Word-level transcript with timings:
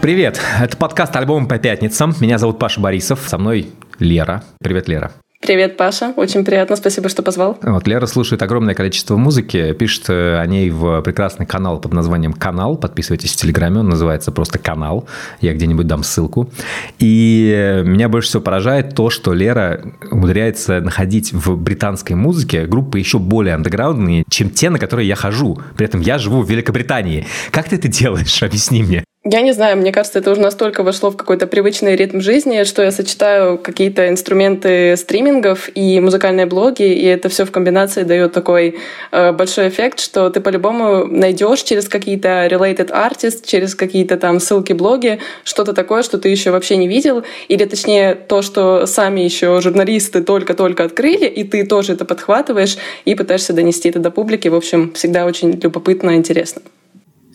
Привет, 0.00 0.40
это 0.58 0.78
подкаст 0.78 1.14
«Альбом 1.14 1.46
по 1.46 1.58
пятницам». 1.58 2.14
Меня 2.20 2.38
зовут 2.38 2.58
Паша 2.58 2.80
Борисов, 2.80 3.20
со 3.26 3.36
мной 3.36 3.68
Лера. 3.98 4.42
Привет, 4.58 4.88
Лера. 4.88 5.12
Привет, 5.42 5.76
Паша. 5.76 6.14
Очень 6.16 6.42
приятно. 6.42 6.76
Спасибо, 6.76 7.10
что 7.10 7.22
позвал. 7.22 7.58
Вот, 7.60 7.86
Лера 7.86 8.06
слушает 8.06 8.42
огромное 8.42 8.74
количество 8.74 9.18
музыки, 9.18 9.74
пишет 9.74 10.08
э, 10.08 10.38
о 10.38 10.46
ней 10.46 10.70
в 10.70 11.02
прекрасный 11.02 11.44
канал 11.44 11.78
под 11.78 11.92
названием 11.92 12.32
«Канал». 12.32 12.78
Подписывайтесь 12.78 13.34
в 13.34 13.36
Телеграме, 13.36 13.80
он 13.80 13.90
называется 13.90 14.32
просто 14.32 14.58
«Канал». 14.58 15.06
Я 15.42 15.52
где-нибудь 15.52 15.86
дам 15.86 16.02
ссылку. 16.02 16.50
И 16.98 17.82
меня 17.84 18.08
больше 18.08 18.30
всего 18.30 18.42
поражает 18.42 18.94
то, 18.94 19.10
что 19.10 19.34
Лера 19.34 19.82
умудряется 20.10 20.80
находить 20.80 21.34
в 21.34 21.56
британской 21.56 22.16
музыке 22.16 22.64
группы 22.64 22.98
еще 22.98 23.18
более 23.18 23.54
андеграундные, 23.54 24.24
чем 24.30 24.48
те, 24.48 24.70
на 24.70 24.78
которые 24.78 25.06
я 25.08 25.14
хожу. 25.14 25.60
При 25.76 25.84
этом 25.84 26.00
я 26.00 26.16
живу 26.16 26.40
в 26.40 26.50
Великобритании. 26.50 27.26
Как 27.50 27.68
ты 27.68 27.76
это 27.76 27.88
делаешь? 27.88 28.42
Объясни 28.42 28.82
мне. 28.82 29.04
Я 29.22 29.42
не 29.42 29.52
знаю, 29.52 29.76
мне 29.76 29.92
кажется, 29.92 30.20
это 30.20 30.30
уже 30.30 30.40
настолько 30.40 30.82
вошло 30.82 31.10
в 31.10 31.16
какой-то 31.18 31.46
привычный 31.46 31.94
ритм 31.94 32.20
жизни, 32.20 32.64
что 32.64 32.82
я 32.82 32.90
сочетаю 32.90 33.58
какие-то 33.58 34.08
инструменты 34.08 34.96
стримингов 34.96 35.68
и 35.74 36.00
музыкальные 36.00 36.46
блоги, 36.46 36.84
и 36.84 37.04
это 37.04 37.28
все 37.28 37.44
в 37.44 37.50
комбинации 37.50 38.04
дает 38.04 38.32
такой 38.32 38.78
э, 39.12 39.32
большой 39.32 39.68
эффект, 39.68 40.00
что 40.00 40.30
ты 40.30 40.40
по-любому 40.40 41.04
найдешь 41.04 41.62
через 41.64 41.86
какие-то 41.86 42.48
related 42.50 42.90
artists, 42.90 43.44
через 43.44 43.74
какие-то 43.74 44.16
там 44.16 44.40
ссылки, 44.40 44.72
блоги, 44.72 45.20
что-то 45.44 45.74
такое, 45.74 46.02
что 46.02 46.16
ты 46.16 46.30
еще 46.30 46.50
вообще 46.50 46.78
не 46.78 46.88
видел, 46.88 47.22
или 47.48 47.66
точнее 47.66 48.14
то, 48.14 48.40
что 48.40 48.86
сами 48.86 49.20
еще 49.20 49.60
журналисты 49.60 50.22
только-только 50.22 50.84
открыли, 50.84 51.26
и 51.26 51.44
ты 51.44 51.66
тоже 51.66 51.92
это 51.92 52.06
подхватываешь 52.06 52.78
и 53.04 53.14
пытаешься 53.14 53.52
донести 53.52 53.90
это 53.90 53.98
до 53.98 54.10
публики. 54.10 54.48
В 54.48 54.54
общем, 54.54 54.94
всегда 54.94 55.26
очень 55.26 55.50
любопытно 55.62 56.12
и 56.12 56.14
интересно. 56.16 56.62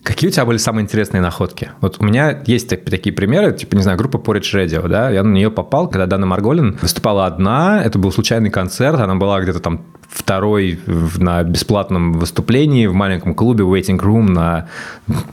Какие 0.06 0.30
у 0.30 0.32
тебя 0.32 0.44
были 0.44 0.56
самые 0.56 0.84
интересные 0.84 1.20
находки? 1.20 1.72
Вот 1.80 1.96
у 1.98 2.04
меня 2.04 2.40
есть 2.46 2.68
такие 2.68 3.12
примеры, 3.12 3.52
типа, 3.52 3.74
не 3.74 3.82
знаю, 3.82 3.98
группа 3.98 4.18
Porridge 4.18 4.54
Radio, 4.54 4.86
да, 4.86 5.10
я 5.10 5.24
на 5.24 5.32
нее 5.32 5.50
попал, 5.50 5.88
когда 5.88 6.06
Дана 6.06 6.26
Марголин 6.26 6.78
выступала 6.80 7.26
одна, 7.26 7.82
это 7.82 7.98
был 7.98 8.12
случайный 8.12 8.50
концерт, 8.50 9.00
она 9.00 9.16
была 9.16 9.40
где-то 9.40 9.58
там 9.58 9.84
второй 10.08 10.78
на 10.86 11.42
бесплатном 11.42 12.12
выступлении 12.12 12.86
в 12.86 12.94
маленьком 12.94 13.34
клубе 13.34 13.64
Waiting 13.64 13.98
Room 13.98 14.30
на 14.30 14.68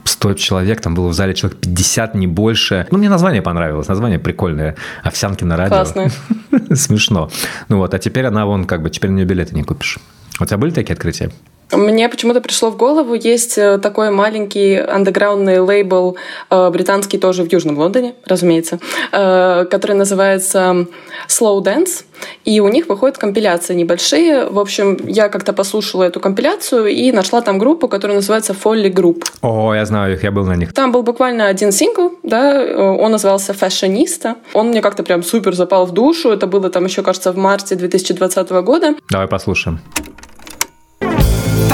100 0.02 0.34
человек, 0.34 0.80
там 0.80 0.96
было 0.96 1.06
в 1.06 1.12
зале 1.12 1.34
человек 1.34 1.60
50, 1.60 2.16
не 2.16 2.26
больше. 2.26 2.88
Ну, 2.90 2.98
мне 2.98 3.08
название 3.08 3.42
понравилось, 3.42 3.86
название 3.86 4.18
прикольное. 4.18 4.74
Овсянки 5.04 5.44
на 5.44 5.56
радио. 5.56 5.76
Классно. 5.76 6.08
Смешно. 6.74 7.30
Ну 7.68 7.76
вот, 7.78 7.94
а 7.94 8.00
теперь 8.00 8.26
она 8.26 8.44
вон 8.44 8.64
как 8.64 8.82
бы, 8.82 8.90
теперь 8.90 9.12
на 9.12 9.16
нее 9.18 9.26
билеты 9.26 9.54
не 9.54 9.62
купишь. 9.62 10.00
У 10.40 10.44
тебя 10.44 10.58
были 10.58 10.72
такие 10.72 10.94
открытия? 10.94 11.30
Мне 11.76 12.08
почему-то 12.08 12.40
пришло 12.40 12.70
в 12.70 12.76
голову, 12.76 13.14
есть 13.14 13.58
э, 13.58 13.78
такой 13.78 14.10
маленький 14.10 14.76
андеграундный 14.76 15.58
лейбл, 15.58 16.16
э, 16.50 16.70
британский 16.70 17.18
тоже 17.18 17.42
в 17.42 17.52
Южном 17.52 17.78
Лондоне, 17.78 18.14
разумеется, 18.26 18.78
э, 19.12 19.66
который 19.70 19.96
называется 19.96 20.86
Slow 21.28 21.62
Dance. 21.62 22.04
И 22.44 22.60
у 22.60 22.68
них 22.68 22.88
выходят 22.88 23.18
компиляции 23.18 23.74
небольшие. 23.74 24.46
В 24.46 24.58
общем, 24.58 24.96
я 25.06 25.28
как-то 25.28 25.52
послушала 25.52 26.04
эту 26.04 26.20
компиляцию 26.20 26.86
и 26.86 27.12
нашла 27.12 27.40
там 27.40 27.58
группу, 27.58 27.88
которая 27.88 28.16
называется 28.16 28.52
Folly 28.54 28.92
Group. 28.92 29.24
О, 29.42 29.74
я 29.74 29.84
знаю 29.84 30.14
их, 30.14 30.22
я 30.22 30.30
был 30.30 30.44
на 30.44 30.56
них. 30.56 30.72
Там 30.72 30.92
был 30.92 31.02
буквально 31.02 31.48
один 31.48 31.72
сингл, 31.72 32.12
да, 32.22 32.62
он 32.76 33.10
назывался 33.10 33.52
Fashionista. 33.52 34.36
Он 34.52 34.68
мне 34.68 34.80
как-то 34.80 35.02
прям 35.02 35.22
супер 35.22 35.54
запал 35.54 35.86
в 35.86 35.92
душу. 35.92 36.30
Это 36.30 36.46
было 36.46 36.70
там 36.70 36.84
еще, 36.84 37.02
кажется, 37.02 37.32
в 37.32 37.36
марте 37.36 37.74
2020 37.74 38.50
года. 38.50 38.94
Давай 39.10 39.26
послушаем. 39.26 39.80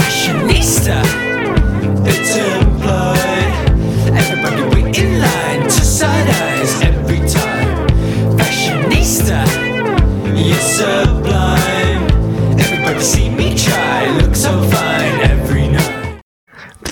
fashionista. 0.00 1.29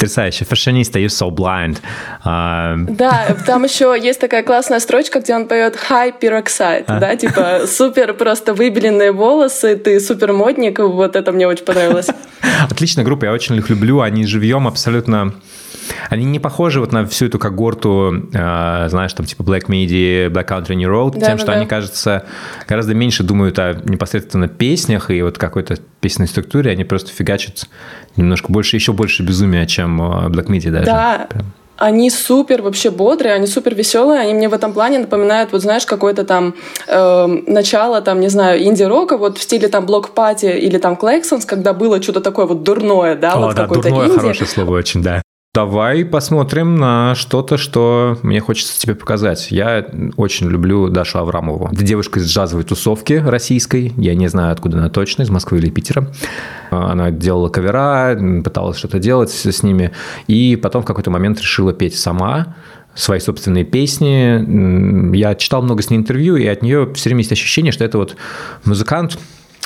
Потрясающе. 0.08 0.44
Фashionista, 0.44 0.98
you're 0.98 1.08
so 1.08 1.30
blind. 1.30 1.80
Uh... 2.24 2.86
Да, 2.96 3.36
там 3.46 3.64
еще 3.64 3.94
есть 4.00 4.20
такая 4.20 4.42
классная 4.42 4.80
строчка, 4.80 5.20
где 5.20 5.34
он 5.34 5.46
поет 5.46 5.76
high 5.90 6.14
peroxide, 6.18 6.84
а? 6.86 6.98
да, 6.98 7.14
типа 7.14 7.66
супер 7.66 8.14
просто 8.14 8.54
выбеленные 8.54 9.12
волосы, 9.12 9.76
ты 9.76 10.00
супер 10.00 10.32
модник, 10.32 10.78
вот 10.78 11.14
это 11.14 11.32
мне 11.32 11.46
очень 11.46 11.64
понравилось. 11.64 12.08
Отличная 12.70 13.04
группа, 13.04 13.26
я 13.26 13.32
очень 13.32 13.56
их 13.56 13.68
люблю. 13.68 14.00
Они 14.00 14.24
живьем 14.24 14.66
абсолютно... 14.66 15.34
Они 16.10 16.24
не 16.24 16.38
похожи 16.38 16.80
вот 16.80 16.92
на 16.92 17.06
всю 17.06 17.26
эту 17.26 17.38
когорту, 17.38 18.28
э, 18.32 18.88
знаешь, 18.88 19.12
там 19.12 19.26
типа 19.26 19.42
Black 19.42 19.66
Midi, 19.66 20.28
Black 20.28 20.48
Country 20.48 20.74
New 20.74 20.90
Road, 20.90 21.18
да, 21.18 21.26
тем, 21.26 21.36
да, 21.36 21.38
что 21.38 21.46
да. 21.46 21.52
они, 21.54 21.66
кажется, 21.66 22.24
гораздо 22.66 22.94
меньше 22.94 23.22
думают 23.22 23.58
о 23.58 23.74
непосредственно 23.84 24.48
песнях 24.48 25.10
и 25.10 25.22
вот 25.22 25.38
какой-то 25.38 25.76
песенной 26.00 26.28
структуре, 26.28 26.70
они 26.70 26.84
просто 26.84 27.10
фигачат 27.10 27.66
немножко 28.16 28.52
больше, 28.52 28.76
еще 28.76 28.92
больше 28.92 29.22
безумия, 29.22 29.66
чем 29.66 30.00
э, 30.00 30.28
Black 30.28 30.46
Midi 30.46 30.70
даже. 30.70 30.86
Да, 30.86 31.26
Прям. 31.30 31.52
Они 31.78 32.10
супер 32.10 32.60
вообще 32.60 32.90
бодрые, 32.90 33.34
они 33.34 33.46
супер 33.46 33.72
веселые, 33.76 34.20
они 34.20 34.34
мне 34.34 34.48
в 34.48 34.52
этом 34.52 34.72
плане 34.72 34.98
напоминают, 34.98 35.52
вот 35.52 35.62
знаешь, 35.62 35.86
какое-то 35.86 36.24
там 36.24 36.56
э, 36.88 37.26
начало, 37.46 38.00
там, 38.00 38.18
не 38.18 38.28
знаю, 38.28 38.60
инди-рока, 38.64 39.16
вот 39.16 39.38
в 39.38 39.42
стиле 39.42 39.68
там 39.68 39.86
блок-пати 39.86 40.46
или 40.46 40.78
там 40.78 40.96
Клексонс, 40.96 41.44
когда 41.44 41.72
было 41.72 42.02
что-то 42.02 42.20
такое 42.20 42.46
вот 42.46 42.64
дурное, 42.64 43.14
да, 43.14 43.34
О, 43.34 43.38
вот 43.38 43.54
да, 43.54 43.62
какое-то 43.62 43.90
дурное 43.90 44.08
инди. 44.08 44.18
хорошее 44.18 44.50
слово 44.50 44.76
очень, 44.76 45.04
да. 45.04 45.22
Давай 45.54 46.04
посмотрим 46.04 46.76
на 46.76 47.14
что-то, 47.14 47.56
что 47.56 48.18
мне 48.22 48.38
хочется 48.38 48.78
тебе 48.78 48.94
показать. 48.94 49.50
Я 49.50 49.86
очень 50.16 50.48
люблю 50.48 50.88
Дашу 50.88 51.18
Аврамову. 51.18 51.70
Это 51.72 51.82
девушка 51.82 52.20
из 52.20 52.28
джазовой 52.28 52.64
тусовки 52.64 53.14
российской. 53.14 53.92
Я 53.96 54.14
не 54.14 54.28
знаю, 54.28 54.52
откуда 54.52 54.78
она 54.78 54.90
точно, 54.90 55.22
из 55.22 55.30
Москвы 55.30 55.58
или 55.58 55.70
Питера. 55.70 56.06
Она 56.70 57.10
делала 57.10 57.48
кавера, 57.48 58.16
пыталась 58.44 58.76
что-то 58.76 58.98
делать 58.98 59.30
с 59.30 59.62
ними. 59.62 59.92
И 60.26 60.54
потом 60.56 60.82
в 60.82 60.84
какой-то 60.84 61.10
момент 61.10 61.40
решила 61.40 61.72
петь 61.72 61.98
сама 61.98 62.54
свои 62.94 63.18
собственные 63.18 63.64
песни. 63.64 65.16
Я 65.16 65.34
читал 65.34 65.62
много 65.62 65.82
с 65.82 65.88
ней 65.88 65.96
интервью, 65.96 66.36
и 66.36 66.46
от 66.46 66.62
нее 66.62 66.92
все 66.94 67.08
время 67.08 67.20
есть 67.20 67.32
ощущение, 67.32 67.72
что 67.72 67.84
это 67.84 67.96
вот 67.96 68.16
музыкант, 68.64 69.18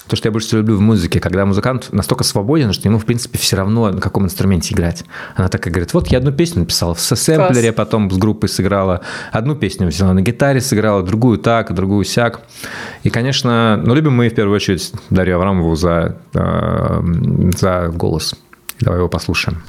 то, 0.08 0.16
что 0.16 0.28
я 0.28 0.32
больше 0.32 0.48
всего 0.48 0.60
люблю 0.60 0.76
в 0.76 0.80
музыке, 0.80 1.20
когда 1.20 1.44
музыкант 1.44 1.88
настолько 1.92 2.24
свободен, 2.24 2.72
что 2.72 2.88
ему, 2.88 2.98
в 2.98 3.04
принципе, 3.04 3.38
все 3.38 3.56
равно 3.56 3.90
на 3.90 4.00
каком 4.00 4.24
инструменте 4.24 4.74
играть. 4.74 5.04
Она 5.34 5.48
так 5.48 5.66
и 5.66 5.70
говорит, 5.70 5.94
вот 5.94 6.08
я 6.08 6.18
одну 6.18 6.32
песню 6.32 6.60
написала 6.60 6.94
в 6.94 7.00
сэмплере, 7.00 7.72
потом 7.72 8.10
с 8.10 8.16
группой 8.16 8.48
сыграла, 8.48 9.02
одну 9.30 9.54
песню 9.54 9.86
взяла 9.86 10.12
на 10.12 10.22
гитаре, 10.22 10.60
сыграла, 10.60 11.02
другую 11.02 11.38
так, 11.38 11.74
другую 11.74 12.04
сяк. 12.04 12.40
И, 13.02 13.10
конечно, 13.10 13.80
ну, 13.84 13.94
любим 13.94 14.12
мы 14.12 14.28
в 14.28 14.34
первую 14.34 14.56
очередь 14.56 14.92
Дарью 15.10 15.36
Аврамову 15.36 15.74
за, 15.74 16.16
э, 16.34 17.02
за 17.56 17.88
голос. 17.88 18.34
Давай 18.80 18.98
его 18.98 19.08
послушаем. 19.08 19.62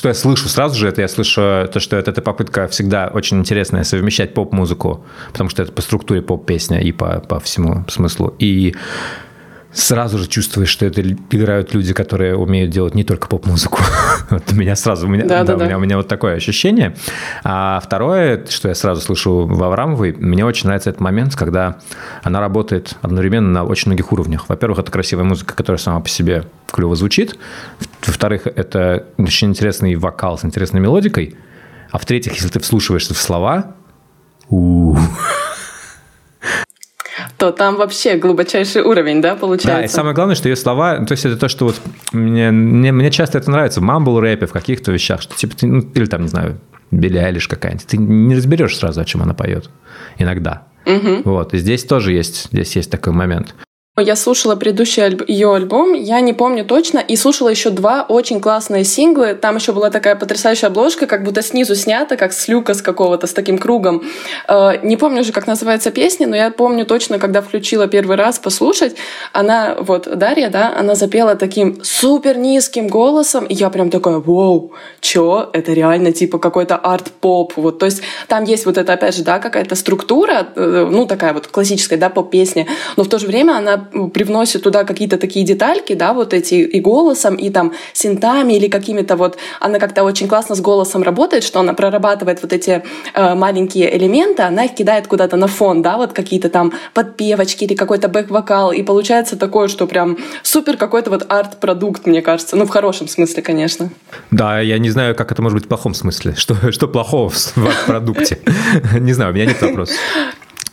Что 0.00 0.08
я 0.08 0.14
слышу 0.14 0.48
сразу 0.48 0.78
же, 0.78 0.88
это 0.88 1.02
я 1.02 1.08
слышу 1.08 1.68
то, 1.70 1.78
что 1.78 1.94
это, 1.94 2.10
эта 2.10 2.22
попытка 2.22 2.68
всегда 2.68 3.08
очень 3.12 3.38
интересная 3.38 3.84
совмещать 3.84 4.32
поп-музыку, 4.32 5.04
потому 5.30 5.50
что 5.50 5.62
это 5.62 5.72
по 5.72 5.82
структуре 5.82 6.22
поп-песня 6.22 6.80
и 6.80 6.90
по, 6.90 7.20
по 7.20 7.38
всему 7.38 7.84
смыслу. 7.86 8.34
И 8.38 8.74
сразу 9.72 10.18
же 10.18 10.26
чувствуешь, 10.28 10.68
что 10.68 10.86
это 10.86 11.02
играют 11.02 11.74
люди, 11.74 11.92
которые 11.92 12.36
умеют 12.36 12.70
делать 12.70 12.94
не 12.94 13.04
только 13.04 13.28
поп-музыку. 13.28 13.78
вот 14.30 14.42
у 14.50 14.54
меня 14.54 14.74
сразу, 14.76 15.06
у 15.06 15.10
меня, 15.10 15.24
да, 15.24 15.44
да, 15.44 15.54
да, 15.54 15.64
У, 15.64 15.66
меня, 15.66 15.78
у 15.78 15.80
меня 15.80 15.96
вот 15.96 16.08
такое 16.08 16.34
ощущение. 16.34 16.96
А 17.44 17.80
второе, 17.80 18.44
что 18.48 18.68
я 18.68 18.74
сразу 18.74 19.00
слышу 19.00 19.46
в 19.46 19.62
Аврамовой, 19.62 20.12
мне 20.12 20.44
очень 20.44 20.66
нравится 20.66 20.90
этот 20.90 21.00
момент, 21.00 21.36
когда 21.36 21.78
она 22.22 22.40
работает 22.40 22.96
одновременно 23.02 23.50
на 23.50 23.64
очень 23.64 23.90
многих 23.90 24.12
уровнях. 24.12 24.48
Во-первых, 24.48 24.80
это 24.80 24.90
красивая 24.90 25.24
музыка, 25.24 25.54
которая 25.54 25.78
сама 25.78 26.00
по 26.00 26.08
себе 26.08 26.44
клево 26.70 26.96
звучит. 26.96 27.38
Во-вторых, 28.04 28.46
это 28.46 29.06
очень 29.18 29.48
интересный 29.48 29.94
вокал 29.94 30.38
с 30.38 30.44
интересной 30.44 30.80
мелодикой. 30.80 31.36
А 31.90 31.98
в-третьих, 31.98 32.34
если 32.34 32.48
ты 32.48 32.60
вслушиваешься 32.60 33.14
в 33.14 33.18
слова, 33.18 33.74
у 34.48 34.96
то 37.40 37.52
там 37.52 37.76
вообще 37.76 38.16
глубочайший 38.16 38.82
уровень, 38.82 39.22
да, 39.22 39.34
получается? 39.34 39.80
Да, 39.80 39.84
и 39.84 39.88
самое 39.88 40.14
главное, 40.14 40.36
что 40.36 40.50
ее 40.50 40.56
слова, 40.56 40.98
то 40.98 41.12
есть 41.12 41.24
это 41.24 41.38
то, 41.38 41.48
что 41.48 41.64
вот 41.64 41.80
мне, 42.12 42.50
мне, 42.50 42.92
мне 42.92 43.10
часто 43.10 43.38
это 43.38 43.50
нравится 43.50 43.80
в 43.80 43.82
мамбл-рэпе, 43.82 44.46
в 44.46 44.52
каких-то 44.52 44.92
вещах, 44.92 45.22
что 45.22 45.34
типа, 45.34 45.56
ты, 45.56 45.66
ну, 45.66 45.80
или 45.80 46.04
там, 46.04 46.22
не 46.22 46.28
знаю, 46.28 46.60
Билли 46.90 47.16
Айлиш 47.16 47.48
какая-нибудь, 47.48 47.86
ты 47.86 47.96
не 47.96 48.36
разберешь 48.36 48.76
сразу, 48.76 49.00
о 49.00 49.06
чем 49.06 49.22
она 49.22 49.32
поет. 49.32 49.70
Иногда. 50.18 50.66
Угу. 50.84 51.22
Вот, 51.24 51.54
и 51.54 51.58
здесь 51.58 51.84
тоже 51.84 52.12
есть, 52.12 52.48
здесь 52.52 52.76
есть 52.76 52.90
такой 52.90 53.14
момент. 53.14 53.54
Я 53.98 54.14
слушала 54.14 54.54
предыдущий 54.54 55.04
альб... 55.04 55.28
ее 55.28 55.52
альбом, 55.52 55.94
я 55.94 56.20
не 56.20 56.32
помню 56.32 56.64
точно, 56.64 56.98
и 56.98 57.16
слушала 57.16 57.48
еще 57.48 57.70
два 57.70 58.06
очень 58.08 58.40
классные 58.40 58.84
синглы. 58.84 59.34
Там 59.34 59.56
еще 59.56 59.72
была 59.72 59.90
такая 59.90 60.14
потрясающая 60.14 60.68
обложка, 60.68 61.06
как 61.06 61.24
будто 61.24 61.42
снизу 61.42 61.74
снята, 61.74 62.16
как 62.16 62.32
с 62.32 62.46
люка 62.46 62.74
с 62.74 62.82
какого-то, 62.82 63.26
с 63.26 63.32
таким 63.32 63.58
кругом. 63.58 64.04
Э, 64.48 64.78
не 64.84 64.96
помню 64.96 65.20
уже, 65.22 65.32
как 65.32 65.48
называется 65.48 65.90
песня, 65.90 66.28
но 66.28 66.36
я 66.36 66.50
помню 66.50 66.86
точно, 66.86 67.18
когда 67.18 67.42
включила 67.42 67.88
первый 67.88 68.16
раз 68.16 68.38
послушать, 68.38 68.94
она, 69.32 69.76
вот, 69.80 70.08
Дарья, 70.16 70.50
да, 70.50 70.72
она 70.78 70.94
запела 70.94 71.34
таким 71.34 71.82
супер 71.82 72.38
низким 72.38 72.86
голосом, 72.86 73.44
и 73.44 73.54
я 73.54 73.70
прям 73.70 73.90
такая, 73.90 74.18
вау, 74.18 74.72
чё, 75.00 75.50
это 75.52 75.72
реально 75.72 76.12
типа 76.12 76.38
какой-то 76.38 76.76
арт-поп, 76.76 77.54
вот, 77.56 77.80
то 77.80 77.86
есть 77.86 78.02
там 78.28 78.44
есть 78.44 78.66
вот 78.66 78.78
это, 78.78 78.92
опять 78.92 79.16
же, 79.16 79.24
да, 79.24 79.40
какая-то 79.40 79.74
структура, 79.74 80.46
э, 80.54 80.88
ну, 80.90 81.06
такая 81.06 81.34
вот 81.34 81.48
классическая, 81.48 81.98
да, 81.98 82.08
поп-песня, 82.08 82.66
но 82.96 83.02
в 83.02 83.08
то 83.08 83.18
же 83.18 83.26
время 83.26 83.58
она 83.58 83.79
привносит 83.80 84.62
туда 84.62 84.84
какие-то 84.84 85.18
такие 85.18 85.44
детальки, 85.44 85.94
да, 85.94 86.12
вот 86.12 86.34
эти 86.34 86.54
и 86.54 86.80
голосом, 86.80 87.34
и 87.34 87.50
там 87.50 87.72
синтами 87.92 88.54
или 88.54 88.68
какими-то 88.68 89.16
вот... 89.16 89.38
Она 89.60 89.78
как-то 89.78 90.04
очень 90.04 90.28
классно 90.28 90.54
с 90.54 90.60
голосом 90.60 91.02
работает, 91.02 91.44
что 91.44 91.60
она 91.60 91.72
прорабатывает 91.72 92.42
вот 92.42 92.52
эти 92.52 92.82
э, 93.14 93.34
маленькие 93.34 93.96
элементы, 93.96 94.42
она 94.42 94.64
их 94.64 94.74
кидает 94.74 95.06
куда-то 95.06 95.36
на 95.36 95.46
фон, 95.46 95.82
да, 95.82 95.96
вот 95.96 96.12
какие-то 96.12 96.48
там 96.48 96.72
подпевочки 96.94 97.64
или 97.64 97.74
какой-то 97.74 98.08
бэк-вокал, 98.08 98.72
и 98.72 98.82
получается 98.82 99.36
такое, 99.36 99.68
что 99.68 99.86
прям 99.86 100.18
супер 100.42 100.76
какой-то 100.76 101.10
вот 101.10 101.26
арт-продукт, 101.28 102.06
мне 102.06 102.22
кажется. 102.22 102.56
Ну, 102.56 102.66
в 102.66 102.70
хорошем 102.70 103.08
смысле, 103.08 103.42
конечно. 103.42 103.90
Да, 104.30 104.60
я 104.60 104.78
не 104.78 104.90
знаю, 104.90 105.14
как 105.14 105.32
это 105.32 105.42
может 105.42 105.56
быть 105.56 105.64
в 105.64 105.68
плохом 105.68 105.94
смысле. 105.94 106.34
Что, 106.36 106.72
что 106.72 106.88
плохого 106.88 107.28
в 107.30 107.58
арт-продукте? 107.58 108.38
Не 108.98 109.12
знаю, 109.12 109.32
у 109.32 109.34
меня 109.34 109.46
нет 109.46 109.60
вопросов 109.60 109.96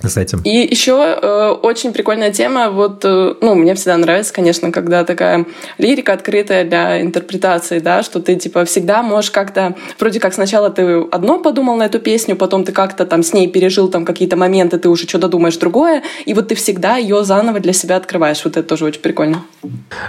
с 0.01 0.17
этим. 0.17 0.41
И 0.43 0.49
еще 0.49 1.17
э, 1.21 1.49
очень 1.61 1.91
прикольная 1.91 2.31
тема, 2.31 2.69
вот, 2.69 3.03
э, 3.03 3.35
ну, 3.41 3.55
мне 3.55 3.73
всегда 3.75 3.97
нравится, 3.97 4.33
конечно, 4.33 4.71
когда 4.71 5.03
такая 5.03 5.45
лирика 5.77 6.13
открытая 6.13 6.65
для 6.65 7.01
интерпретации, 7.01 7.79
да, 7.79 8.03
что 8.03 8.19
ты, 8.19 8.35
типа, 8.35 8.65
всегда 8.65 9.01
можешь 9.01 9.31
как-то, 9.31 9.75
вроде 9.99 10.19
как 10.19 10.33
сначала 10.33 10.69
ты 10.69 11.01
одно 11.11 11.39
подумал 11.39 11.77
на 11.77 11.83
эту 11.83 11.99
песню, 11.99 12.35
потом 12.35 12.63
ты 12.63 12.71
как-то 12.71 13.05
там 13.05 13.23
с 13.23 13.33
ней 13.33 13.47
пережил 13.47 13.89
там 13.89 14.05
какие-то 14.05 14.35
моменты, 14.35 14.77
ты 14.77 14.89
уже 14.89 15.07
что-то 15.07 15.27
думаешь 15.27 15.57
другое, 15.57 16.03
и 16.25 16.33
вот 16.33 16.49
ты 16.49 16.55
всегда 16.55 16.97
ее 16.97 17.23
заново 17.23 17.59
для 17.59 17.73
себя 17.73 17.95
открываешь, 17.95 18.43
вот 18.45 18.57
это 18.57 18.67
тоже 18.67 18.85
очень 18.85 19.01
прикольно. 19.01 19.43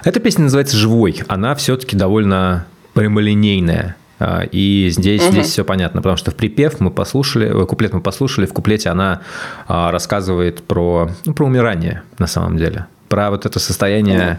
Эта 0.05 0.21
песня 0.21 0.45
называется 0.45 0.77
«Живой», 0.77 1.23
она 1.29 1.55
все-таки 1.55 1.97
довольно 1.97 2.67
прямолинейная. 2.93 3.97
А, 4.19 4.43
и 4.43 4.89
здесь, 4.91 5.23
угу. 5.23 5.33
здесь 5.33 5.47
все 5.47 5.65
понятно, 5.65 6.03
потому 6.03 6.17
что 6.17 6.31
в 6.31 6.35
припев 6.35 6.81
мы 6.81 6.91
послушали, 6.91 7.63
э, 7.63 7.67
куплет 7.67 7.93
мы 7.93 8.01
послушали, 8.01 8.47
в 8.47 8.53
куплете 8.53 8.91
она 8.91 9.21
а, 9.67 9.91
рассказывает 9.91 10.63
про, 10.63 11.11
ну, 11.25 11.35
про 11.35 11.47
умирание 11.47 12.03
на 12.19 12.27
самом 12.27 12.57
деле, 12.57 12.87
про 13.09 13.31
вот 13.31 13.47
это 13.47 13.59
состояние 13.61 14.39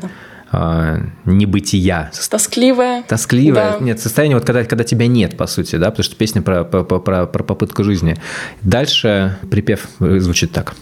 а, 0.51 0.99
небытия. 1.25 2.11
Тоскливое. 2.29 3.03
Тоскливое. 3.03 3.77
Да. 3.79 3.85
Нет, 3.85 3.99
состояние, 3.99 4.37
вот 4.37 4.45
когда, 4.45 4.63
когда 4.65 4.83
тебя 4.83 5.07
нет, 5.07 5.37
по 5.37 5.47
сути, 5.47 5.77
да, 5.77 5.91
потому 5.91 6.03
что 6.03 6.15
песня 6.15 6.41
про, 6.41 6.63
про, 6.63 6.83
про, 6.83 7.25
про 7.25 7.43
попытку 7.43 7.83
жизни. 7.83 8.17
Дальше 8.61 9.37
припев 9.49 9.87
звучит 9.99 10.51
так. 10.51 10.75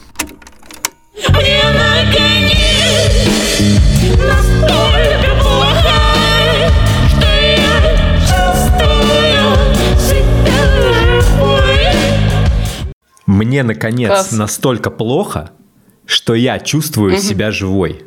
Мне 1.29 1.61
наконец 1.73 2.57
Мне, 13.27 13.61
наконец, 13.61 14.09
Класс. 14.09 14.31
настолько 14.31 14.89
плохо, 14.89 15.51
что 16.05 16.33
я 16.33 16.59
чувствую 16.59 17.13
угу. 17.13 17.21
себя 17.21 17.51
живой. 17.51 18.03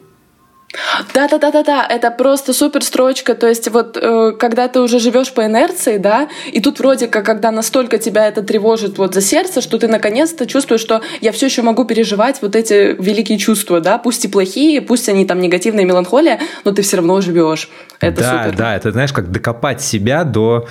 Да, 1.15 1.27
да, 1.29 1.39
да, 1.39 1.51
да, 1.51 1.63
да, 1.65 1.87
это 1.87 2.11
просто 2.13 2.53
супер 2.53 2.83
строчка. 2.85 3.35
То 3.35 3.49
есть, 3.49 3.69
вот 3.71 3.99
э, 4.01 4.33
когда 4.39 4.69
ты 4.69 4.81
уже 4.81 5.01
живешь 5.01 5.33
по 5.33 5.45
инерции, 5.45 5.99
да, 5.99 6.29
и 6.53 6.61
тут 6.61 6.79
вроде 6.79 7.09
как, 7.09 7.27
когда 7.27 7.51
настолько 7.51 7.99
тебя 7.99 8.29
это 8.29 8.43
тревожит 8.43 8.97
вот 8.97 9.15
за 9.15 9.21
сердце, 9.21 9.63
что 9.63 9.79
ты 9.79 9.89
наконец-то 9.89 10.47
чувствуешь, 10.47 10.81
что 10.81 11.03
я 11.21 11.33
все 11.33 11.47
еще 11.47 11.63
могу 11.63 11.85
переживать 11.85 12.41
вот 12.41 12.55
эти 12.55 12.97
великие 13.03 13.39
чувства, 13.39 13.81
да, 13.81 13.99
пусть 13.99 14.25
и 14.25 14.29
плохие, 14.29 14.81
пусть 14.81 15.09
они 15.09 15.27
там 15.27 15.41
негативные, 15.41 15.85
меланхолия, 15.85 16.41
но 16.65 16.71
ты 16.71 16.83
все 16.83 16.99
равно 16.99 17.21
живешь. 17.21 17.69
Это 18.01 18.21
да, 18.21 18.45
супер. 18.45 18.57
Да, 18.57 18.77
это 18.77 18.93
знаешь, 18.93 19.13
как 19.13 19.31
докопать 19.33 19.83
себя 19.83 20.23
до 20.23 20.69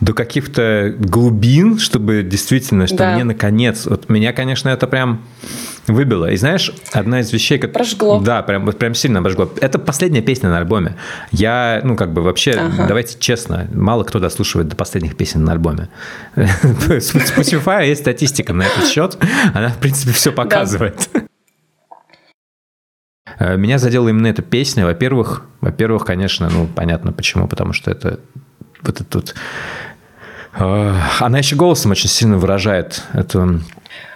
до 0.00 0.12
каких-то 0.12 0.94
глубин, 0.98 1.78
чтобы 1.78 2.22
действительно, 2.22 2.86
что 2.86 2.98
да. 2.98 3.14
мне 3.14 3.24
наконец, 3.24 3.86
вот 3.86 4.08
меня, 4.08 4.32
конечно, 4.32 4.68
это 4.68 4.86
прям 4.86 5.22
выбило. 5.86 6.30
И 6.30 6.36
знаешь, 6.36 6.72
одна 6.92 7.20
из 7.20 7.32
вещей, 7.32 7.58
как 7.58 7.72
прожгло. 7.72 8.20
Да, 8.20 8.42
прям 8.42 8.64
вот 8.64 8.78
прям 8.78 8.94
сильно 8.94 9.18
обожгло. 9.18 9.50
Это 9.60 9.78
последняя 9.78 10.22
песня 10.22 10.50
на 10.50 10.58
альбоме. 10.58 10.96
Я, 11.32 11.80
ну 11.82 11.96
как 11.96 12.12
бы 12.12 12.22
вообще, 12.22 12.52
ага. 12.52 12.86
давайте 12.86 13.18
честно, 13.18 13.66
мало 13.72 14.04
кто 14.04 14.20
дослушивает 14.20 14.68
до 14.68 14.76
последних 14.76 15.16
песен 15.16 15.44
на 15.44 15.52
альбоме. 15.52 15.88
Spotify 16.36 17.88
есть 17.88 18.02
статистика 18.02 18.52
на 18.52 18.62
этот 18.62 18.86
счет, 18.86 19.16
она 19.54 19.70
в 19.70 19.78
принципе 19.78 20.12
все 20.12 20.30
показывает. 20.30 21.08
Э, 23.38 23.56
меня 23.56 23.78
задела 23.78 24.08
именно 24.08 24.26
эта 24.28 24.42
песня. 24.42 24.84
Во-первых, 24.84 25.44
во-первых, 25.60 26.04
конечно, 26.04 26.48
ну 26.50 26.66
понятно 26.66 27.12
почему, 27.12 27.48
потому 27.48 27.72
что 27.72 27.90
это 27.90 28.20
вот 28.82 29.00
этот 29.00 29.14
вот 29.14 29.34
Э, 30.58 30.94
она 31.20 31.38
еще 31.38 31.56
голосом 31.56 31.92
очень 31.92 32.08
сильно 32.08 32.38
выражает 32.38 33.02
эту 33.12 33.60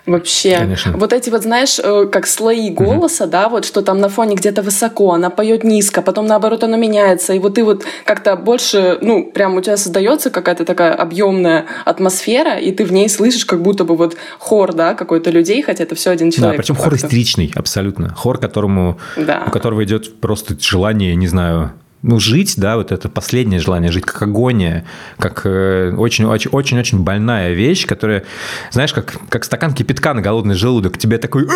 Вообще, 0.05 0.59
Конечно. 0.59 0.93
вот 0.97 1.13
эти 1.13 1.31
вот, 1.31 1.43
знаешь, 1.43 1.79
э, 1.79 2.07
как 2.11 2.27
слои 2.27 2.71
голоса, 2.71 3.23
угу. 3.23 3.31
да, 3.31 3.49
вот 3.49 3.65
что 3.65 3.83
там 3.83 4.01
на 4.01 4.09
фоне 4.09 4.35
где-то 4.35 4.61
высоко, 4.61 5.13
она 5.13 5.31
поет 5.31 5.63
низко, 5.63 6.03
потом 6.03 6.27
наоборот 6.27 6.65
оно 6.65 6.77
меняется, 6.77 7.33
и 7.35 7.39
вот 7.39 7.55
ты 7.55 7.63
вот 7.63 7.85
как-то 8.05 8.35
больше, 8.35 8.99
ну, 9.01 9.31
прям 9.31 9.55
у 9.55 9.61
тебя 9.61 9.77
создается 9.77 10.31
какая-то 10.31 10.65
такая 10.65 10.93
объемная 10.93 11.67
атмосфера, 11.85 12.59
и 12.59 12.73
ты 12.73 12.85
в 12.85 12.93
ней 12.93 13.09
слышишь 13.09 13.45
как 13.45 13.63
будто 13.63 13.85
бы 13.85 13.97
вот 13.97 14.17
хор, 14.41 14.73
да, 14.73 14.95
какой-то 14.95 15.31
людей, 15.31 15.63
хотя 15.63 15.85
это 15.85 15.95
все 15.95 16.11
один 16.11 16.33
человек. 16.33 16.57
Да, 16.57 16.63
причем 16.63 16.75
хор 16.75 16.97
истеричный, 16.97 17.53
абсолютно. 17.55 18.13
Хор, 18.13 18.39
которому, 18.39 18.99
да. 19.17 19.45
у 19.47 19.51
которого 19.53 19.85
идет 19.85 20.19
просто 20.19 20.57
желание, 20.59 21.15
не 21.15 21.29
знаю, 21.29 21.75
ну, 22.03 22.19
жить, 22.19 22.55
да, 22.57 22.77
вот 22.77 22.91
это 22.91 23.09
последнее 23.09 23.61
желание 23.61 23.93
жить, 23.93 24.05
как 24.05 24.23
агония, 24.23 24.85
как 25.19 25.47
очень-очень-очень 25.47 26.99
э, 26.99 27.01
больная 27.01 27.53
вещь, 27.53 27.87
которая, 27.87 28.25
знаешь, 28.73 28.93
как, 28.93 29.15
как 29.29 29.45
стакан 29.45 29.73
кипятка 29.73 30.13
на 30.13 30.21
голодный 30.21 30.57
желудок, 30.57 30.99
тебе 30.99 31.19
такой... 31.19 31.47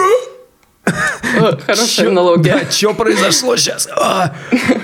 Хорошая 1.66 2.08
аналогия. 2.08 2.60
Да, 2.62 2.70
что 2.70 2.94
произошло 2.94 3.56
сейчас? 3.56 3.88
А! 3.90 4.34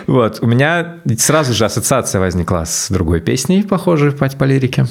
Вот, 0.08 0.38
у 0.40 0.46
меня 0.46 0.96
сразу 1.16 1.54
же 1.54 1.64
ассоциация 1.64 2.20
возникла 2.20 2.64
с 2.66 2.90
другой 2.90 3.20
песней, 3.20 3.62
похожей 3.62 4.10
по, 4.10 4.28
по 4.28 4.44
лирике. 4.44 4.86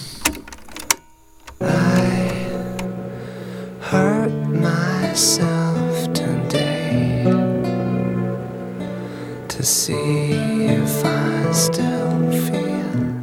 to 9.62 9.68
see 9.68 10.31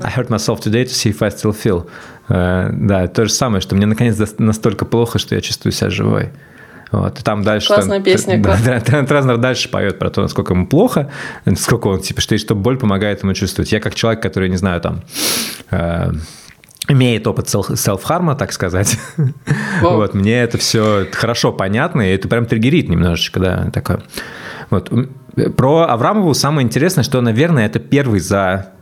I 0.09 0.11
hurt 0.11 0.31
myself 0.31 0.61
today 0.61 0.85
to 0.85 0.95
see 0.95 1.11
if 1.11 1.23
I 1.23 1.29
still 1.29 1.53
feel. 1.53 1.87
Uh, 2.29 2.71
да, 2.73 3.07
то 3.09 3.27
же 3.27 3.33
самое, 3.33 3.61
что 3.61 3.75
мне 3.75 3.87
наконец 3.87 4.19
настолько 4.38 4.85
плохо, 4.87 5.19
что 5.19 5.35
я 5.35 5.41
чувствую 5.43 5.73
себя 5.73 5.91
живой. 5.91 6.31
Вот, 6.91 7.21
и 7.21 7.23
там 7.23 7.43
дальше... 7.43 7.69
Классная 7.69 7.99
там, 7.99 8.05
песня, 8.05 8.38
да, 8.43 8.59
да, 8.65 8.81
Трент 8.81 9.11
Резнер 9.12 9.37
дальше 9.37 9.69
поет 9.69 9.99
про 9.99 10.09
то, 10.09 10.23
насколько 10.23 10.55
ему 10.55 10.67
плохо, 10.67 11.11
насколько 11.45 11.88
он, 11.88 12.00
типа, 12.00 12.23
что, 12.23 12.38
что 12.38 12.55
боль 12.55 12.79
помогает 12.79 13.23
ему 13.23 13.35
чувствовать. 13.35 13.71
Я 13.73 13.81
как 13.81 13.95
человек, 13.95 14.23
который, 14.23 14.49
не 14.49 14.57
знаю, 14.57 14.81
там... 14.81 15.03
Э, 15.71 16.12
имеет 16.88 17.27
опыт 17.27 17.49
селф-харма, 17.50 18.35
так 18.35 18.53
сказать. 18.53 18.99
вот, 19.83 20.15
мне 20.15 20.41
это 20.41 20.57
все 20.57 21.07
хорошо 21.12 21.53
понятно, 21.53 22.00
и 22.00 22.15
это 22.15 22.29
прям 22.29 22.47
триггерит 22.47 22.88
немножечко, 22.88 23.41
да, 23.41 23.71
такое. 23.71 24.00
Вот. 24.71 24.91
Про 25.57 25.83
Аврамову 25.83 26.33
самое 26.33 26.65
интересное, 26.65 27.05
что, 27.05 27.21
наверное, 27.21 27.67
это 27.67 27.79
первый 27.79 28.21
за 28.21 28.73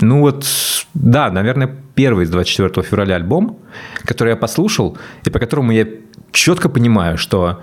ну 0.00 0.20
вот, 0.20 0.46
да, 0.94 1.30
наверное, 1.30 1.74
первый 1.94 2.24
из 2.24 2.30
24 2.30 2.86
февраля 2.86 3.16
альбом, 3.16 3.58
который 4.04 4.30
я 4.30 4.36
послушал, 4.36 4.96
и 5.24 5.30
по 5.30 5.38
которому 5.38 5.72
я 5.72 5.86
четко 6.32 6.68
понимаю, 6.68 7.18
что 7.18 7.60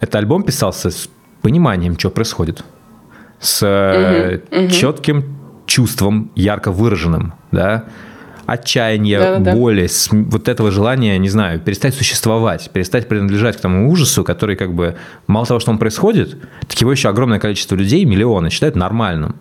этот 0.00 0.16
альбом 0.16 0.42
писался 0.42 0.90
с 0.90 1.08
пониманием, 1.42 1.98
что 1.98 2.10
происходит, 2.10 2.64
с 3.40 3.62
угу, 4.50 4.58
угу. 4.58 4.68
четким 4.70 5.36
чувством, 5.66 6.30
ярко 6.34 6.72
выраженным, 6.72 7.34
да, 7.52 7.84
отчаяния, 8.46 9.18
Да-да-да. 9.18 9.52
боли, 9.52 9.88
вот 10.10 10.48
этого 10.48 10.70
желания, 10.70 11.18
не 11.18 11.28
знаю, 11.28 11.60
перестать 11.60 11.94
существовать, 11.94 12.70
перестать 12.72 13.08
принадлежать 13.08 13.56
к 13.56 13.60
тому 13.60 13.90
ужасу, 13.90 14.24
который 14.24 14.56
как 14.56 14.72
бы, 14.72 14.96
мало 15.26 15.46
того, 15.46 15.60
что 15.60 15.72
он 15.72 15.78
происходит, 15.78 16.36
так 16.66 16.80
его 16.80 16.92
еще 16.92 17.08
огромное 17.08 17.40
количество 17.40 17.74
людей, 17.74 18.04
миллионы, 18.04 18.50
считают 18.50 18.76
нормальным. 18.76 19.36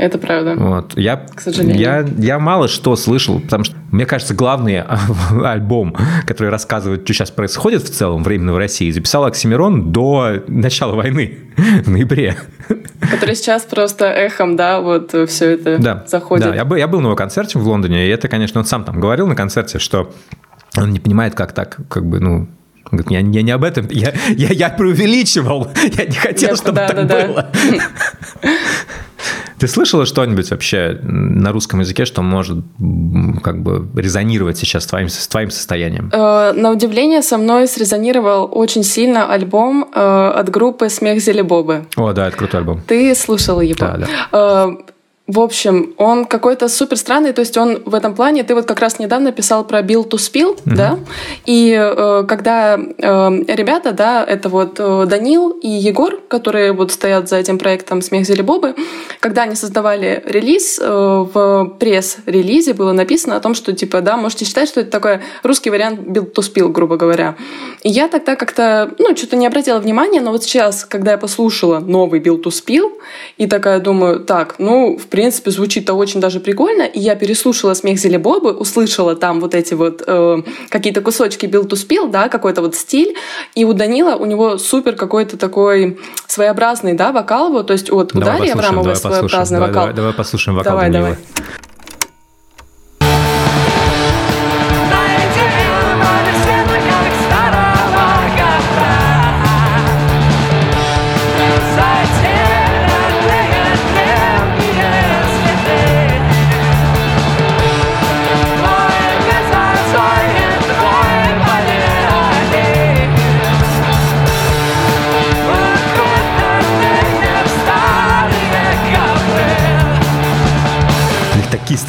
Это 0.00 0.16
правда. 0.16 0.54
Вот. 0.56 0.96
Я, 0.96 1.16
К 1.16 1.42
сожалению. 1.42 1.78
Я, 1.78 2.06
я 2.16 2.38
мало 2.38 2.68
что 2.68 2.96
слышал, 2.96 3.38
потому 3.38 3.64
что, 3.64 3.76
мне 3.90 4.06
кажется, 4.06 4.32
главный 4.32 4.82
альбом, 5.44 5.94
который 6.26 6.48
рассказывает, 6.48 7.02
что 7.04 7.12
сейчас 7.12 7.30
происходит 7.30 7.82
в 7.82 7.90
целом 7.90 8.24
временно 8.24 8.54
в 8.54 8.56
России, 8.56 8.90
записал 8.90 9.26
Оксимирон 9.26 9.92
до 9.92 10.42
начала 10.48 10.94
войны, 10.94 11.40
в 11.84 11.90
ноябре. 11.90 12.38
Который 13.10 13.34
сейчас 13.34 13.64
просто 13.64 14.06
эхом, 14.06 14.56
да, 14.56 14.80
вот 14.80 15.14
все 15.28 15.50
это 15.50 15.76
да, 15.78 16.04
заходит. 16.06 16.46
Да, 16.46 16.54
я 16.54 16.64
был, 16.64 16.76
я 16.76 16.88
был 16.88 17.00
на 17.00 17.06
его 17.08 17.16
концерте 17.16 17.58
в 17.58 17.68
Лондоне, 17.68 18.06
и 18.06 18.08
это, 18.08 18.28
конечно, 18.28 18.58
он 18.58 18.64
сам 18.64 18.84
там 18.84 19.00
говорил 19.00 19.26
на 19.26 19.36
концерте, 19.36 19.78
что 19.78 20.10
он 20.78 20.92
не 20.92 20.98
понимает, 20.98 21.34
как 21.34 21.52
так, 21.52 21.76
как 21.90 22.06
бы, 22.06 22.20
ну, 22.20 22.48
говорит, 22.90 23.10
я, 23.10 23.18
я 23.18 23.42
не 23.42 23.50
об 23.50 23.64
этом, 23.64 23.86
я, 23.90 24.14
я, 24.30 24.48
я 24.48 24.70
преувеличивал, 24.70 25.68
я 25.98 26.06
не 26.06 26.16
хотел, 26.16 26.50
я, 26.50 26.56
чтобы 26.56 26.76
да, 26.76 26.88
так 26.88 27.06
да, 27.06 27.26
было. 27.26 27.50
Да. 28.42 28.50
Ты 29.60 29.68
слышала 29.68 30.06
что-нибудь 30.06 30.50
вообще 30.50 30.98
на 31.02 31.52
русском 31.52 31.80
языке, 31.80 32.06
что 32.06 32.22
может 32.22 32.64
как 33.42 33.62
бы 33.62 33.86
резонировать 33.94 34.56
сейчас 34.56 34.84
с 34.84 34.86
твоим, 34.86 35.10
с 35.10 35.28
твоим 35.28 35.50
состоянием? 35.50 36.10
Э, 36.14 36.52
на 36.52 36.70
удивление 36.70 37.20
со 37.20 37.36
мной 37.36 37.68
срезонировал 37.68 38.48
очень 38.50 38.82
сильно 38.82 39.30
альбом 39.30 39.86
э, 39.94 40.00
от 40.00 40.48
группы 40.48 40.88
«Смех 40.88 41.20
Зелебобы». 41.20 41.84
О, 41.96 42.12
да, 42.12 42.28
это 42.28 42.38
крутой 42.38 42.60
альбом. 42.60 42.82
Ты 42.86 43.14
слушала 43.14 43.60
его? 43.60 43.78
Да, 43.78 43.98
да. 43.98 44.06
Э, 44.32 44.76
в 45.30 45.38
общем, 45.38 45.94
он 45.96 46.24
какой-то 46.24 46.68
супер 46.68 46.96
странный, 46.96 47.32
то 47.32 47.40
есть 47.40 47.56
он 47.56 47.82
в 47.84 47.94
этом 47.94 48.14
плане, 48.14 48.42
ты 48.42 48.54
вот 48.54 48.66
как 48.66 48.80
раз 48.80 48.98
недавно 48.98 49.30
писал 49.30 49.64
про 49.64 49.80
Bill 49.80 50.08
to 50.08 50.16
Spill, 50.16 50.56
mm-hmm. 50.56 50.74
да, 50.76 50.98
и 51.46 51.72
э, 51.78 52.24
когда 52.26 52.76
э, 52.76 52.80
ребята, 53.46 53.92
да, 53.92 54.24
это 54.24 54.48
вот 54.48 54.80
э, 54.80 55.06
Данил 55.06 55.50
и 55.50 55.68
Егор, 55.68 56.20
которые 56.28 56.72
вот 56.72 56.90
стоят 56.90 57.28
за 57.28 57.36
этим 57.36 57.58
проектом 57.58 58.02
«Смех 58.02 58.26
Зели 58.26 58.42
Бобы», 58.42 58.74
когда 59.20 59.42
они 59.42 59.54
создавали 59.54 60.22
релиз, 60.26 60.80
э, 60.82 60.86
в 60.88 61.76
пресс-релизе 61.78 62.74
было 62.74 62.92
написано 62.92 63.36
о 63.36 63.40
том, 63.40 63.54
что, 63.54 63.72
типа, 63.72 64.00
да, 64.00 64.16
можете 64.16 64.44
считать, 64.44 64.68
что 64.68 64.80
это 64.80 64.90
такой 64.90 65.20
русский 65.44 65.70
вариант 65.70 66.00
Bill 66.00 66.32
to 66.32 66.42
Spill, 66.42 66.70
грубо 66.70 66.96
говоря. 66.96 67.36
И 67.82 67.88
я 67.88 68.08
тогда 68.08 68.34
как-то, 68.34 68.92
ну, 68.98 69.16
что-то 69.16 69.36
не 69.36 69.46
обратила 69.46 69.78
внимания, 69.78 70.20
но 70.20 70.32
вот 70.32 70.42
сейчас, 70.42 70.84
когда 70.84 71.12
я 71.12 71.18
послушала 71.18 71.78
новый 71.78 72.20
Bill 72.20 72.42
to 72.42 72.50
Spill, 72.50 72.92
и 73.36 73.46
такая 73.46 73.78
думаю, 73.78 74.20
так, 74.20 74.56
ну, 74.58 74.96
в 74.96 75.06
принципе, 75.06 75.19
принципе, 75.20 75.50
звучит-то 75.50 75.92
очень 75.92 76.18
даже 76.18 76.40
прикольно. 76.40 76.84
И 76.84 76.98
я 76.98 77.14
переслушала 77.14 77.74
«Смех 77.74 77.98
Зели 77.98 78.16
Бобы», 78.16 78.52
услышала 78.52 79.14
там 79.14 79.38
вот 79.40 79.54
эти 79.54 79.74
вот 79.74 80.02
э, 80.06 80.38
какие-то 80.70 81.02
кусочки 81.02 81.44
«Build 81.44 81.68
to 81.68 81.76
Spill», 81.76 82.10
да, 82.10 82.30
какой-то 82.30 82.62
вот 82.62 82.74
стиль. 82.74 83.14
И 83.54 83.66
у 83.66 83.74
Данила, 83.74 84.16
у 84.16 84.24
него 84.24 84.56
супер 84.56 84.96
какой-то 84.96 85.36
такой 85.36 85.98
своеобразный, 86.26 86.94
да, 86.94 87.12
вокал. 87.12 87.52
Вот, 87.52 87.66
то 87.66 87.74
есть 87.74 87.90
вот 87.90 88.16
у 88.16 88.20
Дарьи 88.20 88.48
Аврамовой 88.48 88.96
своеобразный 88.96 89.58
давай, 89.58 89.68
вокал. 89.68 89.82
Давай, 89.82 89.96
давай 89.96 90.12
послушаем 90.14 90.56
вокал 90.56 90.72
давай, 90.72 90.90
Данила. 90.90 91.16
Давай. 91.36 91.69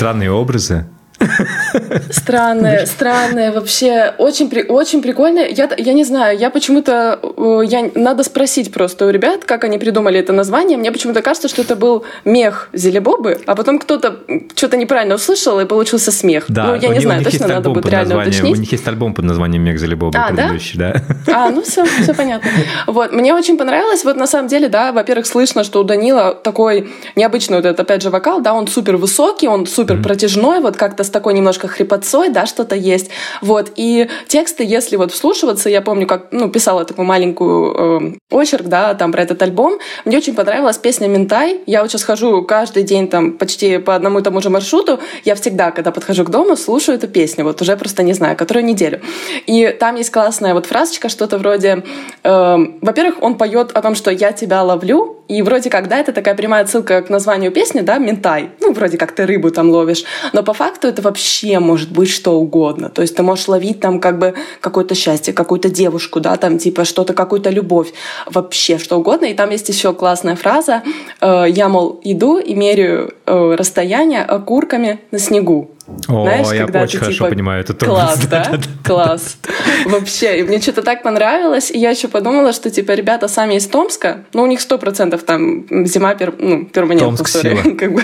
Странные 0.02 0.32
образы. 0.32 0.88
Странное, 2.10 2.86
странное 2.86 3.52
вообще. 3.52 4.14
Очень, 4.18 4.50
при, 4.50 4.64
очень 4.64 5.02
прикольно. 5.02 5.40
Я, 5.40 5.70
я 5.78 5.94
не 5.94 6.04
знаю, 6.04 6.38
я 6.38 6.50
почему-то... 6.50 7.20
Я, 7.64 7.90
надо 7.96 8.24
спросить 8.24 8.72
просто 8.72 9.06
у 9.06 9.10
ребят, 9.10 9.46
как 9.46 9.64
они 9.64 9.78
придумали 9.78 10.20
это 10.20 10.34
название. 10.34 10.78
Мне 10.78 10.92
почему-то 10.92 11.22
кажется, 11.22 11.48
что 11.48 11.62
это 11.62 11.76
был 11.76 12.04
мех 12.26 12.70
Зелебобы, 12.74 13.40
а 13.46 13.56
потом 13.56 13.80
кто-то 13.80 14.20
что-то 14.56 14.78
неправильно 14.78 15.16
услышал, 15.16 15.60
и 15.60 15.66
получился 15.66 16.12
смех. 16.12 16.46
Да, 16.48 16.68
ну, 16.68 16.76
я 16.76 16.90
не 16.90 17.00
знаю, 17.00 17.24
точно 17.24 17.48
надо 17.48 17.70
будет 17.70 17.86
реально 17.86 18.22
уточнить. 18.22 18.58
У 18.58 18.62
них 18.62 18.72
есть 18.72 18.88
альбом 18.88 19.14
под 19.14 19.26
названием 19.26 19.64
«Мех 19.64 19.80
Зелебобы» 19.80 20.18
а, 20.18 20.28
предыдущий, 20.28 20.78
да? 20.78 20.94
да? 21.26 21.46
А, 21.46 21.50
ну 21.50 21.62
все, 21.62 21.86
все 21.86 22.14
понятно. 22.14 22.50
Вот, 22.88 23.12
мне 23.12 23.34
очень 23.34 23.58
понравилось. 23.58 24.04
Вот 24.04 24.18
на 24.18 24.28
самом 24.28 24.48
деле, 24.48 24.68
да, 24.70 24.92
во-первых, 24.92 25.26
слышно, 25.26 25.64
что 25.64 25.82
у 25.82 25.84
Данила 25.84 26.34
такой 26.34 26.92
необычный 27.16 27.58
вот 27.58 27.66
этот, 27.66 27.80
опять 27.80 28.02
же, 28.02 28.10
вокал, 28.10 28.42
да, 28.42 28.54
он 28.54 28.68
супер 28.68 28.98
высокий, 28.98 29.48
он 29.48 29.66
супер 29.66 29.96
mm-hmm. 29.96 30.04
протяжной, 30.04 30.60
вот 30.60 30.78
как-то 30.78 31.04
такой 31.12 31.34
немножко 31.34 31.68
хрипотцой, 31.68 32.30
да, 32.30 32.46
что-то 32.46 32.76
есть. 32.76 33.10
Вот, 33.42 33.72
и 33.76 34.10
тексты, 34.28 34.64
если 34.64 34.96
вот 34.96 35.12
вслушиваться, 35.12 35.70
я 35.70 35.82
помню, 35.82 36.08
как, 36.08 36.28
ну, 36.32 36.50
писала 36.50 36.86
такую 36.86 37.06
маленькую 37.06 38.18
э, 38.32 38.36
очерк, 38.36 38.66
да, 38.66 38.94
там 38.94 39.12
про 39.12 39.24
этот 39.24 39.42
альбом, 39.42 39.80
мне 40.06 40.18
очень 40.18 40.36
понравилась 40.36 40.78
песня 40.78 41.08
«Ментай». 41.08 41.60
Я 41.66 41.82
вот 41.82 41.92
сейчас 41.92 42.04
хожу 42.04 42.44
каждый 42.44 42.84
день 42.84 43.08
там 43.08 43.34
почти 43.34 43.78
по 43.78 43.96
одному 43.96 44.20
и 44.20 44.24
тому 44.24 44.42
же 44.42 44.50
маршруту, 44.50 45.00
я 45.24 45.36
всегда, 45.36 45.72
когда 45.72 45.92
подхожу 45.92 46.24
к 46.24 46.30
дому, 46.30 46.56
слушаю 46.56 46.98
эту 46.98 47.08
песню, 47.08 47.44
вот 47.44 47.62
уже 47.62 47.76
просто 47.78 48.04
не 48.04 48.14
знаю, 48.14 48.38
которую 48.38 48.66
неделю. 48.66 49.02
И 49.46 49.76
там 49.80 49.96
есть 49.96 50.12
классная 50.12 50.54
вот 50.54 50.66
фразочка, 50.66 51.10
что-то 51.10 51.38
вроде, 51.38 51.84
э, 52.24 52.58
во-первых, 52.82 53.22
он 53.22 53.38
поет 53.38 53.72
о 53.74 53.82
том, 53.82 53.96
что 53.96 54.12
я 54.12 54.32
тебя 54.32 54.64
ловлю, 54.64 55.22
и 55.32 55.42
вроде 55.44 55.70
как, 55.70 55.88
да, 55.88 55.98
это 55.98 56.12
такая 56.12 56.36
прямая 56.36 56.66
ссылка 56.66 57.02
к 57.02 57.10
названию 57.10 57.52
песни, 57.52 57.80
да, 57.80 57.98
«Ментай». 58.00 58.50
Ну, 58.60 58.74
вроде 58.74 58.98
как 58.98 59.14
ты 59.14 59.26
рыбу 59.26 59.50
там 59.50 59.70
ловишь. 59.70 60.04
Но 60.34 60.44
по 60.44 60.54
факту 60.54 60.90
это 60.90 61.01
вообще 61.02 61.60
может 61.60 61.92
быть 61.92 62.10
что 62.10 62.40
угодно. 62.40 62.90
То 62.90 63.02
есть 63.02 63.16
ты 63.16 63.24
можешь 63.24 63.48
ловить 63.48 63.80
там 63.80 64.00
как 64.00 64.20
бы 64.20 64.34
какое-то 64.60 64.96
счастье, 64.96 65.34
какую-то 65.34 65.70
девушку, 65.70 66.20
да, 66.20 66.36
там 66.38 66.58
типа 66.58 66.86
что-то, 66.86 67.14
какую-то 67.14 67.50
любовь. 67.50 67.94
Вообще 68.26 68.78
что 68.78 68.98
угодно. 68.98 69.26
И 69.26 69.34
там 69.34 69.50
есть 69.50 69.70
еще 69.70 69.94
классная 69.94 70.36
фраза. 70.36 70.84
Э, 71.20 71.46
«Я, 71.50 71.68
мол, 71.70 72.00
иду 72.04 72.38
и 72.38 72.54
меряю 72.54 73.14
э, 73.26 73.56
расстояние 73.56 74.24
окурками 74.24 75.00
на 75.12 75.20
снегу». 75.20 75.72
О, 76.08 76.24
Знаешь, 76.24 76.48
я 76.52 76.66
когда 76.66 76.82
очень 76.82 76.94
ты, 76.94 77.06
хорошо 77.06 77.18
типа, 77.18 77.30
понимаю 77.30 77.62
этот 77.62 77.80
Класс, 77.84 78.26
да? 78.28 78.52
Класс. 78.84 79.38
Вообще, 79.86 80.40
и 80.40 80.44
мне 80.44 80.60
что-то 80.60 80.82
так 80.82 81.04
понравилось. 81.04 81.72
И 81.72 81.78
я 81.78 81.92
еще 81.92 82.08
подумала, 82.08 82.54
что, 82.54 82.70
типа, 82.70 82.94
ребята 82.94 83.28
сами 83.28 83.56
из 83.56 83.68
Томска, 83.68 84.26
ну, 84.34 84.44
у 84.44 84.48
них 84.48 84.62
сто 84.62 84.78
процентов 84.78 85.24
там 85.24 85.66
зима, 85.86 86.16
пер, 86.16 86.34
ну, 86.38 86.66
перманентная 86.66 87.26
история. 87.26 87.76
Как 87.80 87.94
бы. 87.94 88.04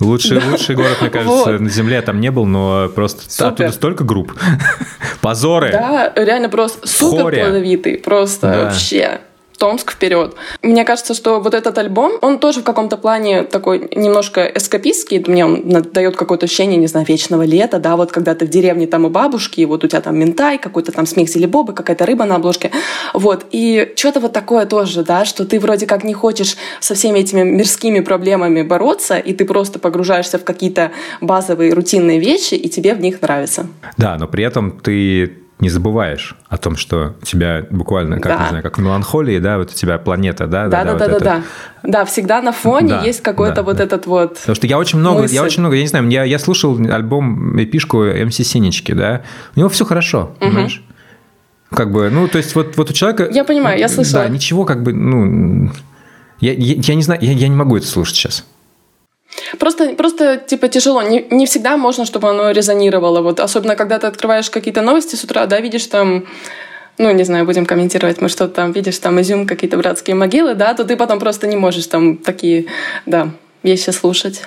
Лучший, 0.00 0.40
да. 0.40 0.46
лучший 0.50 0.74
город, 0.74 0.98
мне 1.00 1.10
кажется, 1.10 1.52
вот. 1.52 1.60
на 1.60 1.70
Земле 1.70 2.02
там 2.02 2.20
не 2.20 2.30
был, 2.30 2.46
но 2.46 2.88
просто 2.94 3.30
супер. 3.30 3.52
оттуда 3.52 3.72
столько 3.72 4.04
групп. 4.04 4.32
Позоры. 5.20 5.70
Да, 5.72 6.12
реально 6.16 6.48
просто 6.48 6.86
супер 6.86 7.34
плодовитый, 7.34 7.98
просто 7.98 8.48
да. 8.48 8.64
вообще. 8.64 9.20
Томск 9.62 9.92
вперед. 9.92 10.34
Мне 10.60 10.84
кажется, 10.84 11.14
что 11.14 11.38
вот 11.38 11.54
этот 11.54 11.78
альбом, 11.78 12.14
он 12.20 12.40
тоже 12.40 12.62
в 12.62 12.64
каком-то 12.64 12.96
плане 12.96 13.44
такой 13.44 13.88
немножко 13.94 14.44
эскапистский. 14.44 15.22
Мне 15.24 15.46
он 15.46 15.70
дает 15.70 16.16
какое-то 16.16 16.46
ощущение, 16.46 16.78
не 16.78 16.88
знаю, 16.88 17.06
вечного 17.06 17.44
лета, 17.44 17.78
да, 17.78 17.94
вот 17.94 18.10
когда 18.10 18.34
ты 18.34 18.44
в 18.44 18.48
деревне 18.48 18.88
там 18.88 19.04
у 19.04 19.08
бабушки, 19.08 19.60
и 19.60 19.64
вот 19.64 19.84
у 19.84 19.86
тебя 19.86 20.00
там 20.00 20.18
ментай, 20.18 20.58
какой-то 20.58 20.90
там 20.90 21.06
смех 21.06 21.28
бобы, 21.48 21.74
какая-то 21.74 22.04
рыба 22.06 22.24
на 22.24 22.34
обложке. 22.34 22.72
Вот. 23.14 23.46
И 23.52 23.92
что-то 23.94 24.18
вот 24.18 24.32
такое 24.32 24.66
тоже, 24.66 25.04
да, 25.04 25.24
что 25.24 25.46
ты 25.46 25.60
вроде 25.60 25.86
как 25.86 26.02
не 26.02 26.12
хочешь 26.12 26.56
со 26.80 26.96
всеми 26.96 27.20
этими 27.20 27.44
мирскими 27.44 28.00
проблемами 28.00 28.62
бороться, 28.62 29.16
и 29.16 29.32
ты 29.32 29.44
просто 29.44 29.78
погружаешься 29.78 30.40
в 30.40 30.44
какие-то 30.44 30.90
базовые 31.20 31.72
рутинные 31.72 32.18
вещи, 32.18 32.54
и 32.54 32.68
тебе 32.68 32.94
в 32.94 33.00
них 33.00 33.22
нравится. 33.22 33.68
Да, 33.96 34.16
но 34.18 34.26
при 34.26 34.42
этом 34.42 34.80
ты 34.80 35.41
не 35.62 35.70
забываешь 35.70 36.34
о 36.48 36.58
том, 36.58 36.76
что 36.76 37.14
у 37.22 37.24
тебя 37.24 37.64
буквально, 37.70 38.18
как, 38.18 38.36
да. 38.36 38.42
не 38.42 38.48
знаю, 38.48 38.62
как 38.64 38.78
в 38.78 38.80
меланхолии, 38.82 39.38
да, 39.38 39.58
вот 39.58 39.70
у 39.70 39.74
тебя 39.74 39.96
планета, 39.96 40.48
да, 40.48 40.66
да, 40.66 40.82
да, 40.82 40.92
да, 40.92 40.98
да, 40.98 41.12
вот 41.12 41.22
да, 41.22 41.36
да. 41.36 41.42
Да, 41.84 42.04
всегда 42.04 42.42
на 42.42 42.50
фоне 42.50 42.88
да, 42.88 43.02
есть 43.02 43.22
какой-то 43.22 43.56
да, 43.56 43.62
вот 43.62 43.76
да. 43.76 43.84
этот 43.84 44.06
вот. 44.06 44.38
Потому 44.38 44.56
что 44.56 44.66
я 44.66 44.76
очень 44.76 44.98
много, 44.98 45.22
мысль. 45.22 45.34
я 45.36 45.44
очень 45.44 45.60
много, 45.60 45.76
я 45.76 45.82
не 45.82 45.88
знаю, 45.88 46.08
я, 46.08 46.24
я 46.24 46.40
слушал 46.40 46.76
альбом 46.90 47.56
эпишку 47.62 48.02
МС 48.02 48.34
Синечки, 48.34 48.90
да, 48.90 49.22
у 49.54 49.60
него 49.60 49.68
все 49.68 49.84
хорошо, 49.84 50.34
угу. 50.40 50.50
понимаешь? 50.50 50.82
Как 51.70 51.92
бы, 51.92 52.10
ну, 52.10 52.26
то 52.26 52.38
есть 52.38 52.56
вот, 52.56 52.76
вот 52.76 52.90
у 52.90 52.92
человека... 52.92 53.28
Я 53.32 53.44
понимаю, 53.44 53.78
я 53.78 53.88
слышала. 53.88 54.24
Да, 54.24 54.28
ничего 54.28 54.64
как 54.64 54.82
бы, 54.82 54.92
ну... 54.92 55.70
Я, 56.40 56.54
я, 56.54 56.74
я 56.76 56.94
не 56.96 57.02
знаю, 57.02 57.20
я, 57.22 57.32
я 57.32 57.46
не 57.46 57.54
могу 57.54 57.76
это 57.76 57.86
слушать 57.86 58.16
сейчас. 58.16 58.44
Просто, 59.58 59.94
просто 59.94 60.36
типа 60.36 60.68
тяжело. 60.68 61.02
Не, 61.02 61.26
не 61.30 61.46
всегда 61.46 61.76
можно, 61.76 62.04
чтобы 62.04 62.28
оно 62.28 62.50
резонировало. 62.50 63.20
Вот, 63.22 63.40
особенно 63.40 63.76
когда 63.76 63.98
ты 63.98 64.06
открываешь 64.06 64.50
какие-то 64.50 64.82
новости 64.82 65.16
с 65.16 65.24
утра, 65.24 65.46
да, 65.46 65.60
видишь 65.60 65.86
там 65.86 66.24
ну, 66.98 67.10
не 67.10 67.24
знаю, 67.24 67.46
будем 67.46 67.64
комментировать, 67.64 68.20
мы 68.20 68.28
что-то 68.28 68.54
там 68.54 68.72
видишь, 68.72 68.98
там 68.98 69.18
изюм, 69.20 69.46
какие-то 69.46 69.78
братские 69.78 70.14
могилы, 70.14 70.54
да, 70.54 70.74
то 70.74 70.84
ты 70.84 70.96
потом 70.96 71.18
просто 71.18 71.46
не 71.46 71.56
можешь 71.56 71.86
там 71.86 72.18
такие, 72.18 72.66
да, 73.06 73.30
вещи 73.62 73.90
слушать. 73.90 74.42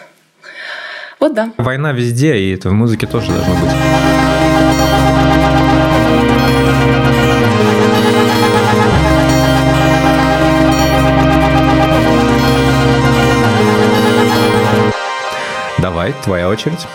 Вот 1.20 1.34
да. 1.34 1.52
Война 1.58 1.92
везде, 1.92 2.38
и 2.38 2.54
это 2.54 2.70
в 2.70 2.74
музыке 2.74 3.08
тоже 3.08 3.32
должно 3.32 3.56
быть. 3.56 3.72
Давай, 16.06 16.24
твоя 16.24 16.50
очередь. 16.50 16.86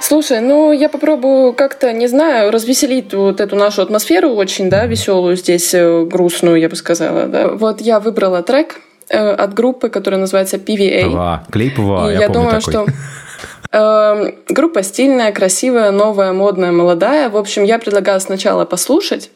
Слушай, 0.00 0.40
ну 0.40 0.70
я 0.72 0.88
попробую 0.90 1.54
как-то, 1.54 1.92
не 1.94 2.08
знаю, 2.08 2.50
развеселить 2.50 3.14
вот 3.14 3.40
эту 3.40 3.56
нашу 3.56 3.80
атмосферу 3.82 4.30
очень, 4.30 4.68
да, 4.68 4.84
веселую 4.84 5.36
здесь, 5.36 5.72
э, 5.72 6.04
грустную, 6.04 6.56
я 6.60 6.68
бы 6.68 6.76
сказала, 6.76 7.26
да. 7.26 7.48
Вот 7.48 7.80
я 7.80 8.00
выбрала 8.00 8.42
трек 8.42 8.80
э, 9.08 9.16
от 9.30 9.54
группы, 9.54 9.88
которая 9.88 10.20
называется 10.20 10.56
PVA. 10.58 11.10
ПВА, 11.10 11.44
клей 11.50 11.70
ПВА, 11.70 12.10
я, 12.12 12.20
я 12.22 12.26
помню 12.26 12.50
думаю, 12.50 12.60
такой. 12.60 12.72
что 12.72 12.86
э, 13.72 14.32
группа 14.48 14.82
стильная, 14.82 15.32
красивая, 15.32 15.90
новая, 15.92 16.32
модная, 16.34 16.72
молодая. 16.72 17.30
В 17.30 17.36
общем, 17.38 17.62
я 17.62 17.78
предлагаю 17.78 18.20
сначала 18.20 18.66
послушать, 18.66 19.30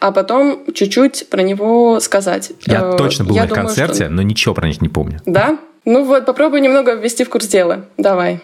а 0.00 0.10
потом 0.12 0.64
чуть-чуть 0.74 1.30
про 1.30 1.40
него 1.42 2.00
сказать. 2.00 2.52
Я 2.66 2.80
Э, 2.92 2.96
точно 2.98 3.24
был 3.24 3.34
я 3.36 3.42
на 3.44 3.48
думаю, 3.48 3.68
что- 3.68 3.76
концерте, 3.86 4.08
но 4.10 4.20
ничего 4.20 4.52
про 4.54 4.66
них 4.66 4.82
не 4.82 4.88
помню. 4.90 5.20
Да? 5.24 5.56
Ну 5.86 6.04
вот, 6.04 6.26
попробуй 6.26 6.60
немного 6.60 6.94
ввести 6.94 7.22
в 7.22 7.30
курс 7.30 7.46
дела. 7.46 7.84
Давай. 7.96 8.40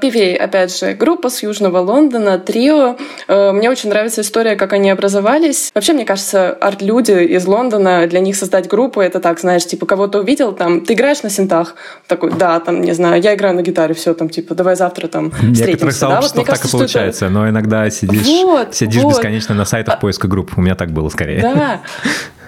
PVA, 0.00 0.36
опять 0.36 0.76
же, 0.78 0.92
группа 0.94 1.30
с 1.30 1.42
Южного 1.42 1.78
Лондона, 1.78 2.38
трио. 2.38 2.96
Э, 3.28 3.52
Мне 3.52 3.70
очень 3.70 3.88
нравится 3.90 4.20
история, 4.20 4.56
как 4.56 4.72
они 4.72 4.90
образовались. 4.90 5.70
Вообще, 5.74 5.92
мне 5.92 6.04
кажется, 6.04 6.50
арт-люди 6.52 7.12
из 7.12 7.46
Лондона, 7.46 8.06
для 8.06 8.20
них 8.20 8.36
создать 8.36 8.68
группу, 8.68 9.00
это 9.00 9.20
так, 9.20 9.40
знаешь, 9.40 9.66
типа, 9.66 9.86
кого-то 9.86 10.20
увидел, 10.20 10.52
там, 10.52 10.80
ты 10.82 10.92
играешь 10.94 11.22
на 11.22 11.30
синтах? 11.30 11.74
Такой, 12.06 12.30
да, 12.32 12.60
там, 12.60 12.80
не 12.80 12.92
знаю, 12.92 13.22
я 13.22 13.34
играю 13.34 13.54
на 13.54 13.62
гитаре, 13.62 13.94
все, 13.94 14.14
там, 14.14 14.28
типа, 14.28 14.54
давай 14.54 14.76
завтра 14.76 15.08
там 15.08 15.30
В 15.30 15.42
некоторых 15.42 15.54
встретимся. 15.56 16.00
Да, 16.00 16.06
вот 16.08 16.14
сообществах 16.14 16.46
так 16.46 16.54
и 16.56 16.58
что 16.58 16.66
это- 16.68 16.76
получается, 16.78 17.28
но 17.28 17.48
иногда 17.48 17.88
сидишь, 17.90 18.26
Вот, 18.44 18.74
сидишь 18.74 19.02
вот. 19.02 19.10
бесконечно 19.14 19.54
на 19.54 19.64
сайтах 19.64 20.00
поиска 20.00 20.28
групп. 20.28 20.52
У 20.56 20.60
меня 20.60 20.74
так 20.74 20.90
было 20.90 21.08
скорее. 21.08 21.40
Да. 21.42 21.80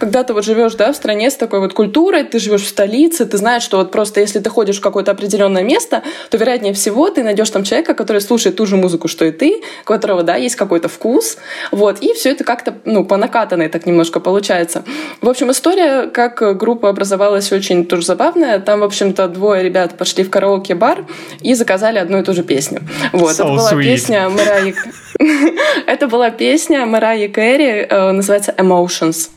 Когда 0.02 0.25
ты 0.25 0.32
вот 0.32 0.44
живешь, 0.44 0.75
да, 0.75 0.92
в 0.92 0.97
стране 0.97 1.30
с 1.30 1.37
такой 1.37 1.61
вот 1.61 1.75
культурой, 1.75 2.25
ты 2.25 2.40
живешь 2.40 2.62
в 2.62 2.68
столице, 2.68 3.25
ты 3.25 3.37
знаешь, 3.37 3.62
что 3.62 3.76
вот 3.76 3.92
просто 3.92 4.18
если 4.18 4.40
ты 4.40 4.50
ходишь 4.50 4.78
в 4.78 4.80
какое-то 4.80 5.12
определенное 5.12 5.62
место, 5.62 6.02
то 6.28 6.37
вероятнее 6.38 6.75
всего 6.75 7.09
ты 7.09 7.23
найдешь 7.23 7.50
там 7.50 7.62
человека, 7.62 7.94
который 7.94 8.21
слушает 8.21 8.56
ту 8.56 8.66
же 8.66 8.75
музыку, 8.75 9.06
что 9.06 9.25
и 9.25 9.30
ты, 9.30 9.62
у 9.82 9.85
которого, 9.85 10.25
да, 10.25 10.35
есть 10.35 10.56
какой-то 10.56 10.88
вкус, 10.88 11.37
вот, 11.71 12.00
и 12.00 12.14
все 12.14 12.30
это 12.30 12.42
как-то, 12.42 12.75
ну, 12.85 13.04
по 13.04 13.16
накатанной 13.16 13.68
так 13.68 13.87
немножко 13.87 14.18
получается. 14.18 14.82
В 15.21 15.28
общем, 15.28 15.52
история, 15.52 16.09
как 16.09 16.59
группа 16.59 16.88
образовалась, 16.88 17.52
очень 17.52 17.87
тоже 17.87 18.04
забавная. 18.04 18.59
Там, 18.59 18.80
в 18.80 18.85
общем-то, 18.85 19.28
двое 19.28 19.62
ребят 19.62 19.97
пошли 19.97 20.25
в 20.25 20.30
караоке-бар 20.30 21.06
и 21.42 21.54
заказали 21.54 21.99
одну 21.99 22.18
и 22.18 22.25
ту 22.25 22.35
же 22.35 22.42
песню. 22.42 22.80
Вот, 23.12 23.30
So 23.30 23.35
это 23.35 23.44
была 23.44 23.73
sweet. 23.73 23.85
песня 23.85 24.28
Мэрайи... 24.28 24.75
Это 25.87 26.09
была 26.09 26.30
песня 26.30 26.87
Мэрайи 26.87 27.28
Кэрри, 27.28 27.87
называется 27.88 28.52
«Emotions». 28.59 29.29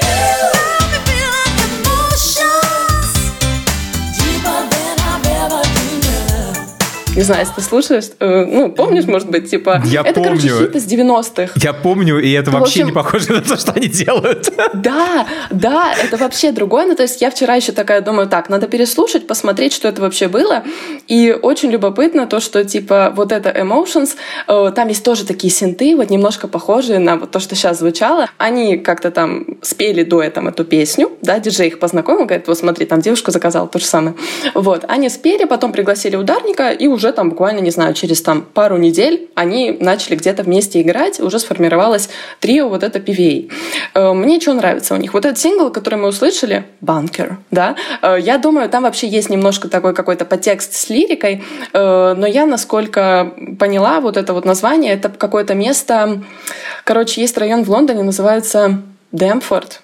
Ew. 0.00 0.71
Не 7.14 7.20
знаю, 7.24 7.40
если 7.42 7.56
ты 7.56 7.60
слушаешь, 7.60 8.04
э, 8.20 8.44
ну, 8.46 8.72
помнишь, 8.72 9.04
может 9.04 9.28
быть, 9.28 9.50
типа... 9.50 9.82
Я 9.84 10.00
это, 10.00 10.22
короче, 10.22 10.48
помню. 10.48 10.66
хит 10.66 10.76
из 10.76 10.86
90-х. 10.86 11.52
Я 11.56 11.74
помню, 11.74 12.18
и 12.18 12.32
это 12.32 12.50
Ну, 12.50 12.58
вообще 12.60 12.80
общем- 12.80 12.86
не 12.86 12.92
похоже 12.92 13.32
на 13.34 13.42
то, 13.42 13.58
что 13.58 13.72
они 13.72 13.86
делают. 13.88 14.50
Да, 14.72 15.26
да, 15.50 15.92
это 16.02 16.16
вообще 16.16 16.52
другое. 16.52 16.86
Ну, 16.86 16.94
то 16.96 17.02
есть 17.02 17.20
я 17.20 17.30
вчера 17.30 17.54
еще 17.56 17.72
такая 17.72 18.00
думаю, 18.00 18.28
так, 18.28 18.48
надо 18.48 18.66
переслушать, 18.66 19.26
посмотреть, 19.26 19.74
что 19.74 19.88
это 19.88 20.00
вообще 20.00 20.28
было. 20.28 20.62
И 21.06 21.36
очень 21.42 21.70
любопытно 21.70 22.26
то, 22.26 22.40
что, 22.40 22.64
типа, 22.64 23.12
вот 23.14 23.30
это 23.30 23.50
Emotions, 23.50 24.12
э, 24.48 24.72
там 24.74 24.88
есть 24.88 25.04
тоже 25.04 25.26
такие 25.26 25.52
синты, 25.52 25.94
вот 25.96 26.08
немножко 26.08 26.48
похожие 26.48 26.98
на 26.98 27.16
вот 27.16 27.30
то, 27.30 27.40
что 27.40 27.54
сейчас 27.54 27.78
звучало. 27.80 28.30
Они 28.38 28.78
как-то 28.78 29.10
там 29.10 29.58
спели 29.60 30.02
дуэтом 30.02 30.48
эту 30.48 30.64
песню, 30.64 31.12
да, 31.20 31.38
диджей 31.40 31.68
их 31.68 31.78
познакомил, 31.78 32.24
говорит, 32.24 32.48
вот 32.48 32.56
смотри, 32.56 32.86
там 32.86 33.02
девушка 33.02 33.30
заказала 33.32 33.68
то 33.68 33.78
же 33.78 33.84
самое. 33.84 34.14
Вот, 34.54 34.86
они 34.88 35.10
спели, 35.10 35.44
потом 35.44 35.72
пригласили 35.72 36.16
ударника, 36.16 36.70
и 36.70 36.86
уже 36.86 37.01
там 37.10 37.30
буквально, 37.30 37.58
не 37.58 37.72
знаю, 37.72 37.94
через 37.94 38.22
там 38.22 38.42
пару 38.42 38.76
недель 38.76 39.30
они 39.34 39.76
начали 39.80 40.14
где-то 40.14 40.44
вместе 40.44 40.80
играть, 40.80 41.18
уже 41.18 41.40
сформировалось 41.40 42.08
трио 42.38 42.68
вот 42.68 42.84
это 42.84 43.00
PVA. 43.00 43.50
Э, 43.94 44.12
Мне 44.12 44.40
что 44.40 44.54
нравится 44.54 44.94
у 44.94 44.98
них? 44.98 45.14
Вот 45.14 45.24
этот 45.24 45.38
сингл, 45.38 45.70
который 45.70 45.98
мы 45.98 46.08
услышали, 46.08 46.64
«Bunker», 46.80 47.36
да, 47.50 47.74
э, 48.02 48.18
я 48.20 48.38
думаю, 48.38 48.68
там 48.68 48.84
вообще 48.84 49.08
есть 49.08 49.30
немножко 49.30 49.68
такой 49.68 49.94
какой-то 49.94 50.24
подтекст 50.24 50.74
с 50.74 50.90
лирикой, 50.90 51.42
э, 51.72 52.14
но 52.16 52.26
я, 52.26 52.46
насколько 52.46 53.32
поняла, 53.58 54.00
вот 54.00 54.16
это 54.16 54.34
вот 54.34 54.44
название, 54.44 54.92
это 54.92 55.08
какое-то 55.08 55.54
место, 55.54 56.22
короче, 56.84 57.20
есть 57.20 57.36
район 57.38 57.64
в 57.64 57.70
Лондоне, 57.70 58.02
называется 58.02 58.82
Дэмфорд, 59.12 59.80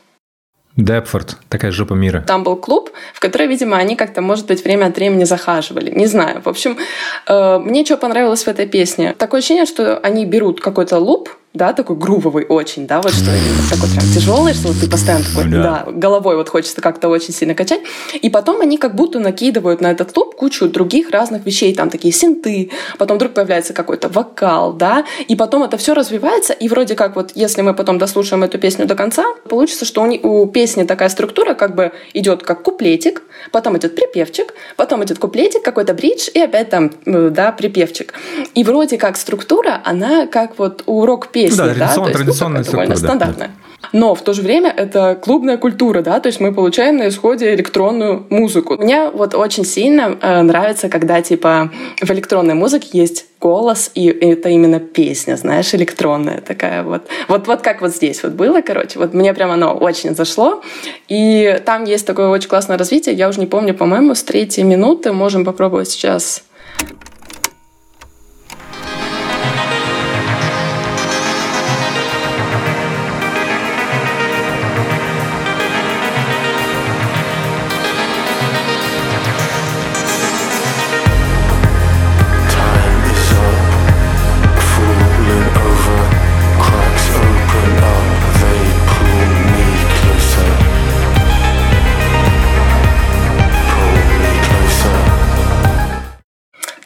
Депфорд, 0.78 1.36
такая 1.48 1.72
жопа 1.72 1.94
мира. 1.94 2.22
там 2.26 2.44
был 2.44 2.54
клуб, 2.54 2.90
в 3.12 3.18
который, 3.18 3.48
видимо, 3.48 3.76
они 3.76 3.96
как-то, 3.96 4.22
может 4.22 4.46
быть, 4.46 4.62
время 4.62 4.86
от 4.86 4.96
времени 4.96 5.24
захаживали. 5.24 5.90
Не 5.90 6.06
знаю. 6.06 6.40
В 6.44 6.48
общем, 6.48 6.78
э, 7.26 7.58
мне 7.58 7.84
что 7.84 7.96
понравилось 7.96 8.44
в 8.44 8.48
этой 8.48 8.66
песне? 8.66 9.12
Такое 9.18 9.40
ощущение, 9.40 9.66
что 9.66 9.98
они 9.98 10.24
берут 10.24 10.60
какой-то 10.60 10.98
луп, 10.98 11.30
да, 11.54 11.72
такой 11.72 11.96
грувовый 11.96 12.44
очень, 12.48 12.86
да, 12.86 13.00
вот 13.00 13.12
что 13.12 13.24
такой 13.70 13.88
прям 13.90 14.04
тяжелый, 14.14 14.54
что 14.54 14.68
вот 14.68 14.76
ты 14.80 14.88
постоянно 14.88 15.24
такой, 15.24 15.50
Да. 15.50 15.84
да. 15.86 15.92
головой 15.92 16.36
вот 16.36 16.48
хочется 16.48 16.80
как-то 16.80 17.08
очень 17.08 17.32
сильно 17.34 17.54
качать. 17.54 17.80
И 18.20 18.30
потом 18.30 18.60
они 18.60 18.76
как 18.76 18.94
будто 18.94 19.18
накидывают 19.18 19.80
на 19.80 19.90
этот 19.90 20.16
луп 20.16 20.36
кучу 20.36 20.68
других 20.68 21.10
разных 21.10 21.44
вещей, 21.46 21.74
там 21.74 21.90
такие 21.90 22.12
синты, 22.14 22.70
потом 22.98 23.16
вдруг 23.16 23.32
появляется 23.32 23.72
какой-то 23.72 24.08
вокал, 24.08 24.72
да, 24.74 25.04
и 25.26 25.34
потом 25.34 25.64
это 25.64 25.76
все 25.78 25.94
развивается, 25.94 26.52
и 26.52 26.68
вроде 26.68 26.94
как 26.94 27.16
вот, 27.16 27.32
если 27.34 27.62
мы 27.62 27.74
потом 27.74 27.98
дослушаем 27.98 28.44
эту 28.44 28.58
песню 28.58 28.86
до 28.86 28.94
конца, 28.94 29.24
получится, 29.48 29.84
что 29.84 30.02
у, 30.02 30.06
ни- 30.06 30.20
у 30.22 30.46
песни 30.46 30.84
такая 30.84 31.08
структура 31.08 31.54
как 31.54 31.74
бы 31.74 31.92
идет 32.14 32.42
как 32.44 32.62
куплетик, 32.62 33.22
потом 33.50 33.76
идет 33.78 33.96
припевчик, 33.96 34.54
потом 34.76 35.02
идет 35.02 35.18
куплетик, 35.18 35.62
какой-то 35.62 35.94
бридж, 35.94 36.28
и 36.32 36.38
опять 36.40 36.70
там, 36.70 36.92
э, 37.06 37.30
да, 37.32 37.50
припевчик. 37.52 38.14
И 38.54 38.62
вроде 38.62 38.96
как 38.98 39.16
структура, 39.16 39.80
она 39.84 40.26
как 40.26 40.58
вот 40.58 40.84
у 40.86 41.04
рок-песни, 41.04 41.37
Ну 41.50 41.56
да, 41.56 41.66
да, 41.66 41.74
то 41.74 41.84
есть, 41.84 41.96
ну, 41.96 42.04
традиционная 42.10 42.64
довольно 42.64 42.64
структура, 42.64 42.86
да. 42.86 42.96
стандартная. 42.96 43.50
Но 43.92 44.14
в 44.14 44.22
то 44.22 44.32
же 44.32 44.42
время 44.42 44.70
это 44.76 45.18
клубная 45.20 45.56
культура, 45.56 46.02
да, 46.02 46.20
то 46.20 46.26
есть 46.26 46.40
мы 46.40 46.52
получаем 46.52 46.96
на 46.96 47.08
исходе 47.08 47.54
электронную 47.54 48.26
музыку. 48.28 48.76
Мне 48.76 49.08
вот 49.08 49.34
очень 49.34 49.64
сильно 49.64 50.18
э, 50.20 50.42
нравится, 50.42 50.88
когда 50.88 51.22
типа 51.22 51.70
в 52.00 52.10
электронной 52.10 52.54
музыке 52.54 52.88
есть 52.92 53.26
голос, 53.40 53.90
и 53.94 54.06
это 54.06 54.48
именно 54.48 54.80
песня, 54.80 55.36
знаешь, 55.36 55.72
электронная 55.74 56.40
такая 56.40 56.82
вот. 56.82 57.02
Вот, 57.28 57.46
вот 57.46 57.62
как 57.62 57.80
вот 57.80 57.94
здесь 57.94 58.22
вот 58.22 58.32
было, 58.32 58.60
короче, 58.62 58.98
вот 58.98 59.14
мне 59.14 59.32
прям 59.32 59.50
оно 59.52 59.72
очень 59.72 60.14
зашло. 60.14 60.62
И 61.08 61.60
там 61.64 61.84
есть 61.84 62.06
такое 62.06 62.28
очень 62.28 62.48
классное 62.48 62.76
развитие, 62.76 63.14
я 63.14 63.28
уже 63.28 63.40
не 63.40 63.46
помню, 63.46 63.74
по-моему, 63.74 64.14
с 64.14 64.22
третьей 64.22 64.64
минуты 64.64 65.12
можем 65.12 65.44
попробовать 65.44 65.88
сейчас 65.88 66.42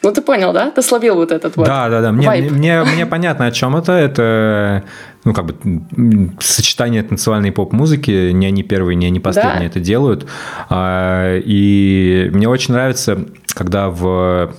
Ну, 0.03 0.11
ты 0.11 0.21
понял, 0.21 0.51
да? 0.51 0.69
Ты 0.69 0.81
словил 0.81 1.15
вот 1.15 1.31
этот 1.31 1.55
вот 1.55 1.65
Да, 1.65 1.87
да, 1.89 2.01
да. 2.01 2.11
Мне, 2.11 2.27
вайб. 2.27 2.51
мне, 2.51 2.83
мне 2.83 3.05
понятно, 3.05 3.45
о 3.45 3.51
чем 3.51 3.75
это. 3.75 3.93
Это 3.93 4.83
ну, 5.23 5.33
как 5.33 5.45
бы 5.45 5.55
сочетание 6.41 7.03
танцевальной 7.03 7.53
поп-музыки. 7.53 8.31
Не 8.31 8.47
они 8.47 8.63
первые, 8.63 8.95
не 8.97 9.07
они 9.07 9.19
последние 9.21 9.59
Да. 9.59 9.65
это 9.65 9.79
делают. 9.79 10.27
А, 10.69 11.37
И 11.37 12.29
мне 12.33 12.49
очень 12.49 12.73
нравится, 12.73 13.25
когда 13.55 13.89
в 13.89 14.53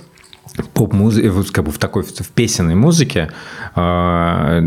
поп-музыке, 0.73 1.31
как 1.51 1.65
бы 1.65 1.71
в 1.71 1.77
такой 1.77 2.03
в 2.03 2.29
песенной 2.31 2.75
музыке 2.75 3.29
а, 3.75 4.61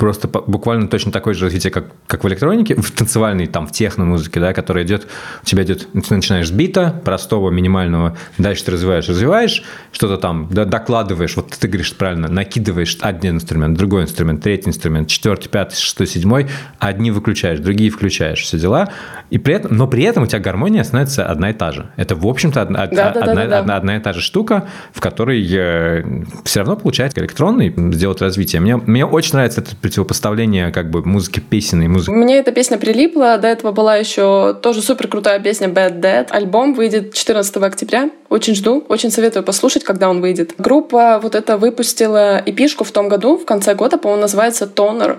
просто 0.00 0.28
буквально 0.28 0.88
точно 0.88 1.12
такое 1.12 1.34
же 1.34 1.44
развитие, 1.44 1.70
как, 1.70 1.84
как 2.06 2.24
в 2.24 2.28
электронике, 2.28 2.74
в 2.74 2.90
танцевальной, 2.90 3.46
там, 3.46 3.66
в 3.66 3.72
техно-музыке, 3.72 4.40
да, 4.40 4.54
которая 4.54 4.82
идет, 4.84 5.06
у 5.42 5.44
тебя 5.44 5.62
идет, 5.62 5.88
ты 5.92 6.14
начинаешь 6.14 6.48
с 6.48 6.50
бита, 6.50 7.02
простого, 7.04 7.50
минимального, 7.50 8.16
дальше 8.38 8.64
ты 8.64 8.70
развиваешь, 8.70 9.06
развиваешь, 9.10 9.62
что-то 9.92 10.16
там 10.16 10.48
докладываешь, 10.50 11.36
вот 11.36 11.50
ты 11.50 11.68
говоришь 11.68 11.94
правильно, 11.94 12.28
накидываешь 12.28 12.96
один 13.02 13.36
инструмент, 13.36 13.76
другой 13.76 14.04
инструмент, 14.04 14.42
третий 14.42 14.70
инструмент, 14.70 15.08
четвертый, 15.08 15.50
пятый, 15.50 15.76
шестой, 15.76 16.06
седьмой, 16.06 16.48
одни 16.78 17.10
выключаешь, 17.10 17.60
другие 17.60 17.90
включаешь, 17.90 18.40
все 18.40 18.58
дела, 18.58 18.88
и 19.28 19.36
при 19.36 19.54
этом, 19.54 19.76
но 19.76 19.86
при 19.86 20.04
этом 20.04 20.22
у 20.22 20.26
тебя 20.26 20.38
гармония 20.38 20.82
становится 20.82 21.26
одна 21.26 21.50
и 21.50 21.52
та 21.52 21.72
же. 21.72 21.90
Это, 21.96 22.16
в 22.16 22.26
общем-то, 22.26 22.62
одна, 22.62 22.86
да, 22.86 23.10
одна, 23.10 23.34
да, 23.34 23.46
да, 23.46 23.58
одна, 23.58 23.76
одна 23.76 23.96
и 23.98 24.00
та 24.00 24.14
же 24.14 24.22
штука, 24.22 24.66
в 24.94 25.00
которой 25.00 25.46
э, 25.46 26.24
все 26.44 26.60
равно 26.60 26.76
получается 26.76 27.20
электронный 27.20 27.74
сделать 27.92 28.22
развитие. 28.22 28.62
Мне, 28.62 28.76
мне 28.76 29.04
очень 29.04 29.34
нравится 29.34 29.60
этот 29.60 29.76
противопоставление 29.90 30.70
как 30.70 30.88
бы 30.88 31.02
музыки 31.02 31.40
песенной 31.40 31.88
музыки. 31.88 32.10
Мне 32.10 32.38
эта 32.38 32.52
песня 32.52 32.78
прилипла. 32.78 33.38
До 33.38 33.48
этого 33.48 33.72
была 33.72 33.96
еще 33.96 34.54
тоже 34.62 34.82
супер 34.82 35.08
крутая 35.08 35.40
песня 35.40 35.66
Bad 35.66 36.00
Dead. 36.00 36.28
Альбом 36.30 36.74
выйдет 36.74 37.12
14 37.12 37.56
октября. 37.56 38.10
Очень 38.28 38.54
жду, 38.54 38.84
очень 38.88 39.10
советую 39.10 39.42
послушать, 39.42 39.82
когда 39.82 40.08
он 40.08 40.20
выйдет. 40.20 40.54
Группа 40.58 41.18
вот 41.20 41.34
это 41.34 41.56
выпустила 41.56 42.40
эпишку 42.46 42.84
в 42.84 42.92
том 42.92 43.08
году, 43.08 43.36
в 43.36 43.44
конце 43.44 43.74
года, 43.74 43.98
по-моему, 43.98 44.22
называется 44.22 44.70
Toner. 44.72 45.16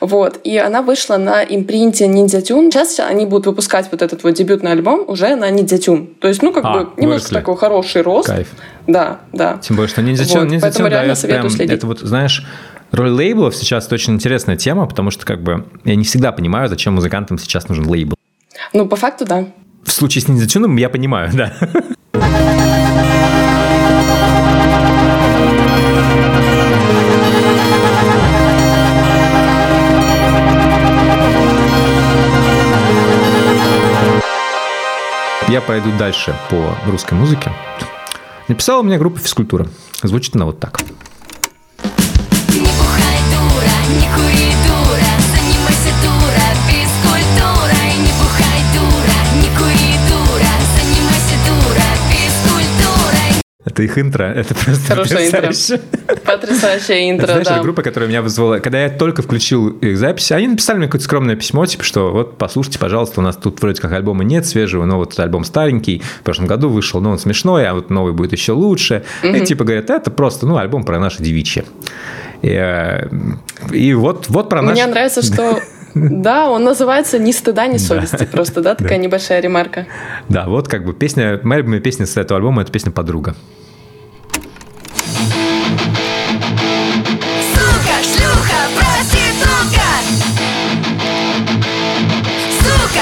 Вот. 0.00 0.40
И 0.44 0.58
она 0.58 0.82
вышла 0.82 1.16
на 1.16 1.42
импринте 1.42 2.06
Ninja 2.06 2.42
Tune. 2.42 2.70
Сейчас 2.70 3.00
они 3.00 3.24
будут 3.24 3.46
выпускать 3.46 3.88
вот 3.90 4.02
этот 4.02 4.22
вот 4.22 4.34
дебютный 4.34 4.72
альбом 4.72 5.04
уже 5.06 5.34
на 5.36 5.50
Ninja 5.50 5.78
Tune. 5.78 6.08
То 6.20 6.28
есть, 6.28 6.42
ну, 6.42 6.52
как 6.52 6.64
а, 6.66 6.72
бы, 6.72 6.78
немножко 6.96 7.06
выросли. 7.06 7.34
такой 7.34 7.56
хороший 7.56 8.02
рост. 8.02 8.28
Кайф. 8.28 8.48
Да, 8.86 9.20
да. 9.32 9.58
Тем 9.62 9.76
более, 9.76 9.88
что 9.88 10.02
Ninja 10.02 10.24
Tune, 10.24 10.44
вот. 10.44 10.52
Ninja 10.52 10.70
Tune 10.70 10.90
дает 10.90 11.20
прям, 11.22 11.48
следить. 11.48 11.78
это 11.78 11.86
вот, 11.86 12.00
знаешь, 12.00 12.44
Роль 12.92 13.10
лейблов 13.10 13.54
сейчас 13.54 13.86
это 13.86 13.94
очень 13.94 14.14
интересная 14.14 14.56
тема, 14.56 14.86
потому 14.86 15.12
что 15.12 15.24
как 15.24 15.42
бы 15.42 15.66
я 15.84 15.94
не 15.94 16.02
всегда 16.04 16.32
понимаю, 16.32 16.68
зачем 16.68 16.94
музыкантам 16.94 17.38
сейчас 17.38 17.68
нужен 17.68 17.88
лейбл. 17.88 18.16
Ну, 18.72 18.86
по 18.88 18.96
факту, 18.96 19.24
да. 19.24 19.46
В 19.84 19.92
случае 19.92 20.22
с 20.22 20.28
Ниндзятюном 20.28 20.76
я 20.76 20.88
понимаю, 20.88 21.30
да. 21.32 21.52
Я 35.48 35.60
пойду 35.60 35.90
дальше 35.98 36.34
по 36.48 36.76
русской 36.90 37.14
музыке. 37.14 37.52
Написала 38.48 38.82
мне 38.82 38.98
группа 38.98 39.18
физкультура. 39.18 39.66
Звучит 40.02 40.34
она 40.36 40.46
вот 40.46 40.60
так. 40.60 40.80
Это 53.80 53.84
их 53.84 53.98
интро, 53.98 54.24
это 54.24 54.54
просто 54.54 54.94
Хорошее 54.94 55.28
интро. 55.28 55.52
Потрясающее 56.24 57.10
интро, 57.10 57.26
Знаешь, 57.26 57.46
да. 57.46 57.54
это 57.54 57.62
группа, 57.62 57.82
которая 57.82 58.08
меня 58.08 58.20
вызвала... 58.20 58.58
Когда 58.58 58.82
я 58.82 58.90
только 58.90 59.22
включил 59.22 59.68
их 59.68 59.96
запись, 59.96 60.32
они 60.32 60.48
написали 60.48 60.78
мне 60.78 60.86
какое-то 60.86 61.04
скромное 61.04 61.36
письмо, 61.36 61.64
типа, 61.66 61.84
что 61.84 62.10
вот, 62.10 62.36
послушайте, 62.36 62.78
пожалуйста, 62.78 63.20
у 63.20 63.22
нас 63.22 63.36
тут 63.36 63.60
вроде 63.62 63.80
как 63.80 63.92
альбома 63.92 64.24
нет 64.24 64.44
свежего, 64.44 64.84
но 64.84 64.96
вот 64.96 65.18
альбом 65.18 65.44
старенький, 65.44 66.02
в 66.20 66.22
прошлом 66.24 66.46
году 66.46 66.68
вышел, 66.68 67.00
но 67.00 67.10
он 67.10 67.18
смешной, 67.18 67.66
а 67.66 67.74
вот 67.74 67.90
новый 67.90 68.12
будет 68.12 68.32
еще 68.32 68.52
лучше. 68.52 69.04
Угу. 69.22 69.34
И 69.34 69.46
типа 69.46 69.64
говорят, 69.64 69.88
это 69.88 70.10
просто, 70.10 70.46
ну, 70.46 70.56
альбом 70.56 70.84
про 70.84 70.98
наше 70.98 71.22
девичье. 71.22 71.64
И, 72.42 72.48
э, 72.50 73.08
и 73.72 73.94
вот, 73.94 74.28
вот 74.28 74.48
про 74.48 74.62
наш... 74.62 74.72
Мне 74.72 74.86
нравится, 74.86 75.22
что 75.22 75.60
да, 75.94 76.50
он 76.50 76.64
называется 76.64 77.18
«Ни 77.18 77.32
стыда, 77.32 77.66
ни 77.66 77.76
совести». 77.76 78.24
Просто, 78.24 78.60
да, 78.62 78.74
такая 78.74 78.98
небольшая 78.98 79.40
ремарка. 79.40 79.86
Да, 80.28 80.46
вот 80.46 80.68
как 80.68 80.84
бы 80.84 80.92
песня, 80.92 81.40
моя 81.42 81.60
любимая 81.60 81.80
песня 81.80 82.06
с 82.06 82.16
этого 82.16 82.38
альбома– 82.38 82.62
это 82.62 82.72
песня 82.72 82.92
«Подруга». 82.92 83.34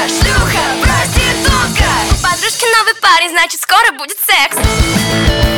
Шлюха, 0.09 0.63
проститутка! 0.83 1.89
Подружки 2.23 2.65
новый 2.79 2.95
парень, 3.01 3.31
значит, 3.31 3.61
скоро 3.61 3.93
будет 3.99 4.17
секс. 4.19 5.58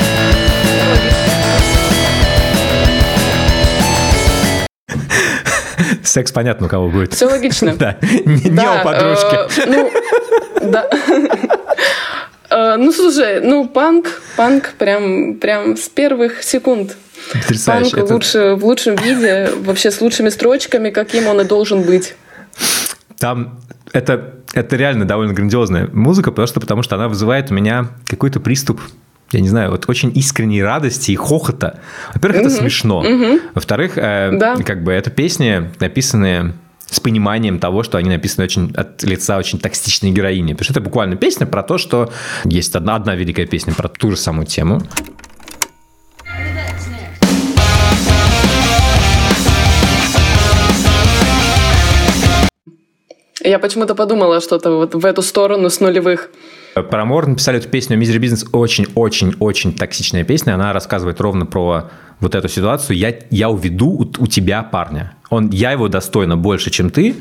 Секс 6.03 6.33
понятно, 6.33 6.67
у 6.67 6.69
кого 6.69 6.89
будет. 6.89 7.15
Все 7.15 7.27
логично. 7.27 7.75
Да, 7.79 7.97
не, 8.03 8.51
у 8.51 8.85
подружки. 8.85 9.35
Э, 9.35 9.67
ну, 9.67 9.91
да. 10.71 10.89
Э, 12.51 12.77
ну, 12.77 12.93
слушай, 12.93 13.41
ну, 13.41 13.69
панк, 13.69 14.23
панк 14.37 14.75
прям, 14.79 15.35
прям 15.35 15.77
с 15.77 15.89
первых 15.89 16.43
секунд. 16.43 16.97
Панк 17.67 17.95
это... 17.95 18.13
лучше, 18.13 18.55
в 18.55 18.65
лучшем 18.65 18.97
виде, 18.97 19.51
вообще 19.57 19.91
с 19.91 20.01
лучшими 20.01 20.31
строчками, 20.31 20.91
каким 20.91 21.29
он 21.29 21.41
и 21.41 21.45
должен 21.45 21.83
быть. 21.83 22.15
Там 23.19 23.61
это, 23.93 24.35
это 24.55 24.77
реально 24.77 25.07
довольно 25.07 25.33
грандиозная 25.33 25.89
музыка, 25.93 26.33
просто 26.33 26.61
потому 26.61 26.83
что 26.83 26.97
она 26.97 27.09
вызывает 27.09 27.51
у 27.51 27.55
меня 27.55 27.89
какой-то 28.07 28.41
приступ 28.41 28.81
я 29.33 29.41
не 29.41 29.49
знаю, 29.49 29.71
вот 29.71 29.89
очень 29.89 30.11
искренней 30.17 30.63
радости 30.63 31.13
и 31.13 31.17
хохота. 31.17 31.79
Во-первых, 32.15 32.41
это 32.41 32.51
смешно. 32.51 33.05
Во-вторых, 33.55 33.97
э, 33.97 34.31
да. 34.33 34.57
как 34.57 34.83
бы 34.83 34.93
это 34.93 35.11
песни, 35.11 35.71
написанные 35.79 36.55
с 36.87 36.99
пониманием 36.99 37.61
того, 37.61 37.85
что 37.85 37.99
они 37.99 38.11
написаны 38.11 38.45
очень 38.45 38.73
от 38.75 39.05
лица 39.05 39.39
очень 39.39 39.61
токсичной 39.61 40.11
героини. 40.11 40.55
Потому 40.55 40.65
что 40.65 40.73
это 40.73 40.81
буквально 40.81 41.15
песня 41.15 41.47
про 41.47 41.63
то, 41.63 41.79
что 41.79 42.13
есть 42.45 42.75
одна, 42.75 42.97
одна 42.97 43.15
великая 43.15 43.47
песня 43.47 43.73
про 43.73 43.89
ту 43.89 44.11
же 44.11 44.17
самую 44.17 44.47
тему. 44.47 44.83
Я 53.43 53.59
почему-то 53.59 53.95
подумала 53.95 54.41
что-то 54.41 54.73
вот 54.73 54.95
в 54.95 55.07
эту 55.07 55.23
сторону 55.23 55.71
с 55.71 55.81
нулевых. 55.81 56.31
Парамор 56.75 57.27
написали 57.27 57.59
эту 57.59 57.69
песню 57.69 57.99
«Misery 57.99 58.19
Business». 58.19 58.49
Очень-очень-очень 58.53 59.73
токсичная 59.73 60.25
песня. 60.25 60.55
Она 60.55 60.73
рассказывает 60.73 61.21
ровно 61.21 61.47
про 61.47 61.91
вот 62.21 62.35
эту 62.35 62.49
ситуацию. 62.49 62.97
Я, 62.97 63.15
я 63.31 63.51
уведу 63.51 63.89
у, 63.89 64.03
у 64.03 64.27
тебя 64.27 64.63
парня. 64.63 65.15
Он, 65.31 65.51
я 65.51 65.73
его 65.73 65.89
достойна 65.89 66.37
больше, 66.37 66.71
чем 66.71 66.91
ты. 66.91 67.17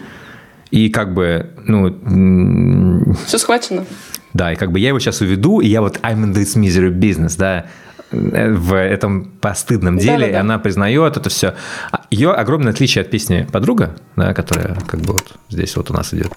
И 0.72 0.90
как 0.90 1.14
бы, 1.14 1.52
ну... 1.66 3.16
Все 3.26 3.38
схвачено. 3.38 3.86
Да, 4.34 4.54
и 4.54 4.56
как 4.56 4.72
бы 4.72 4.80
я 4.80 4.90
его 4.90 5.00
сейчас 5.00 5.22
уведу, 5.22 5.60
и 5.60 5.68
я 5.68 5.82
вот 5.82 5.98
I'm 5.98 6.24
in 6.24 6.34
this 6.34 6.56
misery 6.56 6.92
business, 6.92 7.36
да, 7.38 7.66
в 8.12 8.76
этом 8.76 9.26
постыдном 9.42 9.98
деле, 9.98 10.20
да, 10.20 10.26
да, 10.28 10.34
да. 10.34 10.40
она 10.42 10.60
признает 10.60 11.18
это 11.18 11.30
все. 11.30 11.56
А 11.92 12.02
Ее 12.12 12.32
огромное 12.32 12.72
отличие 12.72 13.04
от 13.04 13.10
песни 13.10 13.48
«Подруга», 13.52 13.96
да, 14.16 14.34
которая 14.34 14.76
как 14.88 15.02
бы 15.02 15.14
вот 15.14 15.34
здесь 15.50 15.76
вот 15.76 15.90
у 15.90 15.94
нас 15.94 16.14
идет. 16.14 16.32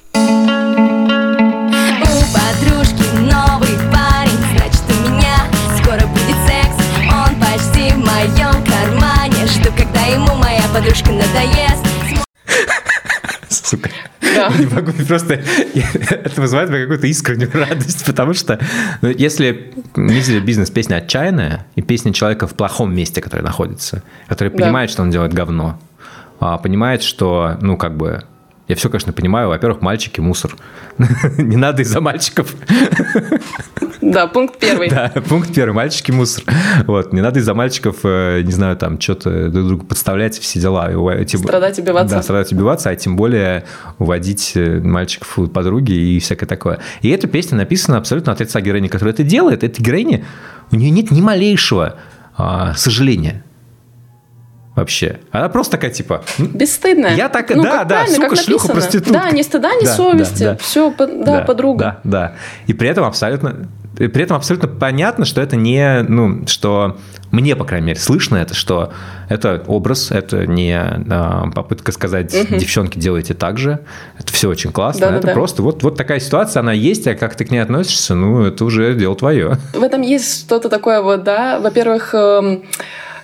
Да. 14.48 14.58
Не 14.58 14.66
могу, 14.66 14.92
просто 15.06 15.34
это 15.34 16.40
вызывает 16.40 16.70
мне 16.70 16.80
какую-то 16.80 17.06
искреннюю 17.06 17.50
радость, 17.54 18.04
потому 18.04 18.34
что 18.34 18.58
ну, 19.00 19.08
если 19.08 19.72
если 19.96 20.40
бизнес 20.40 20.70
песня 20.70 20.96
отчаянная 20.96 21.66
и 21.76 21.82
песня 21.82 22.12
человека 22.12 22.46
в 22.46 22.54
плохом 22.54 22.94
месте, 22.94 23.20
который 23.20 23.42
находится, 23.42 24.02
который 24.28 24.48
да. 24.48 24.58
понимает, 24.58 24.90
что 24.90 25.02
он 25.02 25.10
делает 25.10 25.32
говно, 25.32 25.78
а 26.40 26.58
понимает, 26.58 27.02
что, 27.02 27.56
ну, 27.60 27.76
как 27.76 27.96
бы, 27.96 28.24
я 28.72 28.76
все, 28.76 28.88
конечно, 28.88 29.12
понимаю. 29.12 29.48
Во-первых, 29.48 29.82
мальчики– 29.82 30.20
мусор. 30.22 30.56
Не 31.38 31.56
надо 31.56 31.82
из-за 31.82 32.00
мальчиков. 32.00 32.54
Да, 34.00 34.26
пункт 34.26 34.58
первый. 34.58 34.88
Да, 34.88 35.12
пункт 35.28 35.54
первый. 35.54 35.74
Мальчики– 35.74 36.10
мусор. 36.12 36.44
Вот, 36.86 37.12
не 37.12 37.20
надо 37.20 37.38
из-за 37.38 37.54
мальчиков, 37.54 37.96
э, 38.02 38.40
не 38.42 38.50
знаю, 38.50 38.76
там, 38.76 38.98
что-то 38.98 39.50
друг 39.50 39.68
другу 39.68 39.84
подставлять, 39.84 40.38
все 40.38 40.58
дела. 40.58 40.90
Страдать, 41.26 41.78
убиваться. 41.78 42.16
Да, 42.16 42.22
страдать, 42.22 42.52
убиваться, 42.52 42.90
а 42.90 42.96
тем 42.96 43.14
более 43.14 43.64
уводить 43.98 44.52
э, 44.54 44.80
мальчиков 44.80 45.38
у 45.38 45.46
подруги 45.48 45.92
и 45.92 46.18
всякое 46.18 46.46
такое. 46.46 46.78
И 47.02 47.10
эта 47.10 47.26
песня 47.26 47.58
написана 47.58 47.98
абсолютно 47.98 48.32
от 48.32 48.40
лица 48.40 48.60
героини, 48.60 48.88
которая 48.88 49.12
это 49.12 49.22
делает. 49.22 49.62
Эта 49.62 49.82
героиня, 49.82 50.24
у 50.70 50.76
нее 50.76 50.90
нет 50.90 51.10
ни 51.10 51.20
малейшего 51.20 51.96
а, 52.36 52.74
сожаления 52.74 53.44
вообще. 54.74 55.20
Она 55.30 55.48
просто 55.48 55.72
такая, 55.72 55.90
типа... 55.90 56.24
Бесстыдная. 56.38 57.14
Я 57.14 57.28
так... 57.28 57.50
Ну, 57.54 57.62
да, 57.62 57.84
да, 57.84 58.06
сука, 58.06 58.36
шлюха, 58.36 58.68
проститутка. 58.68 59.12
Да, 59.12 59.30
ни 59.30 59.42
стыда, 59.42 59.74
ни 59.74 59.84
да, 59.84 59.94
совести. 59.94 60.44
Да, 60.44 60.50
да. 60.52 60.56
Все, 60.58 60.94
да, 60.96 61.06
да, 61.06 61.40
подруга. 61.42 62.00
Да, 62.04 62.10
да. 62.10 62.32
И 62.66 62.72
при 62.72 62.88
этом 62.88 63.04
абсолютно 63.04 63.68
при 63.94 64.22
этом 64.22 64.36
абсолютно 64.36 64.68
понятно, 64.68 65.24
что 65.24 65.40
это 65.40 65.54
не, 65.54 66.02
ну, 66.08 66.46
что 66.46 66.96
мне, 67.30 67.54
по 67.56 67.64
крайней 67.64 67.88
мере, 67.88 68.00
слышно 68.00 68.36
это, 68.36 68.54
что 68.54 68.92
это 69.28 69.62
образ, 69.66 70.10
это 70.10 70.46
не 70.46 70.74
а, 70.74 71.50
попытка 71.54 71.92
сказать, 71.92 72.34
угу. 72.34 72.56
девчонки, 72.56 72.98
делайте 72.98 73.34
так 73.34 73.58
же. 73.58 73.80
Это 74.18 74.32
все 74.32 74.48
очень 74.48 74.72
классно. 74.72 75.08
Да, 75.08 75.16
это 75.16 75.26
да, 75.28 75.32
просто 75.34 75.62
вот, 75.62 75.82
вот 75.82 75.96
такая 75.96 76.20
ситуация, 76.20 76.60
она 76.60 76.72
есть, 76.72 77.06
а 77.06 77.14
как 77.14 77.34
ты 77.34 77.44
к 77.44 77.50
ней 77.50 77.58
относишься, 77.58 78.14
ну, 78.14 78.44
это 78.44 78.64
уже 78.64 78.94
дело 78.94 79.14
твое. 79.14 79.58
В 79.74 79.82
этом 79.82 80.00
есть 80.00 80.46
что-то 80.46 80.68
такое 80.68 81.02
вот, 81.02 81.22
да. 81.22 81.60
Во-первых, 81.60 82.14
эм 82.14 82.62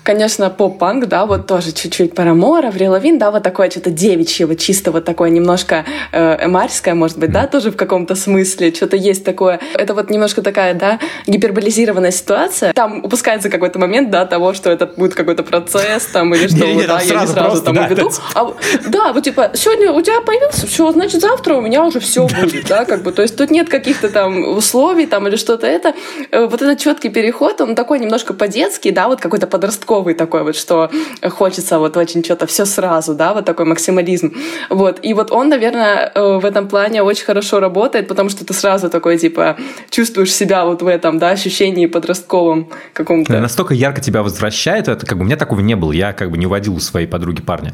конечно, 0.09 0.49
поп-панк, 0.49 1.05
да, 1.05 1.27
вот 1.27 1.47
тоже 1.47 1.71
чуть-чуть 1.73 2.15
Парамора, 2.15 2.69
Аврил 2.69 2.97
да, 3.19 3.31
вот 3.31 3.43
такое 3.43 3.69
что-то 3.69 3.91
девичье, 3.91 4.47
вот 4.47 4.59
чисто 4.59 4.91
вот 4.91 5.05
такое 5.05 5.29
немножко 5.29 5.85
э, 6.13 6.47
эмарское, 6.47 6.95
может 6.95 7.19
быть, 7.19 7.31
да, 7.31 7.47
тоже 7.47 7.71
в 7.71 7.77
каком-то 7.77 8.15
смысле, 8.15 8.73
что-то 8.73 8.97
есть 8.97 9.23
такое. 9.23 9.61
Это 9.75 9.93
вот 9.93 10.09
немножко 10.09 10.41
такая, 10.41 10.73
да, 10.73 10.99
гиперболизированная 11.27 12.11
ситуация. 12.11 12.73
Там 12.73 13.05
упускается 13.05 13.51
какой-то 13.51 13.79
момент, 13.79 14.09
да, 14.09 14.25
того, 14.25 14.55
что 14.55 14.71
это 14.71 14.87
будет 14.87 15.15
какой-то 15.15 15.43
процесс, 15.43 16.07
там, 16.07 16.35
или 16.35 16.49
что, 16.49 16.87
да, 16.87 17.01
я 17.03 17.21
не 17.21 17.27
сразу 17.27 17.63
там 17.63 17.77
уведу. 17.77 18.11
А 18.35 18.51
да, 18.87 19.13
вот 19.13 19.25
типа, 19.25 19.51
сегодня 19.53 19.93
у 19.93 20.01
тебя 20.01 20.23
появился, 20.23 20.67
все, 20.67 20.91
значит, 20.91 21.21
завтра 21.21 21.55
у 21.55 21.61
меня 21.61 21.85
уже 21.85 22.01
все 22.01 22.27
будет, 22.27 22.65
да, 22.67 22.87
как 22.87 23.03
бы, 23.03 23.13
то 23.13 23.21
есть 23.21 23.37
тут 23.37 23.51
нет 23.51 23.69
каких-то 23.69 24.09
там 24.09 24.57
условий 24.57 25.05
там 25.05 25.29
или 25.29 25.37
что-то 25.37 25.67
это. 25.67 25.93
Э, 26.31 26.47
вот 26.47 26.63
этот 26.63 26.79
четкий 26.79 27.11
переход, 27.11 27.61
он 27.61 27.75
такой 27.75 27.99
немножко 27.99 28.33
по-детски, 28.33 28.91
да, 28.91 29.09
вот 29.09 29.21
какой-то 29.21 29.47
подростковый 29.47 29.98
подростковый 29.99 30.15
такой 30.15 30.43
вот, 30.43 30.57
что 30.57 30.91
хочется 31.31 31.79
вот 31.79 31.97
очень 31.97 32.25
что-то 32.25 32.47
все 32.47 32.65
сразу, 32.67 33.15
да, 33.15 33.35
вот 33.35 33.45
такой 33.45 33.65
максимализм. 33.65 34.33
Вот. 34.71 34.99
И 35.03 35.15
вот 35.15 35.31
он, 35.31 35.49
наверное, 35.49 36.11
э, 36.15 36.39
в 36.39 36.45
этом 36.45 36.69
плане 36.69 37.03
очень 37.03 37.25
хорошо 37.25 37.61
работает, 37.61 38.09
потому 38.09 38.31
что 38.31 38.45
ты 38.45 38.55
сразу 38.55 38.89
такой, 38.89 39.19
типа, 39.19 39.57
чувствуешь 39.91 40.33
себя 40.33 40.65
вот 40.65 40.83
в 40.83 40.87
этом, 40.87 41.19
да, 41.19 41.31
ощущении 41.31 41.87
подростковом 41.87 42.69
каком-то. 42.93 43.33
Да, 43.33 43.41
настолько 43.41 43.75
ярко 43.75 44.01
тебя 44.01 44.23
возвращает, 44.23 44.89
это 44.89 45.07
как 45.07 45.19
бы 45.19 45.25
у 45.25 45.27
меня 45.27 45.37
такого 45.37 45.61
не 45.61 45.77
было, 45.77 45.93
я 45.93 46.13
как 46.13 46.31
бы 46.31 46.39
не 46.39 46.47
уводил 46.47 46.75
у 46.75 46.81
своей 46.81 47.07
подруги 47.07 47.43
парня. 47.43 47.73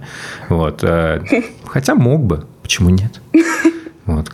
Вот. 0.49 0.85
Э, 0.85 1.21
хотя 1.67 1.95
мог 1.95 2.23
бы, 2.23 2.45
почему 2.63 2.91
нет? 2.91 3.21
Вот. 4.07 4.29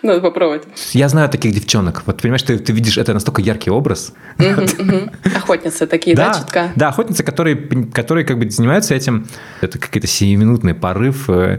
Надо 0.02 0.20
попробовать. 0.20 0.62
Я 0.92 1.08
знаю 1.08 1.28
таких 1.28 1.52
девчонок. 1.52 2.02
Вот 2.06 2.22
понимаешь, 2.22 2.42
ты, 2.42 2.58
ты 2.58 2.72
видишь, 2.72 2.98
это 2.98 3.12
настолько 3.12 3.42
яркий 3.42 3.70
образ. 3.70 4.12
Охотницы 5.36 5.86
такие, 5.86 6.16
да, 6.16 6.34
чутка? 6.34 6.72
Да, 6.76 6.88
охотницы, 6.88 7.22
которые, 7.22 7.56
которые 7.92 8.24
как 8.24 8.38
бы 8.38 8.50
занимаются 8.50 8.94
этим. 8.94 9.26
Это 9.60 9.78
какой-то 9.78 10.06
сиюминутный 10.06 10.74
порыв 10.74 11.28
э, 11.28 11.58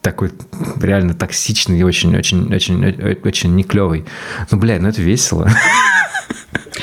такой 0.00 0.30
реально 0.80 1.14
токсичный 1.14 1.78
и 1.78 1.82
очень-очень-очень 1.82 3.18
очень 3.24 3.54
не 3.54 3.64
клевый. 3.64 4.04
Ну, 4.50 4.58
блядь, 4.58 4.80
ну 4.80 4.88
это 4.88 5.02
весело. 5.02 5.48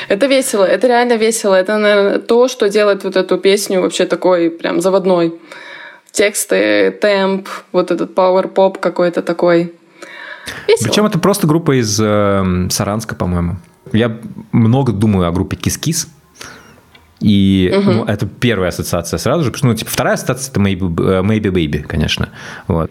Это 0.08 0.26
весело, 0.26 0.64
это 0.64 0.88
реально 0.88 1.16
весело. 1.16 1.54
Это, 1.54 1.78
наверное, 1.78 2.18
то, 2.18 2.48
что 2.48 2.68
делает 2.68 3.04
вот 3.04 3.16
эту 3.16 3.38
песню 3.38 3.80
вообще 3.80 4.04
такой 4.04 4.50
прям 4.50 4.80
заводной. 4.80 5.40
Тексты, 6.10 6.90
темп, 6.90 7.48
вот 7.72 7.90
этот 7.90 8.12
power 8.14 8.52
pop 8.52 8.78
какой-то 8.78 9.22
такой. 9.22 9.72
Весело. 10.68 10.88
Причем 10.88 11.06
это 11.06 11.18
просто 11.18 11.46
группа 11.46 11.78
из 11.80 11.98
э, 12.00 12.68
Саранска, 12.70 13.14
по-моему. 13.14 13.56
Я 13.92 14.18
много 14.52 14.92
думаю 14.92 15.28
о 15.28 15.32
группе 15.32 15.56
Кис-Кис. 15.56 16.08
И 17.20 17.72
угу. 17.72 17.90
ну, 17.90 18.04
это 18.04 18.26
первая 18.26 18.70
ассоциация 18.70 19.18
сразу 19.18 19.44
же. 19.44 19.50
Потому 19.50 19.58
что, 19.58 19.66
ну, 19.68 19.74
типа, 19.74 19.90
вторая 19.90 20.14
ассоциация 20.14 20.50
это 20.50 20.60
Maybe, 20.60 20.80
Maybe 21.22 21.52
Baby, 21.52 21.82
конечно. 21.82 22.30
Вот. 22.66 22.90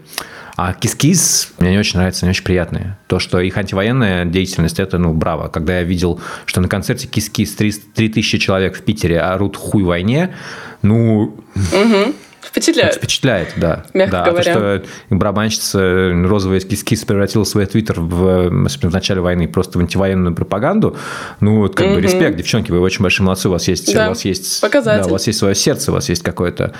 А 0.56 0.74
Кис-Кис 0.74 1.54
мне 1.58 1.70
не 1.70 1.78
очень 1.78 1.98
нравится, 1.98 2.24
не 2.26 2.30
очень 2.30 2.44
приятные. 2.44 2.98
То, 3.06 3.18
что 3.18 3.40
их 3.40 3.56
антивоенная 3.56 4.24
деятельность, 4.24 4.80
это, 4.80 4.98
ну, 4.98 5.12
браво. 5.12 5.48
Когда 5.48 5.78
я 5.78 5.82
видел, 5.82 6.20
что 6.46 6.60
на 6.60 6.68
концерте 6.68 7.08
Кис-Кис 7.08 7.54
3000 7.54 8.38
человек 8.38 8.76
в 8.76 8.82
Питере 8.82 9.20
орут 9.20 9.56
хуй 9.56 9.82
войне, 9.82 10.34
ну... 10.82 11.36
Угу. 11.54 12.14
Впечатляет. 12.42 12.94
Впечатляет, 12.94 13.52
да. 13.56 13.84
Мягко 13.94 14.12
да, 14.12 14.24
говоря. 14.30 14.54
То, 14.54 14.60
что 14.78 14.84
барабанщица 15.10 16.10
розовый 16.24 16.58
эскиз 16.58 17.04
превратила 17.04 17.44
свой 17.44 17.66
твиттер 17.66 18.00
в, 18.00 18.48
в 18.50 18.92
начале 18.92 19.20
войны 19.20 19.48
просто 19.48 19.78
в 19.78 19.80
антивоенную 19.80 20.34
пропаганду. 20.34 20.96
Ну, 21.40 21.58
вот 21.58 21.74
как 21.74 21.86
mm-hmm. 21.86 21.94
бы 21.94 22.00
респект, 22.00 22.36
девчонки, 22.36 22.70
вы 22.70 22.80
очень 22.80 23.02
большие 23.02 23.24
молодцы, 23.24 23.48
у 23.48 23.52
вас 23.52 23.68
есть... 23.68 23.94
Да, 23.94 24.06
у 24.06 24.08
вас 24.10 24.24
есть 24.24 24.60
показатель. 24.60 25.04
Да, 25.04 25.08
у 25.08 25.12
вас 25.12 25.26
есть 25.26 25.38
свое 25.38 25.54
сердце, 25.54 25.92
у 25.92 25.94
вас 25.94 26.08
есть 26.08 26.22
какое-то, 26.22 26.72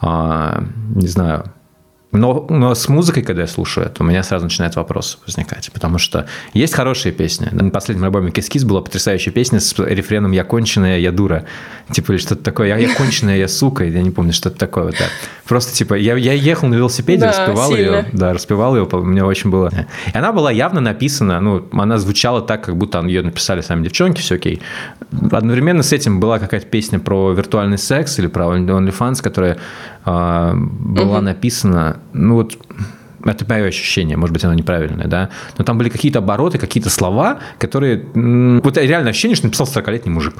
а, 0.00 0.62
не 0.94 1.08
знаю, 1.08 1.44
но, 2.12 2.46
но 2.48 2.74
с 2.74 2.88
музыкой, 2.88 3.22
когда 3.22 3.42
я 3.42 3.48
слушаю 3.48 3.86
это, 3.86 4.02
у 4.02 4.06
меня 4.06 4.22
сразу 4.22 4.44
начинает 4.44 4.76
вопрос 4.76 5.18
возникать. 5.26 5.70
Потому 5.72 5.98
что 5.98 6.26
есть 6.54 6.72
хорошие 6.72 7.12
песни. 7.12 7.48
На 7.50 7.70
последнем 7.70 8.04
альбоме 8.04 8.30
«Кис-Кис» 8.30 8.64
была 8.64 8.80
потрясающая 8.80 9.32
песня 9.32 9.60
с 9.60 9.76
рефреном 9.78 10.32
«Я 10.32 10.44
конченая, 10.44 10.98
я 10.98 11.10
дура». 11.10 11.44
Типа, 11.92 12.12
или 12.12 12.18
что-то 12.18 12.42
такое. 12.42 12.68
«Я, 12.68 12.76
я 12.78 12.94
конченая, 12.96 13.36
я 13.36 13.48
сука». 13.48 13.84
Я 13.84 14.02
не 14.02 14.10
помню, 14.10 14.32
что-то 14.32 14.56
такое. 14.56 14.84
Вот, 14.84 14.94
да. 14.98 15.06
Просто, 15.46 15.74
типа, 15.74 15.94
я, 15.94 16.16
я 16.16 16.32
ехал 16.32 16.68
на 16.68 16.74
велосипеде, 16.76 17.22
да, 17.22 17.28
распевал 17.28 17.70
сильно. 17.70 17.96
ее. 17.96 18.06
Да, 18.12 18.32
распевал 18.32 18.76
ее. 18.76 18.88
Мне 18.92 19.24
очень 19.24 19.50
было... 19.50 19.70
И 20.12 20.16
она 20.16 20.32
была 20.32 20.50
явно 20.52 20.80
написана, 20.80 21.40
ну, 21.40 21.68
она 21.72 21.98
звучала 21.98 22.40
так, 22.40 22.64
как 22.64 22.76
будто 22.76 23.02
ее 23.02 23.22
написали 23.22 23.60
сами 23.60 23.82
девчонки, 23.82 24.20
все 24.20 24.36
окей. 24.36 24.62
Одновременно 25.32 25.82
с 25.82 25.92
этим 25.92 26.20
была 26.20 26.38
какая-то 26.38 26.66
песня 26.66 26.98
про 26.98 27.32
виртуальный 27.32 27.78
секс 27.78 28.18
или 28.18 28.26
про 28.26 28.46
OnlyFans, 28.46 29.22
которая 29.22 29.58
была 30.06 31.18
угу. 31.18 31.20
написана 31.20 31.98
ну 32.12 32.34
вот 32.36 32.56
это 33.24 33.44
мое 33.48 33.66
ощущение, 33.66 34.16
может 34.16 34.32
быть, 34.32 34.44
оно 34.44 34.54
неправильное, 34.54 35.06
да, 35.06 35.30
но 35.58 35.64
там 35.64 35.78
были 35.78 35.88
какие-то 35.88 36.20
обороты, 36.20 36.58
какие-то 36.58 36.90
слова, 36.90 37.40
которые... 37.58 38.06
Вот 38.14 38.76
реально 38.76 39.10
ощущение, 39.10 39.34
что 39.34 39.46
написал 39.46 39.66
40-летний 39.66 40.12
мужик 40.12 40.34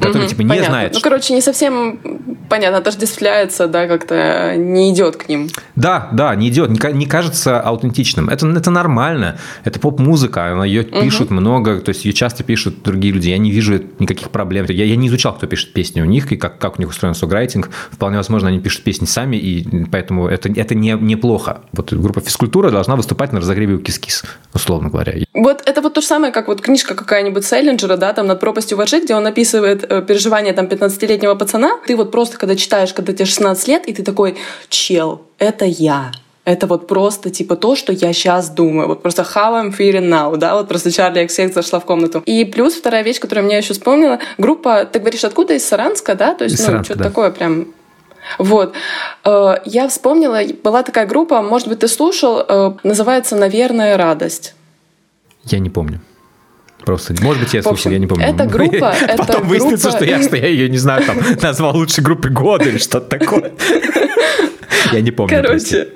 который, 0.00 0.22
угу, 0.22 0.28
типа, 0.28 0.42
не 0.42 0.48
понятно. 0.48 0.70
знает. 0.70 0.94
Ну, 0.94 1.00
короче, 1.00 1.34
не 1.34 1.40
совсем 1.40 1.98
понятно, 2.48 2.78
отождествляется, 2.78 3.68
да, 3.68 3.86
как-то 3.86 4.54
не 4.56 4.92
идет 4.92 5.16
к 5.16 5.28
ним. 5.28 5.48
Да, 5.76 6.08
да, 6.12 6.34
не 6.34 6.48
идет, 6.48 6.70
не, 6.70 6.92
не 6.92 7.06
кажется 7.06 7.60
аутентичным. 7.60 8.28
Это, 8.28 8.46
это 8.48 8.70
нормально. 8.70 9.38
Это 9.64 9.78
поп-музыка, 9.78 10.52
она 10.52 10.64
ее 10.64 10.82
угу. 10.82 11.00
пишут 11.00 11.30
много, 11.30 11.80
то 11.80 11.90
есть 11.90 12.04
ее 12.04 12.12
часто 12.12 12.42
пишут 12.42 12.82
другие 12.82 13.12
люди. 13.12 13.28
Я 13.28 13.38
не 13.38 13.50
вижу 13.50 13.80
никаких 13.98 14.30
проблем. 14.30 14.66
Я, 14.68 14.84
я 14.84 14.96
не 14.96 15.08
изучал, 15.08 15.34
кто 15.34 15.46
пишет 15.46 15.72
песни 15.72 16.00
у 16.00 16.06
них 16.06 16.32
и 16.32 16.36
как, 16.36 16.58
как 16.58 16.78
у 16.78 16.82
них 16.82 16.90
устроен 16.90 17.14
сограйтинг. 17.14 17.70
Вполне 17.90 18.16
возможно, 18.16 18.48
они 18.48 18.60
пишут 18.60 18.82
песни 18.82 19.04
сами, 19.04 19.36
и 19.36 19.84
поэтому 19.86 20.28
это, 20.28 20.48
это 20.48 20.74
не, 20.74 20.92
неплохо. 20.92 21.60
Вот 21.72 21.92
группа 21.92 22.20
физкультура 22.20 22.70
должна 22.70 22.96
выступать 22.96 23.32
на 23.32 23.40
разогреве 23.40 23.74
у 23.74 23.78
кис-кис, 23.78 24.24
условно 24.54 24.88
говоря. 24.88 25.14
Вот 25.34 25.62
это 25.66 25.82
вот 25.82 25.94
то 25.94 26.00
же 26.00 26.06
самое, 26.06 26.32
как 26.32 26.48
вот 26.48 26.60
книжка 26.60 26.94
какая-нибудь 26.94 27.44
Селлинджера, 27.44 27.96
да, 27.96 28.12
там 28.12 28.26
«Над 28.26 28.40
пропастью 28.40 28.78
воржи», 28.78 29.00
где 29.00 29.14
он 29.14 29.26
описывает 29.26 29.89
Э, 29.89 29.89
переживания 30.06 30.52
там 30.52 30.66
15-летнего 30.66 31.34
пацана, 31.34 31.78
ты 31.86 31.96
вот 31.96 32.10
просто 32.10 32.38
когда 32.38 32.56
читаешь, 32.56 32.92
когда 32.92 33.12
тебе 33.12 33.24
16 33.24 33.68
лет, 33.68 33.86
и 33.86 33.92
ты 33.92 34.02
такой, 34.02 34.36
чел, 34.68 35.22
это 35.38 35.64
я. 35.64 36.12
Это 36.44 36.66
вот 36.66 36.86
просто 36.86 37.30
типа 37.30 37.54
то, 37.54 37.76
что 37.76 37.92
я 37.92 38.12
сейчас 38.12 38.48
думаю. 38.48 38.88
Вот 38.88 39.02
просто 39.02 39.22
how 39.22 39.62
I'm 39.62 39.76
feeling 39.76 40.08
now, 40.08 40.36
да, 40.36 40.56
вот 40.56 40.68
просто 40.68 40.90
Чарли 40.90 41.24
XX 41.24 41.52
зашла 41.52 41.80
в 41.80 41.84
комнату. 41.84 42.22
И 42.24 42.44
плюс 42.44 42.74
вторая 42.74 43.02
вещь, 43.02 43.20
которую 43.20 43.46
меня 43.46 43.58
еще 43.58 43.74
вспомнила, 43.74 44.18
группа, 44.38 44.84
ты 44.84 44.98
говоришь, 44.98 45.24
откуда 45.24 45.54
из 45.54 45.66
Саранска, 45.66 46.14
да? 46.14 46.34
То 46.34 46.44
есть, 46.44 46.56
из 46.56 46.60
ну, 46.60 46.66
Саранска, 46.66 46.84
что-то 46.84 47.04
да. 47.04 47.08
такое 47.08 47.30
прям 47.30 47.68
вот. 48.38 48.74
Э, 49.24 49.54
я 49.64 49.88
вспомнила, 49.88 50.40
была 50.62 50.82
такая 50.82 51.06
группа, 51.06 51.42
может 51.42 51.68
быть, 51.68 51.80
ты 51.80 51.88
слушал, 51.88 52.40
э, 52.46 52.72
называется 52.82 53.36
«Наверное, 53.36 53.96
радость». 53.96 54.54
Я 55.44 55.58
не 55.58 55.70
помню. 55.70 56.00
Просто, 56.84 57.14
может 57.22 57.42
быть, 57.42 57.54
я 57.54 57.62
слушал, 57.62 57.74
общем, 57.74 57.90
я 57.92 57.98
не 57.98 58.06
помню. 58.06 58.26
Это 58.26 58.46
группа... 58.46 58.94
Потом 59.16 59.36
это 59.36 59.40
выяснится, 59.40 59.90
группа... 59.90 60.04
что, 60.04 60.04
я, 60.04 60.22
что 60.22 60.36
я 60.36 60.46
ее, 60.46 60.68
не 60.68 60.78
знаю, 60.78 61.04
там, 61.04 61.16
назвал 61.42 61.76
лучшей 61.76 62.02
группой 62.02 62.30
года 62.30 62.68
или 62.68 62.78
что-то 62.78 63.18
такое. 63.18 63.52
Я 64.92 65.02
не 65.02 65.10
помню. 65.10 65.36
Короче, 65.36 65.88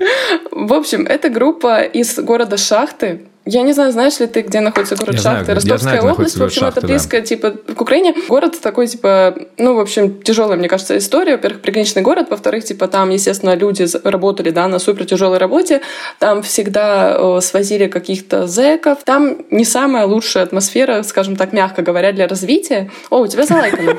в 0.51 0.71
общем, 0.71 1.05
это 1.05 1.29
группа 1.29 1.81
из 1.81 2.17
города 2.19 2.55
Шахты, 2.55 3.23
я 3.45 3.61
не 3.61 3.73
знаю, 3.73 3.91
знаешь 3.91 4.19
ли 4.19 4.25
ты, 4.25 4.41
где 4.41 4.59
находится 4.59 4.95
город 4.95 5.13
я 5.15 5.21
Шахты? 5.21 5.43
Знаю, 5.45 5.55
Ростовская 5.55 6.01
знаю, 6.01 6.13
область. 6.13 6.37
В 6.37 6.43
общем, 6.43 6.61
Шахты, 6.61 6.79
это 6.79 6.87
близко, 6.87 7.19
да. 7.19 7.25
типа, 7.25 7.51
к 7.51 7.79
Украине. 7.79 8.15
Город 8.27 8.59
такой, 8.59 8.87
типа, 8.87 9.35
ну, 9.57 9.75
в 9.75 9.79
общем, 9.79 10.21
тяжелая, 10.23 10.57
мне 10.57 10.67
кажется, 10.67 10.97
история. 10.97 11.33
Во-первых, 11.33 11.61
приграничный 11.61 12.01
город. 12.01 12.27
Во-вторых, 12.31 12.63
типа, 12.63 12.87
там, 12.87 13.11
естественно, 13.11 13.53
люди 13.55 13.85
работали, 14.03 14.49
да, 14.49 14.67
на 14.67 14.79
супер 14.79 15.05
тяжелой 15.05 15.37
работе. 15.37 15.81
Там 16.17 16.41
всегда 16.41 17.15
э, 17.17 17.41
свозили 17.41 17.85
каких-то 17.87 18.47
зэков. 18.47 19.03
Там 19.03 19.37
не 19.51 19.63
самая 19.63 20.07
лучшая 20.07 20.43
атмосфера, 20.43 21.03
скажем 21.03 21.35
так, 21.35 21.53
мягко 21.53 21.83
говоря, 21.83 22.11
для 22.13 22.27
развития. 22.27 22.89
О, 23.11 23.19
у 23.19 23.27
тебя 23.27 23.45
залайкано. 23.45 23.97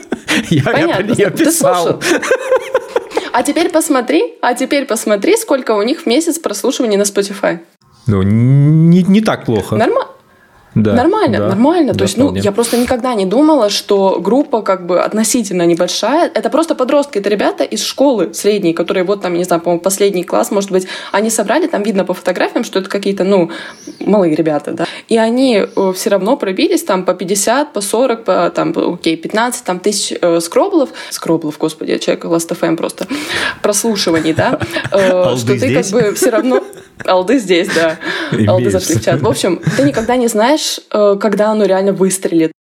Понятно. 0.64 1.14
Я 1.16 1.30
писал. 1.30 2.02
А 3.34 3.42
теперь 3.42 3.70
посмотри, 3.70 4.34
а 4.42 4.52
теперь 4.52 4.84
посмотри, 4.84 5.38
сколько 5.38 5.70
у 5.70 5.82
них 5.82 6.02
в 6.02 6.06
месяц 6.06 6.38
прослушиваний 6.38 6.98
на 6.98 7.04
Spotify. 7.04 7.60
Ну, 8.06 8.22
не, 8.22 9.02
не 9.02 9.20
так 9.20 9.44
плохо. 9.44 9.76
Нормально. 9.76 10.12
Да, 10.74 10.94
нормально, 10.94 11.38
да, 11.38 11.48
нормально. 11.48 11.92
да, 11.92 11.98
То 11.98 12.04
есть, 12.04 12.16
ну, 12.16 12.24
вполне. 12.26 12.40
я 12.40 12.50
просто 12.50 12.78
никогда 12.78 13.12
не 13.14 13.26
думала, 13.26 13.68
что 13.68 14.18
группа 14.20 14.62
как 14.62 14.86
бы 14.86 15.00
относительно 15.00 15.66
небольшая. 15.66 16.30
Это 16.32 16.48
просто 16.48 16.74
подростки, 16.74 17.18
это 17.18 17.28
ребята 17.28 17.64
из 17.64 17.84
школы 17.84 18.32
средней, 18.32 18.72
которые 18.72 19.04
вот 19.04 19.20
там, 19.20 19.34
не 19.34 19.44
знаю, 19.44 19.60
по-моему, 19.60 19.82
последний 19.82 20.24
класс, 20.24 20.50
может 20.50 20.70
быть, 20.70 20.86
они 21.12 21.28
собрали, 21.28 21.66
там 21.66 21.82
видно 21.82 22.04
по 22.04 22.14
фотографиям, 22.14 22.64
что 22.64 22.78
это 22.78 22.88
какие-то, 22.88 23.24
ну, 23.24 23.50
малые 24.00 24.34
ребята, 24.34 24.72
да. 24.72 24.86
И 25.08 25.18
они 25.18 25.66
все 25.94 26.10
равно 26.10 26.38
пробились 26.38 26.84
там 26.84 27.04
по 27.04 27.12
50, 27.12 27.74
по 27.74 27.82
40, 27.82 28.24
по 28.24 28.50
там, 28.50 28.74
окей, 28.94 29.16
15 29.16 29.64
там, 29.64 29.78
тысяч 29.78 30.16
э, 30.18 30.40
скроблов. 30.40 30.90
Скроблов, 31.10 31.58
господи, 31.58 31.90
я 31.90 31.98
человек 31.98 32.24
Last.fm 32.24 32.76
просто. 32.76 33.06
Прослушиваний, 33.60 34.32
да. 34.32 34.58
Э, 34.90 35.36
что 35.36 35.58
ты 35.58 35.74
как 35.74 35.86
бы 35.88 36.14
все 36.14 36.30
равно... 36.30 36.62
Алды 37.06 37.38
здесь, 37.38 37.68
да. 37.74 37.98
Алды 38.46 38.70
зашли 38.70 38.96
в 38.96 39.04
чат. 39.04 39.20
В 39.20 39.28
общем, 39.28 39.60
ты 39.76 39.82
никогда 39.82 40.16
не 40.16 40.28
знаешь, 40.28 40.80
э, 40.90 41.16
когда 41.20 41.50
оно 41.50 41.64
реально 41.64 41.92
выстрелит. 41.92 42.52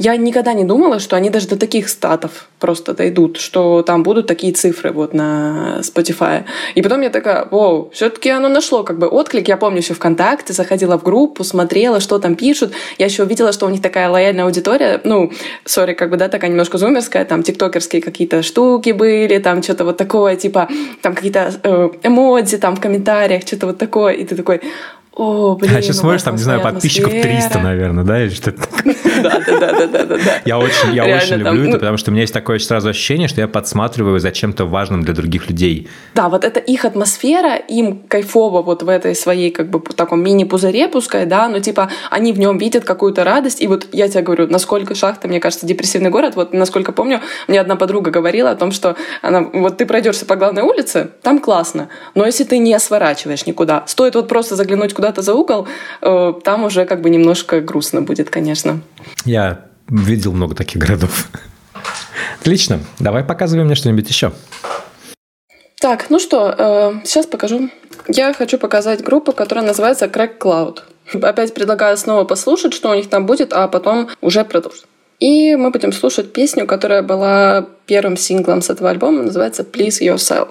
Я 0.00 0.16
никогда 0.16 0.54
не 0.54 0.64
думала, 0.64 0.98
что 0.98 1.14
они 1.14 1.28
даже 1.28 1.46
до 1.46 1.58
таких 1.58 1.90
статов 1.90 2.48
просто 2.58 2.94
дойдут, 2.94 3.36
что 3.36 3.82
там 3.82 4.02
будут 4.02 4.26
такие 4.26 4.54
цифры 4.54 4.92
вот 4.92 5.12
на 5.12 5.80
Spotify. 5.82 6.44
И 6.74 6.80
потом 6.80 7.02
я 7.02 7.10
такая, 7.10 7.46
вау, 7.50 7.90
все-таки 7.92 8.30
оно 8.30 8.48
нашло 8.48 8.82
как 8.82 8.98
бы 8.98 9.06
отклик. 9.08 9.46
Я 9.48 9.58
помню 9.58 9.80
еще 9.80 9.92
ВКонтакте, 9.92 10.54
заходила 10.54 10.98
в 10.98 11.02
группу, 11.02 11.44
смотрела, 11.44 12.00
что 12.00 12.18
там 12.18 12.34
пишут. 12.34 12.72
Я 12.96 13.06
еще 13.06 13.24
увидела, 13.24 13.52
что 13.52 13.66
у 13.66 13.68
них 13.68 13.82
такая 13.82 14.08
лояльная 14.08 14.46
аудитория. 14.46 15.02
Ну, 15.04 15.32
сори, 15.66 15.92
как 15.92 16.08
бы, 16.08 16.16
да, 16.16 16.28
такая 16.28 16.48
немножко 16.48 16.78
зумерская, 16.78 17.26
там 17.26 17.42
тиктокерские 17.42 18.00
какие-то 18.00 18.42
штуки 18.42 18.92
были, 18.92 19.36
там 19.36 19.62
что-то 19.62 19.84
вот 19.84 19.98
такое, 19.98 20.34
типа, 20.34 20.70
там 21.02 21.14
какие-то 21.14 21.52
э, 21.62 21.90
эмодзи 22.04 22.56
там 22.56 22.74
в 22.74 22.80
комментариях, 22.80 23.42
что-то 23.42 23.66
вот 23.66 23.76
такое. 23.76 24.14
И 24.14 24.24
ты 24.24 24.34
такой, 24.34 24.62
о, 25.12 25.56
блин, 25.56 25.74
А 25.76 25.82
сейчас 25.82 25.96
у 25.96 26.00
смотришь, 26.00 26.22
там, 26.22 26.36
не 26.36 26.42
знаю, 26.42 26.62
подписчиков 26.62 27.10
300, 27.10 27.28
атмосфера. 27.28 27.62
наверное, 27.62 28.04
да, 28.04 28.22
или 28.22 28.30
что-то 28.30 28.62
такое. 28.62 28.94
Да, 29.22 29.40
да, 29.44 29.58
да, 29.58 29.72
да, 29.72 29.86
да, 29.86 30.04
да, 30.04 30.16
да. 30.16 30.32
Я 30.44 30.58
очень, 30.58 30.94
я 30.94 31.04
очень 31.04 31.36
люблю 31.36 31.62
это, 31.62 31.72
ну, 31.72 31.78
потому 31.78 31.96
что 31.96 32.10
у 32.10 32.12
меня 32.12 32.22
есть 32.22 32.32
такое 32.32 32.58
сразу 32.58 32.88
ощущение, 32.88 33.28
что 33.28 33.40
я 33.40 33.48
подсматриваю 33.48 34.18
за 34.20 34.30
чем-то 34.30 34.64
важным 34.64 35.02
для 35.02 35.12
других 35.12 35.48
людей. 35.48 35.88
Да, 36.14 36.28
вот 36.28 36.44
это 36.44 36.60
их 36.60 36.84
атмосфера, 36.84 37.56
им 37.56 37.98
кайфово 38.08 38.62
вот 38.62 38.82
в 38.82 38.88
этой 38.88 39.14
своей 39.14 39.50
как 39.50 39.68
бы 39.68 39.80
таком 39.80 40.22
мини-пузыре 40.22 40.88
пускай, 40.88 41.26
да, 41.26 41.48
но 41.48 41.60
типа 41.60 41.90
они 42.10 42.32
в 42.32 42.38
нем 42.38 42.56
видят 42.58 42.84
какую-то 42.84 43.24
радость. 43.24 43.60
И 43.60 43.66
вот 43.66 43.88
я 43.92 44.08
тебе 44.08 44.22
говорю, 44.22 44.46
насколько 44.48 44.94
шахта, 44.94 45.28
мне 45.28 45.40
кажется, 45.40 45.66
депрессивный 45.66 46.10
город. 46.10 46.36
Вот 46.36 46.54
насколько 46.54 46.92
помню, 46.92 47.20
мне 47.48 47.60
одна 47.60 47.76
подруга 47.76 48.10
говорила 48.10 48.50
о 48.50 48.56
том, 48.56 48.72
что 48.72 48.96
она, 49.22 49.42
вот 49.42 49.76
ты 49.76 49.86
пройдешься 49.86 50.24
по 50.24 50.36
главной 50.36 50.62
улице, 50.62 51.10
там 51.22 51.40
классно, 51.40 51.88
но 52.14 52.24
если 52.24 52.44
ты 52.44 52.58
не 52.58 52.78
сворачиваешь 52.78 53.46
никуда, 53.46 53.84
стоит 53.86 54.14
вот 54.14 54.28
просто 54.28 54.56
заглянуть 54.56 54.94
куда-то 55.00 55.22
за 55.22 55.34
угол, 55.34 55.66
э, 56.02 56.32
там 56.44 56.64
уже 56.64 56.84
как 56.84 57.00
бы 57.00 57.08
немножко 57.08 57.60
грустно 57.60 58.02
будет, 58.02 58.28
конечно. 58.28 58.80
Я 59.24 59.64
видел 59.88 60.32
много 60.32 60.54
таких 60.54 60.82
городов. 60.82 61.28
Отлично. 62.40 62.80
Давай 62.98 63.24
показывай 63.24 63.64
мне 63.64 63.74
что-нибудь 63.74 64.08
еще. 64.08 64.32
Так, 65.80 66.10
ну 66.10 66.18
что, 66.18 66.54
э, 66.56 66.92
сейчас 67.04 67.24
покажу. 67.24 67.70
Я 68.08 68.34
хочу 68.34 68.58
показать 68.58 69.02
группу, 69.02 69.32
которая 69.32 69.66
называется 69.66 70.04
Crack 70.04 70.38
Cloud. 70.38 70.80
Опять 71.22 71.54
предлагаю 71.54 71.96
снова 71.96 72.24
послушать, 72.24 72.74
что 72.74 72.90
у 72.90 72.94
них 72.94 73.08
там 73.08 73.24
будет, 73.24 73.54
а 73.54 73.68
потом 73.68 74.08
уже 74.20 74.44
продолжить. 74.44 74.84
И 75.18 75.56
мы 75.56 75.70
будем 75.70 75.92
слушать 75.92 76.34
песню, 76.34 76.66
которая 76.66 77.02
была 77.02 77.66
первым 77.86 78.18
синглом 78.18 78.60
с 78.60 78.68
этого 78.68 78.90
альбома, 78.90 79.22
называется 79.22 79.62
Please 79.62 80.00
Yourself. 80.02 80.48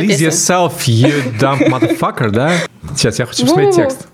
Please 0.00 0.20
yourself, 0.20 0.86
you 0.86 1.22
dumb 1.38 1.58
motherfucker, 1.68 2.30
да? 2.30 2.52
Сейчас 2.96 3.18
я 3.18 3.26
хочу 3.26 3.42
посмотреть 3.42 3.74
текст. 3.76 4.08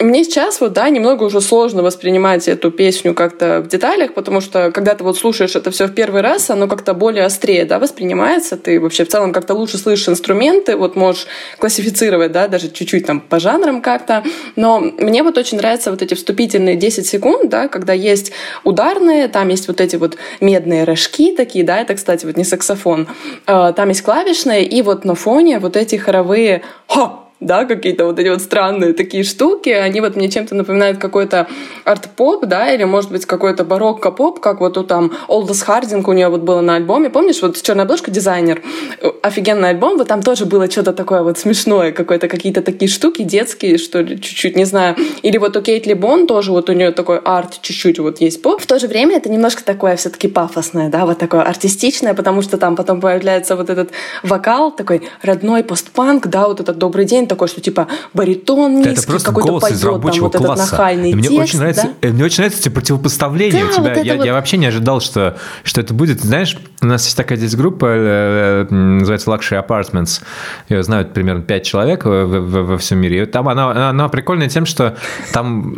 Мне 0.00 0.24
сейчас 0.24 0.60
вот, 0.60 0.72
да, 0.72 0.88
немного 0.88 1.24
уже 1.24 1.40
сложно 1.40 1.82
воспринимать 1.82 2.48
эту 2.48 2.70
песню 2.70 3.14
как-то 3.14 3.60
в 3.60 3.68
деталях, 3.68 4.14
потому 4.14 4.40
что 4.40 4.70
когда 4.72 4.94
ты 4.94 5.04
вот 5.04 5.18
слушаешь 5.18 5.56
это 5.56 5.70
все 5.70 5.86
в 5.86 5.94
первый 5.94 6.22
раз, 6.22 6.48
оно 6.48 6.68
как-то 6.68 6.94
более 6.94 7.24
острее, 7.24 7.66
да, 7.66 7.78
воспринимается. 7.78 8.56
Ты 8.56 8.80
вообще 8.80 9.04
в 9.04 9.08
целом 9.08 9.32
как-то 9.32 9.52
лучше 9.52 9.76
слышишь 9.76 10.08
инструменты, 10.08 10.76
вот 10.76 10.96
можешь 10.96 11.26
классифицировать, 11.58 12.32
да, 12.32 12.48
даже 12.48 12.70
чуть-чуть 12.70 13.04
там 13.04 13.20
по 13.20 13.38
жанрам 13.38 13.82
как-то. 13.82 14.24
Но 14.56 14.80
мне 14.80 15.22
вот 15.22 15.36
очень 15.36 15.58
нравятся 15.58 15.90
вот 15.90 16.00
эти 16.00 16.14
вступительные 16.14 16.76
10 16.76 17.06
секунд, 17.06 17.50
да, 17.50 17.68
когда 17.68 17.92
есть 17.92 18.32
ударные, 18.64 19.28
там 19.28 19.48
есть 19.48 19.68
вот 19.68 19.82
эти 19.82 19.96
вот 19.96 20.16
медные 20.40 20.84
рожки 20.84 21.34
такие, 21.36 21.62
да, 21.62 21.78
это, 21.78 21.94
кстати, 21.94 22.24
вот 22.24 22.38
не 22.38 22.44
саксофон, 22.44 23.06
Э, 23.46 23.72
там 23.74 23.88
есть 23.88 24.02
клавишные, 24.02 24.64
и 24.64 24.82
вот 24.82 25.04
на 25.04 25.14
фоне 25.14 25.58
вот 25.58 25.76
эти 25.76 25.96
хоровые 25.96 26.62
«ха», 26.88 27.29
да, 27.40 27.64
какие-то 27.64 28.06
вот 28.06 28.18
эти 28.18 28.28
вот 28.28 28.42
странные 28.42 28.92
такие 28.92 29.24
штуки, 29.24 29.70
они 29.70 30.00
вот 30.00 30.16
мне 30.16 30.28
чем-то 30.28 30.54
напоминают 30.54 30.98
какой-то 30.98 31.48
арт-поп, 31.84 32.46
да, 32.46 32.72
или, 32.72 32.84
может 32.84 33.10
быть, 33.10 33.26
какой-то 33.26 33.64
барокко-поп, 33.64 34.40
как 34.40 34.60
вот 34.60 34.78
у 34.78 34.84
там 34.84 35.12
Олдос 35.28 35.62
Хардинг 35.62 36.08
у 36.08 36.12
нее 36.12 36.28
вот 36.28 36.42
было 36.42 36.60
на 36.60 36.76
альбоме, 36.76 37.10
помнишь, 37.10 37.42
вот 37.42 37.60
«Черная 37.60 37.84
обложка» 37.84 38.10
дизайнер, 38.10 38.62
Э, 39.00 39.10
офигенный 39.22 39.70
альбом, 39.70 39.96
вот 39.96 40.08
там 40.08 40.22
тоже 40.22 40.46
было 40.46 40.70
что-то 40.70 40.92
такое 40.92 41.22
вот 41.22 41.38
смешное, 41.38 41.92
какое-то 41.92 42.28
какие-то 42.28 42.62
такие 42.62 42.90
штуки 42.90 43.22
детские, 43.22 43.78
что 43.78 44.00
ли, 44.00 44.20
чуть-чуть, 44.20 44.56
не 44.56 44.64
знаю. 44.64 44.96
Или 45.22 45.38
вот 45.38 45.56
у 45.56 45.62
Кейт 45.62 45.86
Ле 45.86 46.02
Бон 46.02 46.26
тоже 46.26 46.52
вот 46.52 46.68
у 46.68 46.72
нее 46.72 46.90
такой 46.92 47.18
арт 47.18 47.60
чуть-чуть 47.62 47.98
вот 47.98 48.20
есть 48.20 48.42
поп. 48.42 48.60
В 48.60 48.66
то 48.66 48.78
же 48.78 48.88
время 48.88 49.16
это 49.16 49.30
немножко 49.30 49.64
такое 49.64 49.96
все-таки 49.96 50.28
пафосное, 50.28 50.88
да, 50.88 51.06
вот 51.06 51.18
такое 51.18 51.42
артистичное, 51.42 52.14
потому 52.14 52.42
что 52.42 52.58
там 52.58 52.76
потом 52.76 53.00
появляется 53.00 53.56
вот 53.56 53.70
этот 53.70 53.90
вокал, 54.22 54.70
такой 54.70 55.02
родной 55.22 55.64
постпанк, 55.64 56.26
да, 56.26 56.46
вот 56.48 56.60
этот 56.60 56.78
добрый 56.78 57.04
день, 57.04 57.26
такой, 57.30 57.48
что 57.48 57.60
типа 57.62 57.86
баритон 58.14 58.76
низкий, 58.76 58.92
это 58.92 59.06
просто 59.06 59.28
какой-то 59.28 59.48
голос 59.48 59.62
поет, 59.62 59.74
из 59.76 59.80
там 59.80 59.92
вот 60.00 60.34
этот 60.34 60.46
класса. 60.46 60.70
нахальный 60.72 61.14
мне 61.14 61.22
текст, 61.28 61.38
очень 61.40 61.58
нравится, 61.60 61.90
да. 62.02 62.08
э, 62.08 62.12
мне 62.12 62.24
очень 62.24 62.36
нравится 62.42 62.60
эти 62.60 62.68
противопоставления 62.68 63.64
Да, 63.66 63.72
тебя. 63.72 63.82
вот 63.94 64.04
я, 64.04 64.16
вот- 64.16 64.26
я 64.26 64.32
вообще 64.34 64.56
не 64.58 64.66
ожидал, 64.66 65.00
что, 65.00 65.38
что 65.64 65.80
это 65.80 65.94
будет. 65.94 66.20
Знаешь, 66.20 66.58
у 66.82 66.86
нас 66.86 67.04
есть 67.04 67.16
такая 67.16 67.38
здесь 67.38 67.54
группа, 67.56 67.86
э, 67.86 68.66
э, 68.70 68.74
называется 68.74 69.30
Luxury 69.30 69.66
Apartments. 69.66 70.20
Ее 70.68 70.82
знают 70.82 71.12
примерно 71.14 71.42
5 71.42 71.64
человек 71.64 72.04
во, 72.04 72.26
во- 72.26 72.62
во 72.64 72.78
всем 72.78 72.98
мире. 72.98 73.22
И 73.22 73.26
там 73.26 73.48
она, 73.48 73.70
она, 73.70 73.90
она 73.90 74.08
прикольная 74.08 74.48
тем, 74.48 74.66
что 74.66 74.96
там 75.32 75.72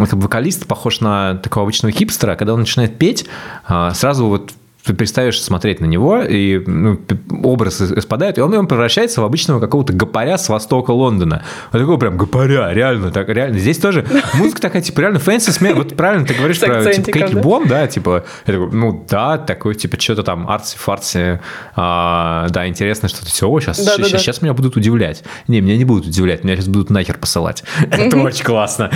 м, 0.00 0.04
вокалист 0.10 0.66
похож 0.66 1.00
на 1.00 1.36
такого 1.36 1.64
обычного 1.64 1.92
хипстера. 1.92 2.36
Когда 2.36 2.54
он 2.54 2.60
начинает 2.60 2.98
петь, 2.98 3.26
а, 3.66 3.94
сразу 3.94 4.26
вот 4.26 4.52
ты 4.84 4.94
перестаешь 4.94 5.40
смотреть 5.40 5.80
на 5.80 5.86
него, 5.86 6.22
и 6.22 6.58
ну, 6.66 6.98
образ 7.42 7.80
испадает, 7.80 8.38
и 8.38 8.40
он, 8.40 8.54
он 8.54 8.66
превращается 8.66 9.20
в 9.20 9.24
обычного 9.24 9.60
какого-то 9.60 9.92
гопаря 9.92 10.38
с 10.38 10.48
востока 10.48 10.90
Лондона. 10.90 11.44
Вот 11.72 11.78
такого 11.78 11.96
прям 11.98 12.16
гопаря, 12.16 12.72
реально. 12.72 13.10
Так, 13.10 13.28
реально. 13.28 13.58
Здесь 13.58 13.78
тоже 13.78 14.06
музыка 14.34 14.62
такая, 14.62 14.82
типа, 14.82 15.00
реально 15.00 15.18
fancy 15.18 15.50
смех. 15.50 15.76
Вот 15.76 15.96
правильно 15.96 16.26
ты 16.26 16.34
говоришь 16.34 16.60
про 16.60 16.92
типа, 16.92 17.12
Кейт 17.12 17.30
да? 17.30 17.36
Лебон, 17.36 17.68
да, 17.68 17.86
типа, 17.86 18.24
я 18.46 18.54
такой, 18.54 18.70
ну 18.72 19.04
да, 19.08 19.38
такой, 19.38 19.74
типа, 19.74 20.00
что-то 20.00 20.22
там 20.22 20.48
artsy-fartsy, 20.48 21.40
а, 21.76 22.48
да, 22.48 22.66
интересно 22.66 23.08
что-то 23.08 23.26
все, 23.26 23.60
сейчас, 23.60 23.78
Да-да-да. 23.78 24.08
сейчас, 24.08 24.22
сейчас 24.22 24.42
меня 24.42 24.54
будут 24.54 24.76
удивлять. 24.76 25.24
Не, 25.46 25.60
меня 25.60 25.76
не 25.76 25.84
будут 25.84 26.06
удивлять, 26.06 26.44
меня 26.44 26.56
сейчас 26.56 26.68
будут 26.68 26.90
нахер 26.90 27.18
посылать. 27.18 27.64
Это 27.90 28.16
очень 28.22 28.44
классно. 28.44 28.90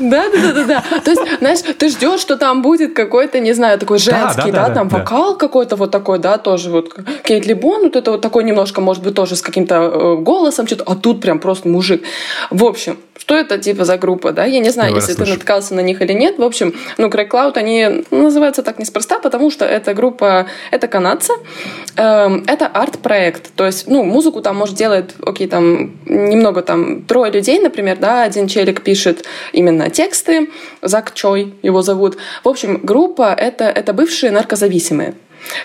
Да, 0.00 0.30
да, 0.30 0.40
да, 0.40 0.52
да, 0.52 0.64
да. 0.64 1.00
То 1.00 1.10
есть, 1.10 1.22
знаешь, 1.38 1.58
ты 1.60 1.88
ждешь, 1.88 2.20
что 2.20 2.36
там 2.36 2.62
будет 2.62 2.94
какой-то, 2.94 3.38
не 3.40 3.52
знаю, 3.52 3.78
такой 3.78 3.98
женский, 3.98 4.50
да, 4.50 4.62
да, 4.62 4.68
да, 4.68 4.74
там 4.74 4.88
да. 4.88 4.98
вокал 4.98 5.36
какой-то 5.36 5.76
вот 5.76 5.90
такой, 5.90 6.18
да, 6.18 6.38
тоже 6.38 6.70
вот 6.70 6.94
Кейт 7.24 7.46
Либон, 7.46 7.82
вот 7.82 7.96
это 7.96 8.10
вот 8.12 8.20
такой 8.20 8.44
немножко, 8.44 8.80
может 8.80 9.02
быть, 9.02 9.14
тоже 9.14 9.36
с 9.36 9.42
каким-то 9.42 9.74
э, 9.74 10.16
голосом 10.16 10.66
что-то, 10.66 10.84
а 10.86 10.96
тут 10.96 11.20
прям 11.20 11.38
просто 11.38 11.68
мужик. 11.68 12.02
В 12.50 12.64
общем, 12.64 12.98
что 13.20 13.36
это 13.36 13.58
типа 13.58 13.84
за 13.84 13.96
группа, 13.96 14.32
да? 14.32 14.44
Я 14.44 14.60
не 14.60 14.70
знаю, 14.70 14.90
Давай 14.90 15.06
если 15.06 15.22
ты 15.22 15.30
наткался 15.30 15.74
на 15.74 15.80
них 15.80 16.02
или 16.02 16.12
нет. 16.12 16.38
В 16.38 16.42
общем, 16.42 16.74
ну, 16.98 17.08
Crack 17.08 17.28
Cloud, 17.28 17.52
они 17.56 18.04
называются 18.10 18.62
так 18.62 18.78
неспроста, 18.78 19.18
потому 19.18 19.50
что 19.50 19.64
эта 19.64 19.94
группа, 19.94 20.46
это 20.70 20.88
канадцы, 20.88 21.34
эм, 21.96 22.44
это 22.46 22.66
арт-проект. 22.66 23.52
То 23.54 23.66
есть, 23.66 23.86
ну, 23.86 24.02
музыку 24.02 24.40
там, 24.40 24.56
может, 24.56 24.74
делает, 24.74 25.14
окей, 25.24 25.46
там 25.46 25.92
немного 26.06 26.62
там, 26.62 27.02
трое 27.02 27.30
людей, 27.30 27.60
например, 27.60 27.98
да, 27.98 28.22
один 28.22 28.48
челик 28.48 28.82
пишет 28.82 29.24
именно 29.52 29.90
тексты, 29.90 30.50
Зак 30.82 31.14
Чой 31.14 31.54
его 31.62 31.82
зовут. 31.82 32.16
В 32.42 32.48
общем, 32.48 32.80
группа 32.82 33.32
это, 33.32 33.64
это 33.64 33.92
бывшие 33.92 34.32
наркозависимые. 34.32 35.14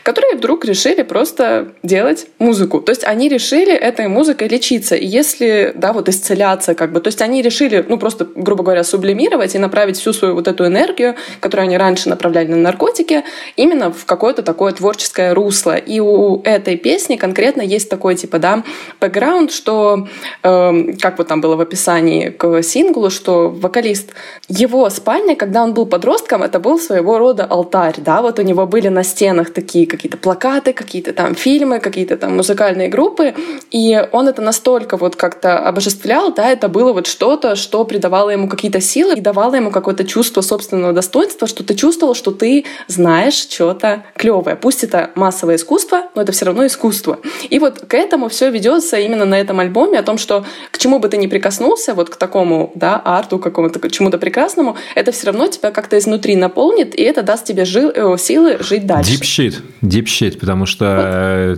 Которые 0.04 0.36
вдруг 0.36 0.66
решили 0.66 1.04
просто 1.04 1.74
делать 1.84 2.28
музыку. 2.40 2.82
То 2.82 2.92
есть 2.92 3.04
они 3.04 3.30
решили 3.30 3.74
этой 3.74 4.08
музыкой 4.08 4.48
лечиться. 4.48 4.96
И 4.96 5.06
если, 5.06 5.74
да, 5.76 5.94
вот 5.94 6.10
исцеляться 6.10 6.76
как 6.76 6.92
бы, 6.92 7.02
то 7.02 7.08
есть 7.08 7.22
они 7.22 7.42
решили, 7.42 7.86
ну, 7.88 7.98
просто, 7.98 8.28
грубо 8.36 8.64
говоря, 8.64 8.84
сублимировать 8.84 9.56
и 9.56 9.60
направить 9.60 9.98
всю 9.98 10.14
свою 10.14 10.36
вот 10.36 10.48
эту 10.48 10.66
энергию, 10.66 11.16
которую 11.40 11.68
они 11.68 11.78
раньше 11.78 12.10
направляли 12.10 12.48
на 12.48 12.58
наркотики, 12.58 13.24
именно 13.56 13.92
в 13.92 14.06
какое-то 14.06 14.44
такое 14.44 14.74
творческое 14.74 15.34
русло. 15.34 15.76
И 15.76 16.00
у 16.00 16.42
этой 16.44 16.78
песни 16.78 17.16
конкретно 17.16 17.62
есть 17.62 17.90
такой, 17.90 18.16
типа, 18.16 18.40
да, 18.40 18.64
бэкграунд, 19.02 19.52
что, 19.52 20.08
э, 20.44 20.94
как 21.02 21.18
вот 21.18 21.28
там 21.28 21.42
было 21.42 21.56
в 21.56 21.62
описании 21.62 22.30
к 22.30 22.62
синглу, 22.64 23.10
что 23.10 23.50
вокалист, 23.50 24.12
его 24.48 24.90
спальня, 24.90 25.36
когда 25.36 25.64
он 25.64 25.74
был 25.74 25.86
подростком, 25.86 26.44
это 26.44 26.60
был 26.60 26.80
своего 26.80 27.18
рода 27.18 27.46
алтарь, 27.46 27.96
да, 27.98 28.22
вот 28.22 28.40
у 28.40 28.42
него 28.42 28.66
были 28.66 28.88
на 28.90 29.04
стенах 29.04 29.52
такие 29.52 29.65
какие-то 29.66 30.18
плакаты, 30.18 30.74
какие-то 30.74 31.14
там 31.14 31.36
фильмы, 31.36 31.80
какие-то 31.80 32.18
там 32.18 32.36
музыкальные 32.38 32.90
группы, 32.90 33.34
и 33.72 34.08
он 34.12 34.28
это 34.28 34.42
настолько 34.42 34.98
вот 34.98 35.16
как-то 35.16 35.60
обожествлял, 35.60 36.34
да, 36.34 36.50
это 36.50 36.70
было 36.70 36.94
вот 36.94 37.08
что-то, 37.08 37.56
что 37.56 37.84
придавало 37.86 38.30
ему 38.30 38.48
какие-то 38.48 38.82
силы 38.82 39.16
и 39.16 39.22
давало 39.22 39.56
ему 39.56 39.72
какое-то 39.72 40.04
чувство 40.06 40.42
собственного 40.42 40.94
достоинства, 40.94 41.48
что 41.48 41.64
ты 41.64 41.76
чувствовал, 41.76 42.16
что 42.16 42.32
ты 42.32 42.66
знаешь 42.88 43.36
что-то 43.36 44.04
клевое. 44.16 44.56
Пусть 44.56 44.84
это 44.84 45.12
массовое 45.16 45.56
искусство, 45.56 46.06
но 46.16 46.22
это 46.22 46.32
все 46.32 46.46
равно 46.46 46.66
искусство. 46.66 47.20
И 47.50 47.60
вот 47.60 47.80
к 47.80 47.94
этому 47.94 48.30
все 48.30 48.50
ведется 48.50 48.98
именно 48.98 49.26
на 49.26 49.40
этом 49.40 49.60
альбоме, 49.60 50.00
о 50.00 50.04
том, 50.04 50.18
что 50.18 50.46
к 50.72 50.78
чему 50.78 51.00
бы 51.00 51.10
ты 51.10 51.18
ни 51.18 51.28
прикоснулся, 51.28 51.94
вот 51.94 52.10
к 52.10 52.16
такому, 52.16 52.72
да, 52.76 53.02
арту, 53.04 53.40
какому-то, 53.40 53.80
к 53.80 53.92
чему-то 53.92 54.18
прекрасному, 54.18 54.78
это 54.96 55.12
все 55.12 55.28
равно 55.28 55.48
тебя 55.48 55.72
как-то 55.72 55.98
изнутри 55.98 56.36
наполнит, 56.36 56.96
и 56.96 57.02
это 57.04 57.22
даст 57.24 57.46
тебе 57.46 57.66
жи- 57.66 57.92
э, 57.94 58.18
силы 58.18 58.58
жить 58.60 58.86
дальше. 58.86 59.14
Deep 59.14 59.22
shit, 59.22 59.55
deep 59.82 60.06
shit, 60.06 60.40
потому 60.40 60.66
что 60.66 61.58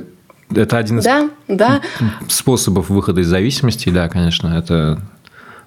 вот. 0.50 0.58
это 0.58 0.78
один 0.78 1.00
из 1.00 1.04
да, 1.04 1.30
да. 1.48 1.82
способов 2.28 2.90
выхода 2.90 3.22
из 3.22 3.28
зависимости, 3.28 3.90
да, 3.90 4.10
конечно, 4.10 4.48
это 4.48 5.00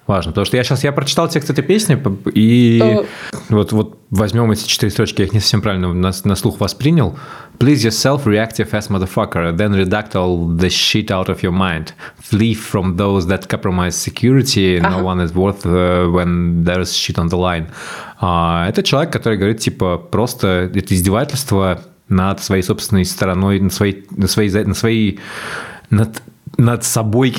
важно. 0.07 0.31
Потому 0.31 0.45
что 0.45 0.57
я 0.57 0.63
сейчас 0.63 0.83
я 0.83 0.91
прочитал 0.91 1.29
текст 1.29 1.49
этой 1.49 1.63
песни, 1.63 2.01
и 2.33 2.79
uh. 2.81 3.07
вот, 3.49 3.71
вот 3.71 3.99
возьмем 4.09 4.51
эти 4.51 4.67
четыре 4.67 4.91
строчки, 4.91 5.21
я 5.21 5.27
их 5.27 5.33
не 5.33 5.39
совсем 5.39 5.61
правильно 5.61 5.93
на, 5.93 6.11
на 6.23 6.35
слух 6.35 6.59
воспринял. 6.59 7.17
Please 7.59 7.85
yourself, 7.85 8.25
reactive 8.25 8.71
as 8.71 8.89
motherfucker, 8.89 9.55
then 9.55 9.73
redact 9.73 10.15
all 10.15 10.47
the 10.57 10.69
shit 10.69 11.11
out 11.11 11.29
of 11.29 11.43
your 11.43 11.51
mind. 11.51 11.93
Flee 12.19 12.55
from 12.55 12.97
those 12.97 13.27
that 13.27 13.47
compromise 13.47 13.95
security. 13.95 14.79
Uh-huh. 14.79 14.89
No 14.89 15.03
one 15.03 15.19
is 15.21 15.33
worth 15.33 15.65
uh, 15.65 16.07
when 16.09 16.63
there's 16.63 16.93
shit 16.93 17.19
on 17.19 17.29
the 17.29 17.37
line. 17.37 17.67
Uh, 18.19 18.67
это 18.67 18.83
человек, 18.83 19.13
который 19.13 19.37
говорит, 19.37 19.59
типа, 19.59 19.97
просто 19.97 20.71
это 20.73 20.93
издевательство 20.95 21.81
над 22.11 22.43
своей 22.43 22.61
собственной 22.61 23.05
стороной, 23.05 23.59
над 23.59 23.73
своей, 23.73 24.05
над 24.11 24.29
своей, 24.29 24.65
над 24.65 24.77
своей 24.77 25.19
над 25.89 26.21
над 26.57 26.83
собой 26.83 27.33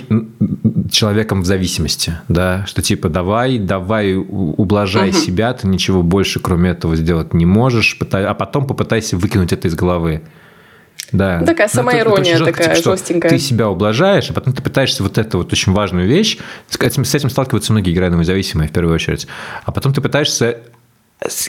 человеком 0.90 1.42
в 1.42 1.46
зависимости, 1.46 2.14
да, 2.28 2.64
что 2.66 2.82
типа 2.82 3.08
давай, 3.08 3.58
давай 3.58 4.14
ублажай 4.16 5.10
угу. 5.10 5.18
себя, 5.18 5.52
ты 5.52 5.68
ничего 5.68 6.02
больше 6.02 6.40
кроме 6.40 6.70
этого 6.70 6.96
сделать 6.96 7.34
не 7.34 7.46
можешь, 7.46 7.96
а 8.00 8.34
потом 8.34 8.66
попытайся 8.66 9.16
выкинуть 9.16 9.52
это 9.52 9.68
из 9.68 9.74
головы. 9.74 10.22
Да. 11.12 11.40
Ну, 11.40 11.46
такая 11.46 11.68
самоирония 11.68 12.38
ну, 12.38 12.46
такая 12.46 12.74
типа, 12.74 12.96
жестенькая. 12.96 13.30
Ты 13.30 13.38
себя 13.38 13.68
ублажаешь, 13.68 14.30
а 14.30 14.32
потом 14.32 14.54
ты 14.54 14.62
пытаешься 14.62 15.02
вот 15.02 15.18
эту 15.18 15.38
вот 15.38 15.52
очень 15.52 15.72
важную 15.72 16.08
вещь, 16.08 16.38
с 16.70 16.80
этим, 16.80 17.04
с 17.04 17.14
этим 17.14 17.28
сталкиваются 17.28 17.72
многие 17.72 17.92
грязные 17.92 18.24
зависимые 18.24 18.68
в 18.68 18.72
первую 18.72 18.94
очередь, 18.94 19.26
а 19.64 19.72
потом 19.72 19.92
ты 19.92 20.00
пытаешься 20.00 20.58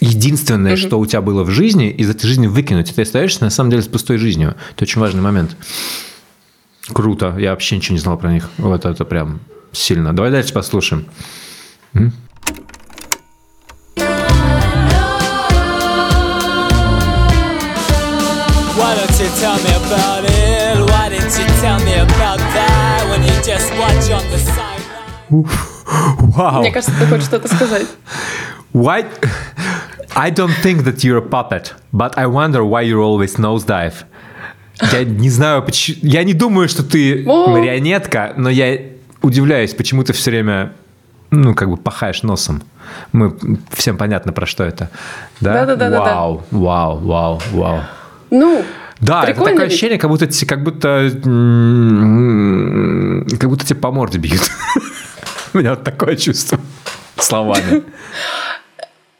единственное, 0.01 0.73
угу. 0.73 0.77
что 0.77 0.99
у 0.99 1.05
тебя 1.05 1.21
было 1.21 1.43
в 1.43 1.49
жизни, 1.49 1.89
из 1.89 2.09
этой 2.09 2.27
жизни 2.27 2.47
выкинуть, 2.47 2.91
и 2.91 2.93
ты 2.93 3.01
остаешься 3.01 3.43
на 3.43 3.49
самом 3.49 3.69
деле 3.69 3.83
с 3.83 3.87
пустой 3.87 4.17
жизнью. 4.17 4.55
Это 4.75 4.83
очень 4.83 5.01
важный 5.01 5.21
момент. 5.21 5.55
Круто. 6.91 7.35
Я 7.37 7.51
вообще 7.51 7.77
ничего 7.77 7.93
не 7.93 7.99
знал 7.99 8.17
про 8.17 8.31
них. 8.31 8.49
Вот 8.57 8.85
это 8.85 9.05
прям 9.05 9.39
сильно. 9.71 10.13
Давай 10.13 10.31
дальше 10.31 10.53
послушаем. 10.53 11.05
М? 11.93 12.13
Why 18.75 18.95
don't 18.95 19.19
you 19.19 19.29
tell 19.39 19.55
me 19.63 19.71
about 19.85 20.25
it? 20.25 20.89
Why 20.89 21.09
didn't 21.09 21.37
you 21.37 21.45
tell 21.61 21.79
me 21.85 21.95
about 21.99 22.39
that 22.53 23.07
when 23.09 23.23
you 23.23 23.33
just 23.43 23.71
watch 23.77 24.11
on 24.11 24.23
the 24.31 24.39
side? 24.39 24.83
Wow. 26.35 26.61
Мне 26.61 26.71
кажется, 26.71 26.93
ты 26.99 27.05
хочешь 27.05 27.25
что-то 27.25 27.47
сказать. 27.47 27.87
Why? 28.73 29.05
I 30.15 30.29
don't 30.29 30.53
think 30.61 30.83
that 30.83 31.03
you're 31.03 31.17
a 31.17 31.21
puppet, 31.21 31.73
but 31.91 32.17
I 32.17 32.27
wonder 32.27 32.63
why 32.63 32.81
you 32.81 33.01
always 33.01 33.37
nosedive. 33.37 34.05
Я 34.91 35.03
не 35.03 35.29
знаю, 35.29 35.63
почему... 35.63 35.97
Я 36.01 36.23
не 36.23 36.33
думаю, 36.33 36.67
что 36.67 36.83
ты 36.83 37.23
марионетка, 37.25 38.33
но 38.35 38.49
я 38.49 38.79
удивляюсь, 39.21 39.73
почему 39.73 40.03
ты 40.03 40.13
все 40.13 40.31
время 40.31 40.73
ну, 41.31 41.55
как 41.55 41.69
бы 41.69 41.77
пахаешь 41.77 42.23
носом. 42.23 42.61
Мы 43.11 43.35
всем 43.71 43.97
понятно, 43.97 44.33
про 44.33 44.45
что 44.45 44.63
это. 44.63 44.89
Да? 45.41 45.65
Да, 45.65 45.75
да, 45.75 45.89
да. 45.89 45.99
Вау, 45.99 46.43
да, 46.51 46.57
вау, 46.57 46.97
вау, 46.99 47.41
вау. 47.51 47.79
Ну, 48.29 48.63
да, 48.99 49.23
это 49.23 49.39
такое 49.39 49.63
ведь? 49.63 49.67
ощущение, 49.67 49.97
как 49.97 50.09
будто, 50.11 50.27
как 50.47 50.63
будто, 50.63 51.11
как 53.37 53.49
будто 53.49 53.65
тебе 53.65 53.79
по 53.79 53.91
морде 53.91 54.19
бьют. 54.19 54.41
У 55.53 55.57
меня 55.57 55.71
вот 55.71 55.83
такое 55.83 56.15
чувство 56.15 56.59
словами. 57.17 57.83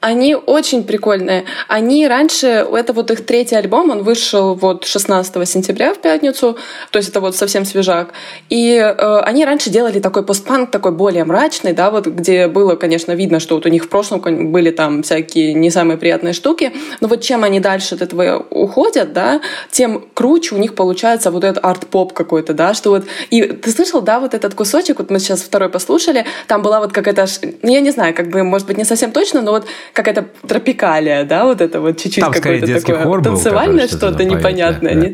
Они 0.04 0.36
очень 0.36 0.84
прикольные. 0.84 1.46
Они 1.70 2.06
раньше, 2.10 2.48
это 2.48 2.92
вот 2.92 3.10
их 3.10 3.26
третий 3.26 3.56
альбом, 3.56 3.90
он 3.90 4.04
вышел 4.04 4.54
вот 4.54 4.84
16 4.84 5.48
сентября 5.48 5.94
в 5.94 6.00
пятницу, 6.00 6.58
то 6.92 6.98
есть 6.98 7.08
это 7.08 7.22
вот 7.22 7.38
совсем 7.38 7.64
свежак. 7.64 8.10
И 8.50 8.74
э, 8.76 9.20
они 9.20 9.46
раньше 9.46 9.70
делали 9.70 10.02
такой 10.02 10.26
постпанк, 10.26 10.72
такой 10.72 10.92
более 10.92 11.24
мрачный, 11.24 11.72
да, 11.72 11.90
вот 11.90 12.08
где 12.08 12.50
было, 12.50 12.76
конечно, 12.76 13.14
видно, 13.14 13.40
что 13.40 13.56
вот 13.56 13.66
у 13.66 13.70
них 13.70 13.86
в 13.86 13.88
прошлом 13.88 14.20
были 14.52 14.72
там 14.72 15.04
всякие 15.04 15.54
не 15.54 15.72
самые 15.72 15.98
приятные 15.98 16.34
штуки, 16.34 16.74
но 17.00 17.08
вот 17.08 17.22
чем 17.22 17.46
они 17.46 17.62
дальше 17.62 17.96
от 17.96 18.02
этого 18.02 18.46
уходят, 18.50 19.14
да, 19.14 19.40
тем 19.72 20.04
круче 20.14 20.56
у 20.56 20.58
них 20.58 20.76
получается 20.76 21.32
вот 21.32 21.46
этот 21.46 21.64
арт-поп 21.64 22.12
какой-то, 22.12 22.54
да, 22.54 22.74
что 22.74 22.90
вот... 22.90 23.06
И 23.30 23.42
ты 23.42 23.72
слышал, 23.72 24.02
да, 24.02 24.20
вот 24.20 24.34
этот 24.34 24.54
кусочек, 24.54 25.00
вот 25.00 25.10
мы 25.10 25.20
сейчас 25.20 25.44
второй 25.44 25.70
послушали, 25.70 26.26
там 26.48 26.62
была 26.62 26.82
вот 26.82 26.92
какая-то... 26.92 27.26
Ну, 27.62 27.72
я 27.72 27.80
не 27.80 27.92
знаю, 27.92 28.14
как 28.14 28.28
бы, 28.28 28.44
может 28.44 28.68
быть, 28.68 28.78
не 28.78 28.84
совсем 28.84 29.14
точно, 29.14 29.42
но 29.42 29.52
вот 29.52 29.66
какая-то 29.94 30.26
тропикалия, 30.48 31.24
да, 31.24 31.46
вот 31.46 31.62
это 31.62 31.80
вот 31.80 31.98
чуть-чуть 31.98 32.24
какое-то 32.24 32.82
такое 32.82 33.04
хор 33.04 33.24
танцевальное 33.24 33.88
что-то 33.88 34.24
непонятное. 34.24 34.96
Да. 34.96 35.10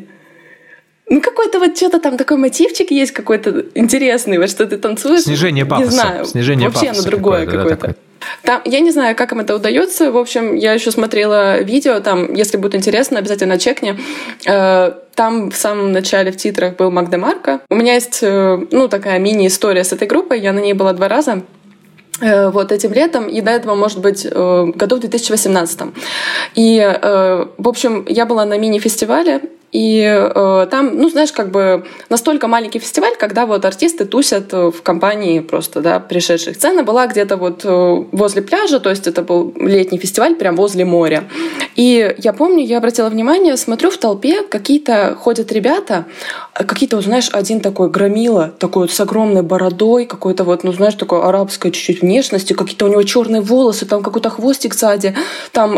Ну, 1.12 1.22
какой-то 1.22 1.60
вот 1.60 1.76
что-то 1.76 2.00
там 2.00 2.18
такой 2.18 2.38
мотивчик 2.38 2.92
есть 2.92 3.12
какой-то 3.12 3.66
интересный, 3.74 4.38
вот 4.38 4.50
что 4.50 4.68
ты 4.68 4.78
танцуешь. 4.78 5.22
Снижение 5.22 5.66
пафоса. 5.66 5.90
Не 5.90 5.92
знаю. 5.92 6.26
Снижение 6.26 6.70
Вообще 6.70 6.88
пафоса 6.88 7.02
оно 7.02 7.10
другое 7.10 7.46
какое-то. 7.48 7.88
Да, 7.88 7.94
там, 8.44 8.62
я 8.66 8.80
не 8.80 8.92
знаю, 8.92 9.16
как 9.16 9.32
им 9.32 9.40
это 9.40 9.56
удается. 9.56 10.12
В 10.12 10.18
общем, 10.18 10.56
я 10.56 10.74
еще 10.74 10.92
смотрела 10.92 11.62
видео. 11.62 12.00
Там, 12.00 12.34
если 12.34 12.58
будет 12.58 12.76
интересно, 12.76 13.18
обязательно 13.18 13.58
чекни. 13.58 13.98
Э, 14.46 14.92
там 15.16 15.52
в 15.52 15.56
самом 15.56 15.92
начале 15.92 16.32
в 16.32 16.38
титрах 16.38 16.76
был 16.76 16.92
Магдемарко. 16.92 17.62
У 17.70 17.76
меня 17.76 17.94
есть, 17.94 18.20
э, 18.22 18.60
ну, 18.72 18.88
такая 18.88 19.20
мини-история 19.20 19.84
с 19.84 19.94
этой 19.94 20.08
группой. 20.08 20.40
Я 20.40 20.54
на 20.54 20.60
ней 20.60 20.74
была 20.74 20.94
два 20.94 21.08
раза. 21.08 21.44
Э, 22.22 22.50
вот 22.50 22.72
этим 22.72 22.94
летом, 22.94 23.28
и 23.28 23.42
до 23.42 23.52
этого, 23.52 23.76
может 23.76 24.00
быть, 24.00 24.28
э, 24.30 24.66
году 24.76 24.98
в 24.98 25.00
2018. 25.00 25.94
И, 26.56 26.80
э, 26.80 27.46
в 27.58 27.68
общем, 27.68 28.06
я 28.10 28.26
была 28.26 28.46
на 28.46 28.58
мини-фестивале, 28.58 29.42
и 29.72 30.02
э, 30.04 30.68
там, 30.72 30.98
ну, 30.98 31.10
знаешь, 31.10 31.32
как 31.32 31.52
бы 31.52 31.86
настолько 32.10 32.48
маленький 32.48 32.80
фестиваль, 32.80 33.16
когда 33.18 33.46
вот 33.46 33.66
артисты 33.66 34.06
тусят 34.06 34.52
в 34.52 34.82
компании 34.82 35.40
просто, 35.40 35.82
да, 35.82 36.00
пришедших. 36.00 36.58
Цена 36.58 36.84
была 36.84 37.08
где-то 37.08 37.38
вот 37.38 37.64
возле 37.64 38.42
пляжа, 38.42 38.80
то 38.80 38.90
есть 38.90 39.08
это 39.08 39.22
был 39.22 39.54
летний 39.58 39.98
фестиваль 39.98 40.36
прям 40.36 40.56
возле 40.56 40.86
моря. 40.86 41.26
И 41.76 42.16
я 42.18 42.34
помню, 42.34 42.66
я 42.66 42.78
обратила 42.78 43.10
внимание, 43.10 43.56
смотрю 43.58 43.92
в 43.92 43.98
толпе, 43.98 44.42
какие-то 44.42 45.16
ходят 45.20 45.52
ребята, 45.52 46.06
какие-то, 46.54 46.96
вот, 46.96 47.06
знаешь, 47.06 47.30
один 47.32 47.62
такой 47.62 47.90
громила, 47.90 48.52
такой 48.60 48.84
вот 48.84 48.92
с 48.92 49.00
огромной 49.00 49.44
бородой, 49.44 50.06
какой-то 50.06 50.44
вот, 50.44 50.64
ну, 50.64 50.74
знаешь, 50.74 50.96
такой 50.96 51.22
арабской 51.22 51.72
чуть-чуть 51.72 52.02
внешности, 52.02 52.54
какие-то 52.54 52.86
у 52.86 52.90
него 52.90 53.04
черные 53.04 53.42
волосы, 53.42 53.86
там 53.86 54.02
какой-то 54.02 54.30
хвостик 54.30 54.74
сзади, 54.74 55.16
там, 55.52 55.76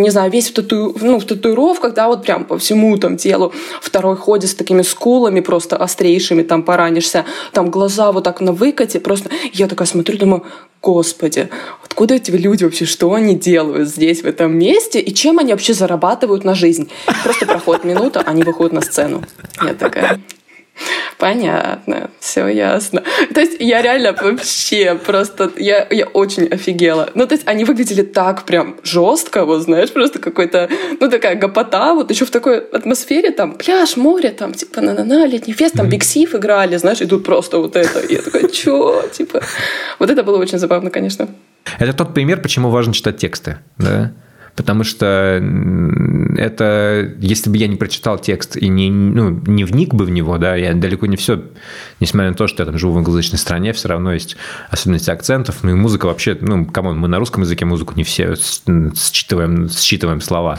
не 0.00 0.10
знаю, 0.10 0.30
весь 0.30 0.50
в, 0.50 0.54
тату... 0.54 0.94
ну, 1.00 1.18
в 1.18 1.24
татуировках, 1.24 1.94
да, 1.94 2.08
вот 2.08 2.22
прям 2.22 2.44
по 2.44 2.58
всему 2.58 2.96
там 2.96 3.16
телу. 3.16 3.31
Второй 3.80 4.16
ходит 4.16 4.50
с 4.50 4.54
такими 4.54 4.82
скулами 4.82 5.40
просто 5.40 5.76
острейшими, 5.76 6.42
там 6.42 6.62
поранишься, 6.62 7.24
там 7.52 7.70
глаза 7.70 8.12
вот 8.12 8.24
так 8.24 8.40
на 8.40 8.52
выкате, 8.52 9.00
просто. 9.00 9.30
Я 9.52 9.68
такая 9.68 9.86
смотрю, 9.86 10.18
думаю, 10.18 10.44
господи, 10.80 11.48
откуда 11.84 12.14
эти 12.14 12.30
люди 12.30 12.64
вообще, 12.64 12.84
что 12.84 13.12
они 13.14 13.34
делают 13.34 13.88
здесь, 13.88 14.22
в 14.22 14.26
этом 14.26 14.56
месте, 14.58 15.00
и 15.00 15.14
чем 15.14 15.38
они 15.38 15.52
вообще 15.52 15.74
зарабатывают 15.74 16.44
на 16.44 16.54
жизнь? 16.54 16.90
Просто 17.24 17.46
проходит 17.46 17.84
минута, 17.84 18.22
они 18.26 18.42
выходят 18.42 18.72
на 18.72 18.80
сцену. 18.80 19.22
Я 19.62 19.74
такая, 19.74 20.20
Понятно, 21.18 22.10
все 22.20 22.48
ясно. 22.48 23.02
То 23.34 23.40
есть 23.40 23.56
я 23.60 23.82
реально 23.82 24.12
вообще 24.12 24.94
просто, 24.94 25.50
я, 25.56 25.86
я 25.90 26.06
очень 26.06 26.46
офигела. 26.46 27.10
Ну, 27.14 27.26
то 27.26 27.34
есть 27.34 27.46
они 27.46 27.64
выглядели 27.64 28.02
так 28.02 28.44
прям 28.44 28.76
жестко, 28.82 29.44
вот 29.44 29.62
знаешь, 29.62 29.92
просто 29.92 30.18
какой-то, 30.18 30.68
ну, 31.00 31.08
такая 31.10 31.36
гопота, 31.36 31.94
вот 31.94 32.10
еще 32.10 32.24
в 32.24 32.30
такой 32.30 32.58
атмосфере, 32.58 33.30
там, 33.30 33.54
пляж, 33.54 33.96
море, 33.96 34.30
там, 34.30 34.52
типа, 34.52 34.80
на-на-на, 34.80 35.26
летний 35.26 35.54
фест, 35.54 35.74
там, 35.76 35.88
Биг 35.88 36.04
Сиф 36.04 36.34
играли, 36.34 36.76
знаешь, 36.76 37.00
и 37.00 37.06
тут 37.06 37.24
просто 37.24 37.58
вот 37.58 37.76
это. 37.76 38.00
И 38.00 38.14
я 38.14 38.22
такая, 38.22 38.48
чё, 38.48 39.02
типа. 39.12 39.42
Вот 39.98 40.10
это 40.10 40.22
было 40.22 40.38
очень 40.38 40.58
забавно, 40.58 40.90
конечно. 40.90 41.28
Это 41.78 41.92
тот 41.92 42.14
пример, 42.14 42.40
почему 42.40 42.70
важно 42.70 42.92
читать 42.92 43.18
тексты, 43.18 43.58
да? 43.78 44.12
Потому 44.54 44.84
что 44.84 45.42
это, 46.36 47.14
если 47.18 47.48
бы 47.48 47.56
я 47.56 47.68
не 47.68 47.76
прочитал 47.76 48.18
текст 48.18 48.56
и 48.56 48.68
не, 48.68 48.90
ну, 48.90 49.30
не 49.46 49.64
вник 49.64 49.94
бы 49.94 50.04
в 50.04 50.10
него, 50.10 50.36
да, 50.36 50.56
я 50.56 50.74
далеко 50.74 51.06
не 51.06 51.16
все, 51.16 51.42
несмотря 52.00 52.30
на 52.30 52.36
то, 52.36 52.46
что 52.46 52.62
я 52.62 52.66
там 52.66 52.76
живу 52.78 52.92
в 52.92 52.98
англоязычной 52.98 53.38
стране, 53.38 53.72
все 53.72 53.88
равно 53.88 54.12
есть 54.12 54.36
особенности 54.70 55.10
акцентов, 55.10 55.60
ну 55.62 55.70
и 55.70 55.74
музыка 55.74 56.06
вообще, 56.06 56.36
ну, 56.38 56.66
come 56.66 56.84
on, 56.84 56.98
мы 56.98 57.08
на 57.08 57.18
русском 57.18 57.42
языке 57.42 57.64
музыку 57.64 57.94
не 57.96 58.04
все 58.04 58.34
считываем, 58.36 59.70
считываем 59.70 60.20
слова, 60.20 60.58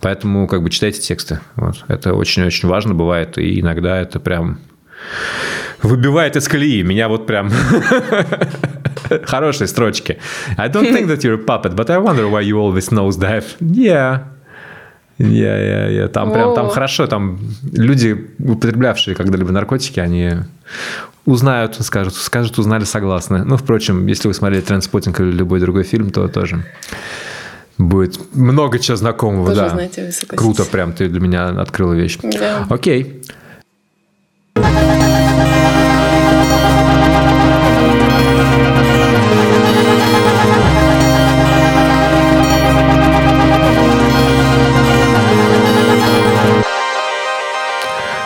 поэтому 0.00 0.46
как 0.46 0.62
бы 0.62 0.70
читайте 0.70 1.00
тексты, 1.00 1.40
вот, 1.56 1.84
это 1.88 2.14
очень-очень 2.14 2.68
важно 2.68 2.94
бывает, 2.94 3.38
и 3.38 3.60
иногда 3.60 4.00
это 4.00 4.20
прям 4.20 4.60
выбивает 5.82 6.36
из 6.36 6.48
колеи. 6.48 6.82
Меня 6.82 7.08
вот 7.08 7.26
прям 7.26 7.50
хорошие 9.24 9.66
строчки. 9.66 10.18
I 10.56 10.68
don't 10.68 10.92
think 10.92 11.06
that 11.08 11.22
you're 11.22 11.34
a 11.34 11.44
puppet, 11.44 11.74
but 11.74 11.90
I 11.90 11.98
wonder 11.98 12.28
why 12.28 12.42
you 12.42 12.58
always 12.58 12.90
nosedive. 12.90 13.44
Yeah. 13.60 14.20
Yeah, 15.18 15.58
yeah, 15.58 15.90
yeah. 15.90 16.08
Там 16.08 16.32
прям 16.32 16.54
там 16.54 16.68
хорошо, 16.68 17.06
там 17.06 17.38
люди, 17.72 18.30
употреблявшие 18.38 19.14
когда-либо 19.14 19.52
наркотики, 19.52 20.00
они 20.00 20.30
узнают, 21.26 21.76
скажут, 21.80 22.14
скажут, 22.14 22.58
узнали, 22.58 22.84
согласны. 22.84 23.44
Ну, 23.44 23.56
впрочем, 23.56 24.06
если 24.06 24.28
вы 24.28 24.34
смотрели 24.34 24.62
«Трендспотинг» 24.62 25.20
или 25.20 25.30
любой 25.30 25.60
другой 25.60 25.84
фильм, 25.84 26.10
то 26.10 26.26
тоже 26.28 26.64
будет 27.78 28.18
много 28.34 28.78
чего 28.78 28.96
знакомого. 28.96 29.48
Тоже 29.48 29.60
да. 29.60 29.68
знаете, 29.68 30.12
вы 30.30 30.36
Круто 30.36 30.64
прям, 30.64 30.92
ты 30.92 31.08
для 31.08 31.20
меня 31.20 31.48
открыла 31.48 31.92
вещь. 31.92 32.18
Да. 32.22 32.66
Окей. 32.68 33.22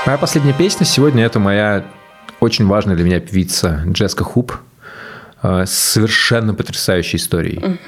Моя 0.06 0.18
последняя 0.18 0.52
песня 0.52 0.86
сегодня 0.86 1.24
это 1.24 1.40
моя 1.40 1.84
очень 2.38 2.64
важная 2.64 2.94
для 2.94 3.04
меня 3.04 3.18
певица 3.18 3.82
Джеска 3.88 4.22
Хуп 4.22 4.52
э, 5.42 5.66
с 5.66 5.72
совершенно 5.72 6.54
потрясающей 6.54 7.16
историей. 7.16 7.80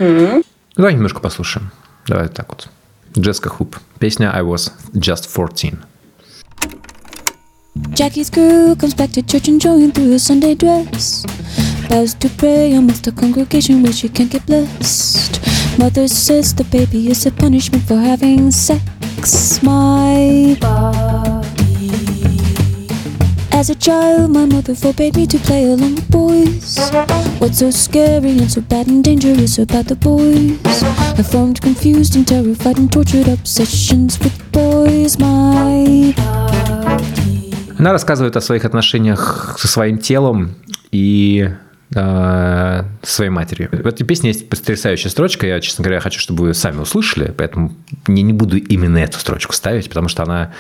Давай 0.77 0.95
немножко 0.95 1.21
послушаем. 1.21 1.71
Давай 2.09 2.27
так 2.29 2.49
вот. 2.49 2.69
Джеска 3.17 3.51
Хуп. 3.51 3.77
Песня 4.01 4.33
I 4.35 4.43
was 4.43 4.73
just 4.95 5.29
14. 5.29 5.79
Jackie's 7.95 8.31
girl 8.31 8.75
comes 8.75 8.95
back 8.97 9.13
to 9.13 9.23
church 9.23 9.47
enjoying 9.47 9.93
through 9.93 10.11
her 10.11 10.19
Sunday 10.19 10.57
dress. 10.57 11.25
Bows 11.89 12.15
to 12.19 12.29
pray 12.37 12.73
amongst 12.73 13.07
a 13.07 13.13
congregation 13.13 13.81
where 13.85 13.93
she 13.93 14.09
can't 14.09 14.29
get 14.29 14.45
blessed. 14.45 15.41
Mother 15.79 16.09
says 16.09 16.53
the 16.53 16.65
baby 16.65 17.11
is 17.13 17.25
a 17.27 17.31
punishment 17.31 17.85
for 17.85 17.97
having 17.97 18.51
sex. 18.51 19.63
My 19.63 20.57
body. 20.61 21.38
As 23.59 23.71
a 23.71 23.75
child, 23.75 24.31
my 24.31 24.47
mother 24.47 24.73
forbade 24.73 25.17
me 25.17 25.27
to 25.27 25.37
play 25.41 25.65
along 25.65 25.97
with 25.97 26.09
boys. 26.13 26.79
What's 27.41 27.59
so 27.59 27.73
scary 27.73 28.39
and 28.39 28.49
so 28.49 28.61
bad 28.61 28.87
and 28.87 29.03
dangerous 29.03 29.59
about 29.59 29.87
the 29.87 29.97
boys? 29.97 30.85
I 31.19 31.25
formed 31.25 31.61
confused 31.61 32.15
and 32.15 32.25
terrified 32.25 32.79
and 32.79 32.89
tortured 32.93 33.27
obsessions 33.27 34.21
with 34.21 34.39
boys. 34.53 35.19
My 35.19 36.15
Она 37.81 37.91
рассказывает 37.91 38.37
о 38.37 38.41
своих 38.41 38.65
отношениях 38.65 39.57
со 39.59 39.67
своим 39.67 39.99
телом 39.99 40.55
и 40.93 41.51
э, 41.97 42.85
своей 43.03 43.31
матерью. 43.31 43.71
В 43.73 43.87
этой 43.89 44.05
песне 44.05 44.31
есть 44.31 44.49
потрясающая 44.49 45.11
строчка. 45.11 45.49
Я, 45.49 45.61
честно 45.61 45.83
говоря, 45.83 45.99
хочу, 45.99 46.21
чтобы 46.21 46.45
вы 46.45 46.55
сами 46.55 46.79
услышали, 46.79 47.35
поэтому 47.37 47.73
я 48.07 48.23
не 48.23 48.33
буду 48.33 48.57
именно 48.57 48.99
эту 48.99 49.19
строчку 49.19 49.53
ставить, 49.53 49.89
потому 49.89 50.07
что 50.07 50.23
она 50.23 50.53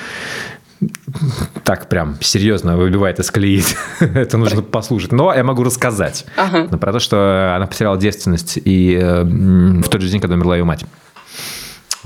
так 1.64 1.88
прям 1.88 2.16
серьезно 2.20 2.76
выбивает 2.76 3.18
из 3.18 3.30
колеи. 3.30 3.62
Это 4.00 4.36
нужно 4.38 4.62
послушать. 4.62 5.12
Но 5.12 5.34
я 5.34 5.42
могу 5.44 5.64
рассказать 5.64 6.24
Ага. 6.36 6.76
про 6.78 6.92
то, 6.92 6.98
что 7.00 7.54
она 7.56 7.66
потеряла 7.66 7.96
девственность 7.98 8.58
и 8.64 8.94
э, 9.00 9.22
в 9.24 9.88
тот 9.88 10.00
же 10.00 10.08
день, 10.08 10.20
когда 10.20 10.34
умерла 10.36 10.56
ее 10.56 10.64
мать. 10.64 10.84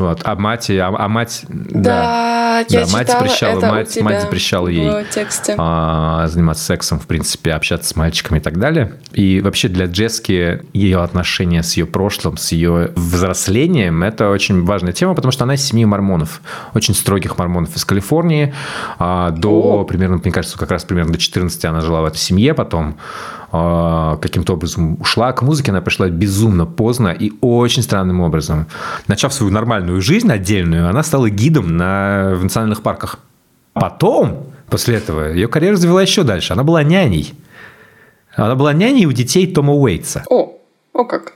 Вот. 0.02 0.20
А 0.24 0.34
мать, 0.36 0.68
а, 0.70 0.94
а 0.98 1.08
мать, 1.08 1.44
да, 1.48 2.32
Да, 2.52 2.58
я 2.68 2.84
Да, 2.86 2.92
мать 2.92 3.10
запрещала, 3.10 3.60
мать- 3.60 4.00
мать 4.02 4.20
запрещала 4.22 4.68
ей. 4.68 5.04
тексте. 5.10 5.54
а, 5.56 6.26
заниматься 6.28 6.64
сексом, 6.64 6.98
в 7.00 7.06
принципе, 7.06 7.52
общаться 7.52 7.88
с 7.88 7.96
мальчиками 7.96 8.38
и 8.38 8.42
так 8.42 8.58
далее. 8.58 8.94
И 9.12 9.40
вообще 9.40 9.68
для 9.68 9.86
Джески 9.86 10.60
ее 10.72 11.02
отношения 11.02 11.62
с 11.62 11.76
ее 11.76 11.86
прошлым, 11.86 12.36
с 12.36 12.52
ее 12.52 12.90
взрослением, 12.94 14.02
это 14.02 14.28
очень 14.28 14.64
важная 14.64 14.92
тема, 14.92 15.14
потому 15.14 15.32
что 15.32 15.44
она 15.44 15.54
из 15.54 15.64
семьи 15.64 15.84
мормонов, 15.84 16.40
очень 16.74 16.94
строгих 16.94 17.38
мормонов 17.38 17.74
из 17.76 17.84
Калифорнии. 17.84 18.52
А, 18.98 19.30
До 19.30 19.80
О. 19.80 19.84
примерно, 19.84 20.18
мне 20.22 20.32
кажется, 20.32 20.58
как 20.58 20.70
раз 20.70 20.84
примерно 20.84 21.12
до 21.12 21.18
14 21.18 21.64
она 21.70 21.80
жила 21.80 22.02
в 22.02 22.04
этой 22.04 22.18
семье, 22.18 22.54
потом 22.54 22.96
каким-то 23.52 24.54
образом 24.54 24.98
ушла 24.98 25.32
к 25.32 25.42
музыке, 25.42 25.72
она 25.72 25.82
пришла 25.82 26.08
безумно 26.08 26.64
поздно 26.64 27.08
и 27.08 27.32
очень 27.42 27.82
странным 27.82 28.22
образом. 28.22 28.66
Начав 29.08 29.34
свою 29.34 29.52
нормальную 29.52 30.00
жизнь 30.00 30.32
отдельную, 30.32 30.88
она 30.88 31.02
стала 31.02 31.28
гидом 31.28 31.76
на, 31.76 32.32
в 32.34 32.42
национальных 32.42 32.82
парках. 32.82 33.18
Потом, 33.74 34.46
после 34.70 34.96
этого, 34.96 35.32
ее 35.32 35.48
карьера 35.48 35.74
развела 35.74 36.00
еще 36.00 36.22
дальше. 36.22 36.54
Она 36.54 36.64
была 36.64 36.82
няней. 36.82 37.34
Она 38.34 38.54
была 38.54 38.72
няней 38.72 39.04
у 39.04 39.12
детей 39.12 39.46
Тома 39.46 39.74
Уэйтса. 39.74 40.24
О, 40.30 40.58
о 40.94 41.04
как. 41.04 41.34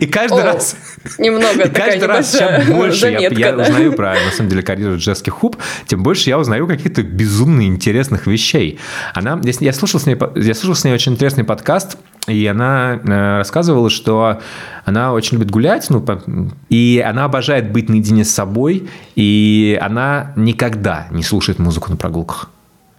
И 0.00 0.06
каждый 0.06 0.42
О, 0.42 0.44
раз... 0.44 0.76
Немного 1.18 1.64
И 1.64 1.68
каждый 1.68 2.06
раз, 2.06 2.36
чем 2.36 2.76
больше 2.76 3.08
я, 3.08 3.18
заметка, 3.18 3.40
я 3.40 3.52
да. 3.52 3.62
узнаю 3.62 3.92
про, 3.92 4.14
на 4.14 4.30
самом 4.30 4.50
деле, 4.50 4.62
карьеру 4.62 4.96
Джески 4.96 5.30
Хуп, 5.30 5.56
тем 5.86 6.02
больше 6.02 6.30
я 6.30 6.38
узнаю 6.38 6.66
каких-то 6.66 7.02
безумно 7.02 7.66
интересных 7.66 8.26
вещей. 8.26 8.78
Она, 9.14 9.40
я, 9.42 9.52
я, 9.58 9.72
слушал 9.72 9.98
с 9.98 10.06
ней, 10.06 10.16
я 10.36 10.54
слушал 10.54 10.74
с 10.74 10.84
ней 10.84 10.92
очень 10.92 11.12
интересный 11.12 11.44
подкаст, 11.44 11.98
и 12.28 12.46
она 12.46 13.00
э, 13.02 13.38
рассказывала, 13.38 13.90
что 13.90 14.40
она 14.84 15.12
очень 15.12 15.38
любит 15.38 15.50
гулять, 15.50 15.90
ну, 15.90 16.00
по- 16.00 16.22
и 16.68 17.04
она 17.04 17.24
обожает 17.24 17.72
быть 17.72 17.88
наедине 17.88 18.24
с 18.24 18.30
собой, 18.30 18.88
и 19.16 19.78
она 19.82 20.32
никогда 20.36 21.08
не 21.10 21.24
слушает 21.24 21.58
музыку 21.58 21.90
на 21.90 21.96
прогулках. 21.96 22.50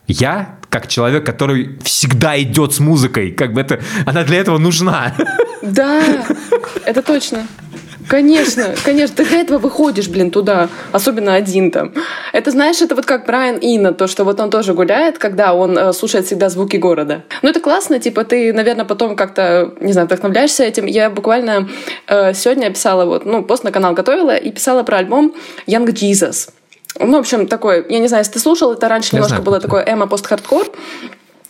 Я, 0.08 0.56
как 0.74 0.88
человек, 0.88 1.24
который 1.24 1.78
всегда 1.84 2.41
идет 2.41 2.74
с 2.74 2.80
музыкой, 2.80 3.30
как 3.30 3.53
бы 3.53 3.61
это, 3.61 3.80
она 4.07 4.24
для 4.24 4.39
этого 4.39 4.57
нужна. 4.57 5.13
Да, 5.61 6.01
это 6.84 7.03
точно. 7.03 7.47
Конечно, 8.09 8.74
конечно. 8.84 9.15
Ты 9.15 9.26
для 9.26 9.41
этого 9.41 9.59
выходишь, 9.59 10.09
блин, 10.09 10.32
туда. 10.32 10.69
Особенно 10.91 11.36
один 11.36 11.69
там. 11.71 11.93
Это, 12.34 12.49
знаешь, 12.51 12.82
это 12.82 12.95
вот 12.95 13.05
как 13.05 13.28
Брайан 13.28 13.57
Инна, 13.57 13.93
то, 13.93 14.07
что 14.07 14.24
вот 14.24 14.39
он 14.39 14.49
тоже 14.49 14.74
гуляет, 14.74 15.19
когда 15.19 15.53
он 15.53 15.78
э, 15.78 15.93
слушает 15.93 16.26
всегда 16.26 16.49
звуки 16.49 16.78
города. 16.78 17.24
Ну, 17.43 17.49
это 17.49 17.59
классно, 17.59 17.99
типа, 17.99 18.24
ты, 18.24 18.51
наверное, 18.51 18.86
потом 18.86 19.15
как-то, 19.15 19.74
не 19.80 19.93
знаю, 19.93 20.07
вдохновляешься 20.07 20.63
этим. 20.63 20.88
Я 20.88 21.09
буквально 21.09 21.69
э, 22.07 22.34
сегодня 22.34 22.71
писала 22.71 23.05
вот, 23.05 23.26
ну, 23.26 23.43
пост 23.43 23.63
на 23.63 23.71
канал 23.71 23.93
готовила 23.93 24.36
и 24.36 24.51
писала 24.51 24.84
про 24.84 24.97
альбом 24.97 25.34
Young 25.67 25.88
Jesus. 25.93 26.49
Ну, 27.00 27.18
в 27.18 27.20
общем, 27.20 27.48
такой, 27.48 27.86
я 27.89 28.00
не 28.00 28.08
знаю, 28.08 28.22
если 28.22 28.34
ты 28.34 28.39
слушал, 28.39 28.74
это 28.74 28.88
раньше 28.88 29.10
Я 29.12 29.18
немножко 29.18 29.36
знаю, 29.36 29.44
было 29.44 29.60
такое 29.60 29.84
эмо-пост-хардкор. 29.84 30.68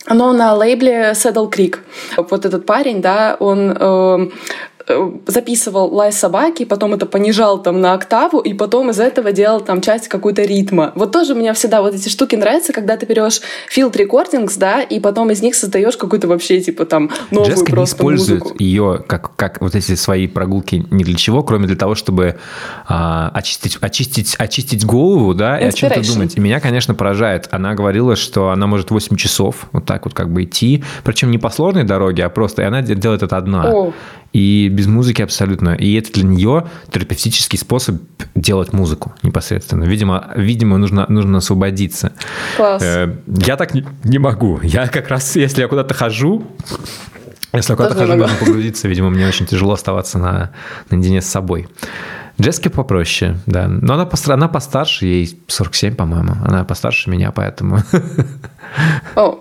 Но 0.08 0.32
на 0.32 0.54
лейбле 0.54 1.12
Saddle 1.12 1.50
Creek. 1.50 1.78
Вот 2.16 2.44
этот 2.44 2.66
парень, 2.66 3.00
да, 3.00 3.36
он 3.40 3.76
э, 3.78 4.30
записывал 5.26 5.94
лай 5.94 6.12
собаки, 6.12 6.64
потом 6.64 6.94
это 6.94 7.06
понижал 7.06 7.62
там 7.62 7.80
на 7.80 7.94
октаву, 7.94 8.38
и 8.40 8.52
потом 8.52 8.90
из 8.90 9.00
этого 9.00 9.32
делал 9.32 9.60
там 9.60 9.80
часть 9.80 10.08
какую-то 10.08 10.42
ритма. 10.42 10.92
Вот 10.94 11.12
тоже 11.12 11.34
мне 11.34 11.52
всегда 11.54 11.80
вот 11.80 11.94
эти 11.94 12.08
штуки 12.08 12.36
нравятся, 12.36 12.72
когда 12.72 12.96
ты 12.96 13.06
берешь 13.06 13.40
field 13.74 13.92
recordings, 13.92 14.54
да, 14.58 14.82
и 14.82 15.00
потом 15.00 15.30
из 15.30 15.42
них 15.42 15.54
создаешь 15.54 15.96
какую-то 15.96 16.28
вообще 16.28 16.60
типа 16.60 16.84
там 16.84 17.10
новую 17.30 17.50
Джеска 17.50 17.66
не 17.66 17.72
просто 17.72 17.96
использует 17.96 18.42
музыку. 18.42 18.62
ее 18.62 19.04
как, 19.06 19.34
как 19.36 19.60
вот 19.60 19.74
эти 19.74 19.94
свои 19.94 20.26
прогулки 20.26 20.86
ни 20.90 21.02
для 21.02 21.16
чего, 21.16 21.42
кроме 21.42 21.66
для 21.66 21.76
того, 21.76 21.94
чтобы 21.94 22.36
а, 22.86 23.30
очистить, 23.32 23.78
очистить, 23.80 24.34
очистить 24.38 24.84
голову, 24.84 25.34
да, 25.34 25.58
и 25.58 25.64
о 25.64 25.72
чем-то 25.72 26.06
думать. 26.06 26.36
И 26.36 26.40
меня, 26.40 26.60
конечно, 26.60 26.94
поражает. 26.94 27.48
Она 27.50 27.74
говорила, 27.74 28.16
что 28.16 28.50
она 28.50 28.66
может 28.66 28.90
8 28.90 29.16
часов 29.16 29.66
вот 29.72 29.86
так 29.86 30.04
вот 30.04 30.14
как 30.14 30.30
бы 30.30 30.44
идти, 30.44 30.84
причем 31.04 31.30
не 31.30 31.38
по 31.38 31.48
сложной 31.50 31.84
дороге, 31.84 32.24
а 32.24 32.28
просто, 32.28 32.62
и 32.62 32.64
она 32.66 32.82
де- 32.82 32.94
делает 32.94 33.22
это 33.22 33.36
одна. 33.36 33.70
О. 33.72 33.92
и 34.34 34.68
без 34.68 34.86
музыки 34.88 35.22
абсолютно. 35.22 35.70
И 35.70 35.94
это 35.94 36.12
для 36.12 36.24
нее 36.24 36.66
терапевтический 36.90 37.56
способ 37.58 38.02
делать 38.34 38.72
музыку 38.72 39.14
непосредственно. 39.22 39.84
Видимо, 39.84 40.32
видимо 40.36 40.76
нужно, 40.76 41.06
нужно 41.08 41.38
освободиться. 41.38 42.12
Класс. 42.56 42.82
Э, 42.82 43.14
Я 43.28 43.56
так 43.56 43.74
не, 43.74 43.86
не 44.02 44.18
могу. 44.18 44.58
Я 44.62 44.88
как 44.88 45.08
раз, 45.08 45.36
если 45.36 45.62
я 45.62 45.68
куда-то 45.68 45.94
хожу, 45.94 46.44
если 47.52 47.72
я 47.72 47.76
куда-то 47.76 47.94
хожу, 47.94 48.16
нужно 48.16 48.36
погрузиться. 48.36 48.88
Видимо, 48.88 49.08
мне 49.10 49.26
очень 49.28 49.46
тяжело 49.46 49.72
оставаться 49.74 50.18
на, 50.18 50.50
наедине 50.90 51.22
с 51.22 51.26
собой. 51.26 51.68
Джессики 52.40 52.66
попроще, 52.66 53.38
да. 53.46 53.68
Но 53.68 53.94
она, 53.94 54.04
постар- 54.04 54.34
она 54.34 54.48
постарше, 54.48 55.06
ей 55.06 55.40
47, 55.46 55.94
по-моему. 55.94 56.32
Она 56.44 56.64
постарше 56.64 57.08
меня, 57.08 57.30
поэтому... 57.30 57.78
О, 59.14 59.38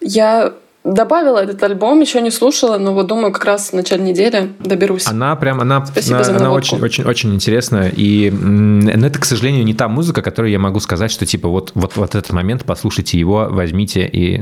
я 0.00 0.52
добавила 0.86 1.38
этот 1.38 1.62
альбом, 1.62 2.00
еще 2.00 2.20
не 2.20 2.30
слушала, 2.30 2.78
но 2.78 2.94
вот 2.94 3.06
думаю, 3.06 3.32
как 3.32 3.44
раз 3.44 3.70
в 3.70 3.72
начале 3.72 4.04
недели 4.04 4.52
доберусь. 4.60 5.06
Она 5.06 5.34
прям, 5.36 5.60
она, 5.60 5.84
Спасибо 5.84 6.20
она, 6.20 6.36
она 6.36 6.52
очень, 6.52 6.80
очень, 6.80 7.04
очень 7.04 7.34
интересная. 7.34 7.92
И 7.94 8.30
но 8.30 9.06
это, 9.06 9.18
к 9.18 9.24
сожалению, 9.24 9.64
не 9.64 9.74
та 9.74 9.88
музыка, 9.88 10.22
которую 10.22 10.52
я 10.52 10.58
могу 10.58 10.80
сказать, 10.80 11.10
что 11.10 11.26
типа 11.26 11.48
вот, 11.48 11.72
вот, 11.74 11.96
вот 11.96 12.14
этот 12.14 12.32
момент, 12.32 12.64
послушайте 12.64 13.18
его, 13.18 13.48
возьмите, 13.50 14.06
и, 14.06 14.40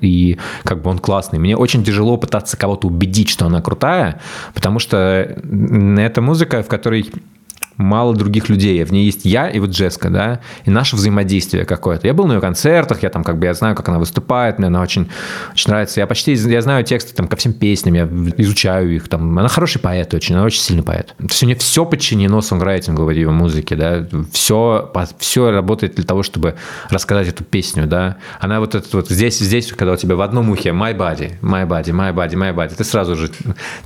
и 0.00 0.38
как 0.64 0.82
бы 0.82 0.90
он 0.90 0.98
классный. 0.98 1.38
Мне 1.38 1.56
очень 1.56 1.84
тяжело 1.84 2.16
пытаться 2.16 2.56
кого-то 2.56 2.86
убедить, 2.86 3.30
что 3.30 3.46
она 3.46 3.62
крутая, 3.62 4.20
потому 4.54 4.78
что 4.78 5.36
м, 5.42 5.98
это 5.98 6.20
музыка, 6.20 6.62
в 6.62 6.68
которой 6.68 7.10
мало 7.78 8.14
других 8.14 8.48
людей. 8.48 8.84
В 8.84 8.92
ней 8.92 9.06
есть 9.06 9.24
я 9.24 9.48
и 9.48 9.58
вот 9.58 9.70
Джеска, 9.70 10.10
да, 10.10 10.40
и 10.64 10.70
наше 10.70 10.96
взаимодействие 10.96 11.64
какое-то. 11.64 12.06
Я 12.06 12.14
был 12.14 12.26
на 12.26 12.34
ее 12.34 12.40
концертах, 12.40 13.02
я 13.02 13.10
там 13.10 13.24
как 13.24 13.38
бы, 13.38 13.46
я 13.46 13.54
знаю, 13.54 13.74
как 13.74 13.88
она 13.88 13.98
выступает, 13.98 14.58
мне 14.58 14.66
она 14.66 14.82
очень, 14.82 15.08
очень 15.52 15.70
нравится. 15.70 16.00
Я 16.00 16.06
почти, 16.06 16.34
я 16.34 16.60
знаю 16.60 16.84
тексты 16.84 17.14
там 17.14 17.28
ко 17.28 17.36
всем 17.36 17.52
песням, 17.52 17.94
я 17.94 18.08
изучаю 18.36 18.94
их, 18.94 19.08
там, 19.08 19.38
она 19.38 19.48
хороший 19.48 19.80
поэт 19.80 20.12
очень, 20.12 20.34
она 20.34 20.44
очень 20.44 20.60
сильный 20.60 20.82
поэт. 20.82 21.14
То 21.18 21.24
есть 21.24 21.42
у 21.42 21.46
нее 21.46 21.56
все 21.56 21.84
подчинено 21.84 22.40
сонграйтингу 22.40 23.04
в 23.04 23.10
ее 23.10 23.30
музыке, 23.30 23.76
да, 23.76 24.06
все, 24.32 24.92
все 25.18 25.50
работает 25.50 25.94
для 25.94 26.04
того, 26.04 26.22
чтобы 26.22 26.56
рассказать 26.90 27.28
эту 27.28 27.44
песню, 27.44 27.86
да. 27.86 28.16
Она 28.40 28.60
вот 28.60 28.74
этот 28.74 28.92
вот 28.92 29.08
здесь, 29.08 29.38
здесь, 29.38 29.72
когда 29.72 29.92
у 29.92 29.96
тебя 29.96 30.16
в 30.16 30.20
одном 30.20 30.50
ухе 30.50 30.70
my 30.70 30.96
body, 30.96 31.34
my 31.42 31.66
body, 31.66 31.92
my 31.92 32.12
body, 32.12 32.34
my 32.34 32.54
body, 32.54 32.74
ты 32.76 32.84
сразу 32.84 33.14
же, 33.14 33.30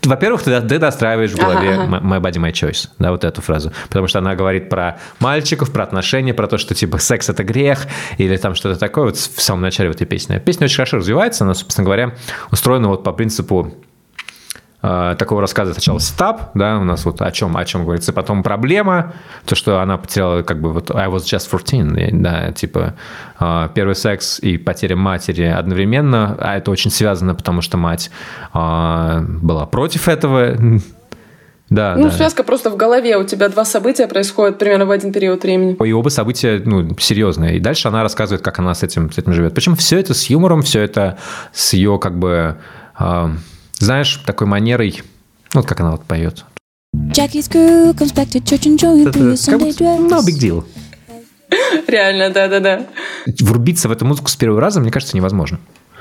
во-первых, 0.02 0.42
ты, 0.42 0.60
ты 0.62 0.78
достраиваешь 0.78 1.32
в 1.32 1.36
голове 1.36 1.72
Ага, 1.74 1.96
ага. 1.96 2.06
My 2.06 2.20
body, 2.20 2.38
my 2.38 2.52
choice, 2.52 2.88
да, 2.98 3.10
вот 3.10 3.24
эту 3.24 3.42
фразу. 3.42 3.72
Потому 3.88 4.06
что 4.06 4.18
она 4.18 4.34
говорит 4.34 4.68
про 4.68 4.98
мальчиков, 5.20 5.72
про 5.72 5.84
отношения, 5.84 6.34
про 6.34 6.46
то, 6.46 6.58
что 6.58 6.74
типа 6.74 6.98
секс 6.98 7.28
это 7.28 7.44
грех, 7.44 7.86
или 8.18 8.36
там 8.36 8.54
что-то 8.54 8.78
такое 8.78 9.06
вот 9.06 9.16
в 9.16 9.40
самом 9.40 9.62
начале 9.62 9.90
в 9.90 9.92
этой 9.92 10.06
песни. 10.06 10.38
Песня 10.38 10.64
очень 10.64 10.76
хорошо 10.76 10.98
развивается, 10.98 11.44
она, 11.44 11.54
собственно 11.54 11.84
говоря, 11.84 12.14
устроена 12.50 12.88
вот 12.88 13.04
по 13.04 13.12
принципу 13.12 13.74
э, 14.82 15.14
такого 15.18 15.40
рассказа 15.40 15.72
сначала 15.72 15.98
стап, 15.98 16.50
да, 16.54 16.78
у 16.78 16.84
нас 16.84 17.04
вот 17.04 17.22
о 17.22 17.30
чем, 17.30 17.56
о 17.56 17.64
чем 17.64 17.84
говорится, 17.84 18.12
потом 18.12 18.42
проблема, 18.42 19.14
то, 19.46 19.54
что 19.54 19.80
она 19.80 19.96
потеряла 19.96 20.42
как 20.42 20.60
бы 20.60 20.72
вот 20.72 20.90
I 20.90 21.08
was 21.08 21.20
just 21.20 21.48
14, 21.50 21.98
и, 21.98 22.10
да, 22.12 22.52
типа 22.52 22.94
э, 23.38 23.68
первый 23.74 23.94
секс 23.94 24.38
и 24.40 24.58
потеря 24.58 24.96
матери 24.96 25.44
одновременно, 25.44 26.36
а 26.40 26.56
это 26.56 26.70
очень 26.70 26.90
связано, 26.90 27.34
потому 27.34 27.62
что 27.62 27.76
мать 27.76 28.10
э, 28.52 29.20
была 29.20 29.66
против 29.66 30.08
этого, 30.08 30.56
да, 31.74 31.94
Ну, 31.96 32.04
да. 32.04 32.10
связка 32.10 32.42
просто 32.44 32.70
в 32.70 32.76
голове. 32.76 33.16
У 33.16 33.24
тебя 33.24 33.48
два 33.48 33.64
события 33.64 34.06
происходят 34.06 34.58
примерно 34.58 34.86
в 34.86 34.90
один 34.90 35.12
период 35.12 35.42
времени. 35.42 35.76
И 35.84 35.92
оба 35.92 36.08
события, 36.10 36.60
ну, 36.64 36.96
серьезные. 36.98 37.56
И 37.56 37.60
дальше 37.60 37.88
она 37.88 38.02
рассказывает, 38.02 38.42
как 38.42 38.58
она 38.58 38.74
с 38.74 38.82
этим, 38.82 39.10
с 39.10 39.18
этим 39.18 39.32
живет. 39.32 39.54
Причем 39.54 39.76
все 39.76 39.98
это 39.98 40.14
с 40.14 40.24
юмором, 40.26 40.62
все 40.62 40.80
это 40.80 41.18
с 41.52 41.72
ее, 41.72 41.98
как 41.98 42.18
бы, 42.18 42.56
э, 42.98 43.28
знаешь, 43.78 44.22
такой 44.26 44.46
манерой, 44.46 45.02
ну, 45.54 45.60
вот 45.60 45.68
как 45.68 45.80
она 45.80 45.92
вот 45.92 46.04
поет. 46.04 46.44
Jackie's 46.94 47.50
crew 47.50 47.94
comes 47.94 48.14
back 48.14 48.28
to 48.28 48.42
church 48.42 48.64
through 48.76 49.04
your 49.04 49.04
Как 49.04 49.14
Sunday 49.16 49.58
будто, 49.58 49.84
dress. 49.84 50.08
no 50.10 50.20
big 50.26 50.38
deal. 50.38 50.64
Реально, 51.86 52.30
да-да-да. 52.30 52.86
Врубиться 53.40 53.88
в 53.88 53.92
эту 53.92 54.04
музыку 54.04 54.28
с 54.28 54.36
первого 54.36 54.60
раза, 54.60 54.80
мне 54.80 54.90
кажется, 54.90 55.16
невозможно. 55.16 55.58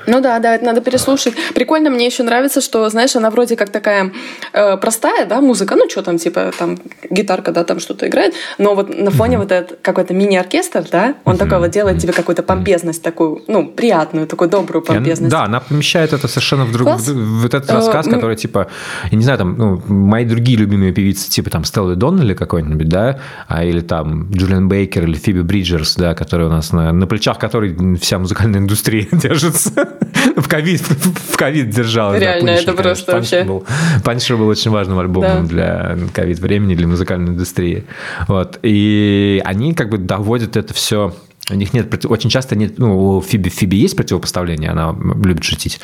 Ну 0.07 0.21
да, 0.21 0.39
да, 0.39 0.55
это 0.55 0.65
надо 0.65 0.81
переслушать. 0.81 1.33
Прикольно, 1.55 1.89
мне 1.89 2.05
еще 2.05 2.23
нравится, 2.23 2.61
что, 2.61 2.87
знаешь, 2.89 3.15
она 3.15 3.29
вроде 3.29 3.55
как 3.55 3.69
такая 3.69 4.11
э, 4.53 4.77
простая, 4.77 5.25
да, 5.25 5.41
музыка, 5.41 5.75
ну 5.75 5.89
что 5.89 6.01
там, 6.01 6.17
типа, 6.17 6.51
там, 6.57 6.77
гитарка, 7.09 7.51
да, 7.51 7.63
там 7.63 7.79
что-то 7.79 8.07
играет, 8.07 8.33
но 8.57 8.75
вот 8.75 8.95
на 8.97 9.11
фоне 9.11 9.37
вот 9.37 9.51
этот 9.51 9.79
какой-то 9.81 10.13
мини-оркестр, 10.13 10.85
да, 10.91 11.15
он 11.25 11.37
такой 11.37 11.59
вот 11.59 11.71
делает 11.71 11.99
тебе 11.99 12.13
какую-то 12.13 12.43
помпезность 12.43 13.01
такую, 13.03 13.43
ну, 13.47 13.67
приятную, 13.67 14.27
такую 14.27 14.49
добрую 14.49 14.83
помпезность. 14.83 15.31
да, 15.31 15.43
она 15.43 15.59
помещает 15.59 16.13
это 16.13 16.27
совершенно 16.27 16.65
в. 16.65 16.71
Класс. 16.81 17.07
Вот 17.09 17.53
этот 17.53 17.69
Э, 17.69 17.73
рассказ, 17.75 18.05
ну- 18.07 18.13
который, 18.13 18.35
типа, 18.35 18.67
я 19.11 19.17
не 19.17 19.23
знаю, 19.23 19.37
там, 19.37 19.57
ну, 19.57 19.81
мои 19.87 20.25
другие 20.25 20.57
любимые 20.57 20.91
певицы, 20.93 21.29
типа, 21.29 21.49
там, 21.49 21.63
Стелла 21.63 21.95
Доннелли 21.95 22.33
какой-нибудь, 22.33 22.89
да, 22.89 23.19
а, 23.47 23.63
или 23.63 23.81
там 23.81 24.31
Джулиан 24.31 24.67
Бейкер 24.67 25.03
или 25.03 25.13
Фиби 25.15 25.41
Бриджерс, 25.41 25.95
да, 25.95 26.15
которые 26.15 26.47
у 26.47 26.51
нас 26.51 26.71
на, 26.71 26.91
на 26.91 27.07
плечах 27.07 27.37
которой 27.39 27.75
вся 27.97 28.17
музыкальная 28.19 28.59
индустрия 28.59 29.07
держится. 29.11 29.90
В 30.35 30.47
ковид, 30.47 30.81
в 30.81 31.35
ковид 31.37 31.69
держалась. 31.69 32.19
да, 32.19 32.25
Реально, 32.25 32.49
Punisher, 32.49 32.53
это 32.53 32.65
конечно. 32.73 32.83
просто 32.83 33.11
вообще. 33.13 33.43
был- 33.43 33.65
Punisher 34.03 34.37
был 34.37 34.47
очень 34.47 34.71
важным 34.71 34.99
альбомом 34.99 35.47
для 35.47 35.97
ковид 36.13 36.39
времени, 36.39 36.75
для 36.75 36.87
музыкальной 36.87 37.31
индустрии. 37.31 37.85
Вот. 38.27 38.59
И 38.61 39.41
они 39.45 39.73
как 39.73 39.89
бы 39.89 39.97
доводят 39.97 40.55
это 40.57 40.73
все 40.73 41.13
у 41.51 41.55
них 41.55 41.73
нет, 41.73 42.05
очень 42.05 42.29
часто 42.29 42.55
нет, 42.55 42.77
ну, 42.79 43.17
у 43.17 43.21
Фиби, 43.21 43.49
Фиби 43.49 43.75
есть 43.77 43.95
противопоставление, 43.95 44.69
она 44.71 44.95
любит 45.23 45.43
шутить, 45.43 45.79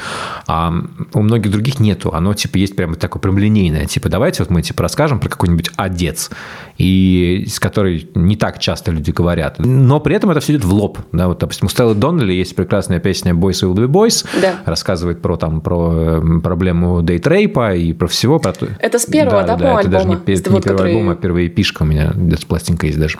а 0.48 0.74
у 1.14 1.22
многих 1.22 1.52
других 1.52 1.80
нету, 1.80 2.14
оно, 2.14 2.34
типа, 2.34 2.58
есть 2.58 2.76
прямо 2.76 2.96
такое 2.96 3.22
прям 3.22 3.38
линейное, 3.38 3.86
типа, 3.86 4.10
давайте 4.10 4.44
вот 4.44 4.50
мы, 4.50 4.62
типа, 4.62 4.84
расскажем 4.84 5.20
про 5.20 5.30
какой-нибудь 5.30 5.72
одец, 5.76 6.30
и 6.78 7.46
с 7.48 7.60
которой 7.60 8.10
не 8.16 8.36
так 8.36 8.60
часто 8.60 8.92
люди 8.92 9.12
говорят, 9.12 9.60
но 9.60 10.00
при 10.00 10.16
этом 10.16 10.30
это 10.32 10.40
все 10.40 10.54
идет 10.54 10.66
в 10.66 10.74
лоб, 10.74 11.00
да, 11.12 11.28
вот, 11.28 11.40
допустим, 11.40 11.68
у 11.68 11.70
Стеллы 11.70 11.96
Доннелли 11.96 12.34
есть 12.34 12.56
прекрасная 12.56 13.00
песня 13.00 13.34
«Boys 13.34 13.64
will 13.64 13.74
be 13.76 13.88
boys», 13.88 14.26
Да. 14.42 14.56
рассказывает 14.66 15.22
про, 15.22 15.38
там, 15.38 15.62
про 15.62 16.22
э, 16.22 16.40
проблему 16.42 17.02
дейт-рейпа 17.02 17.76
и 17.76 17.94
про 17.94 18.08
всего, 18.08 18.40
про 18.40 18.54
то- 18.54 18.68
Это 18.80 19.00
с 19.00 19.06
первого, 19.06 19.44
да, 19.44 19.56
по-моему, 19.58 19.80
это 19.80 19.90
даже 19.90 20.06
не, 20.06 20.12
альбома? 20.14 20.26
пе- 20.26 20.36
С 20.36 20.46
не 20.46 20.52
вот, 20.52 20.64
первый 20.64 20.78
который- 20.78 20.92
альбом, 20.98 21.10
а 21.10 21.16
первая 21.16 21.48
эпишка 21.48 21.84
у 21.84 21.86
меня, 21.86 22.12
где-то 22.16 22.46
пластинка 22.48 22.86
есть 22.88 23.00
даже. 23.00 23.18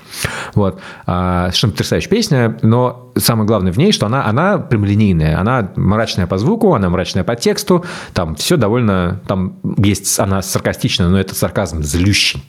Вот. 0.56 0.80
А, 1.06 1.46
совершенно 1.48 1.72
потрясающая 1.72 2.10
песня, 2.10 2.37
но 2.62 3.12
самое 3.16 3.48
главное 3.48 3.72
в 3.72 3.78
ней, 3.78 3.92
что 3.92 4.06
она, 4.06 4.26
она 4.26 4.58
прямолинейная, 4.58 5.40
она 5.40 5.72
мрачная 5.76 6.28
по 6.28 6.38
звуку, 6.38 6.74
она 6.74 6.90
мрачная 6.90 7.24
по 7.24 7.36
тексту, 7.36 7.84
там 8.14 8.36
все 8.36 8.58
довольно, 8.58 9.22
там 9.28 9.58
есть, 9.78 10.20
она 10.20 10.42
саркастичная, 10.42 11.08
но 11.08 11.20
это 11.20 11.36
сарказм 11.36 11.84
злющий. 11.84 12.44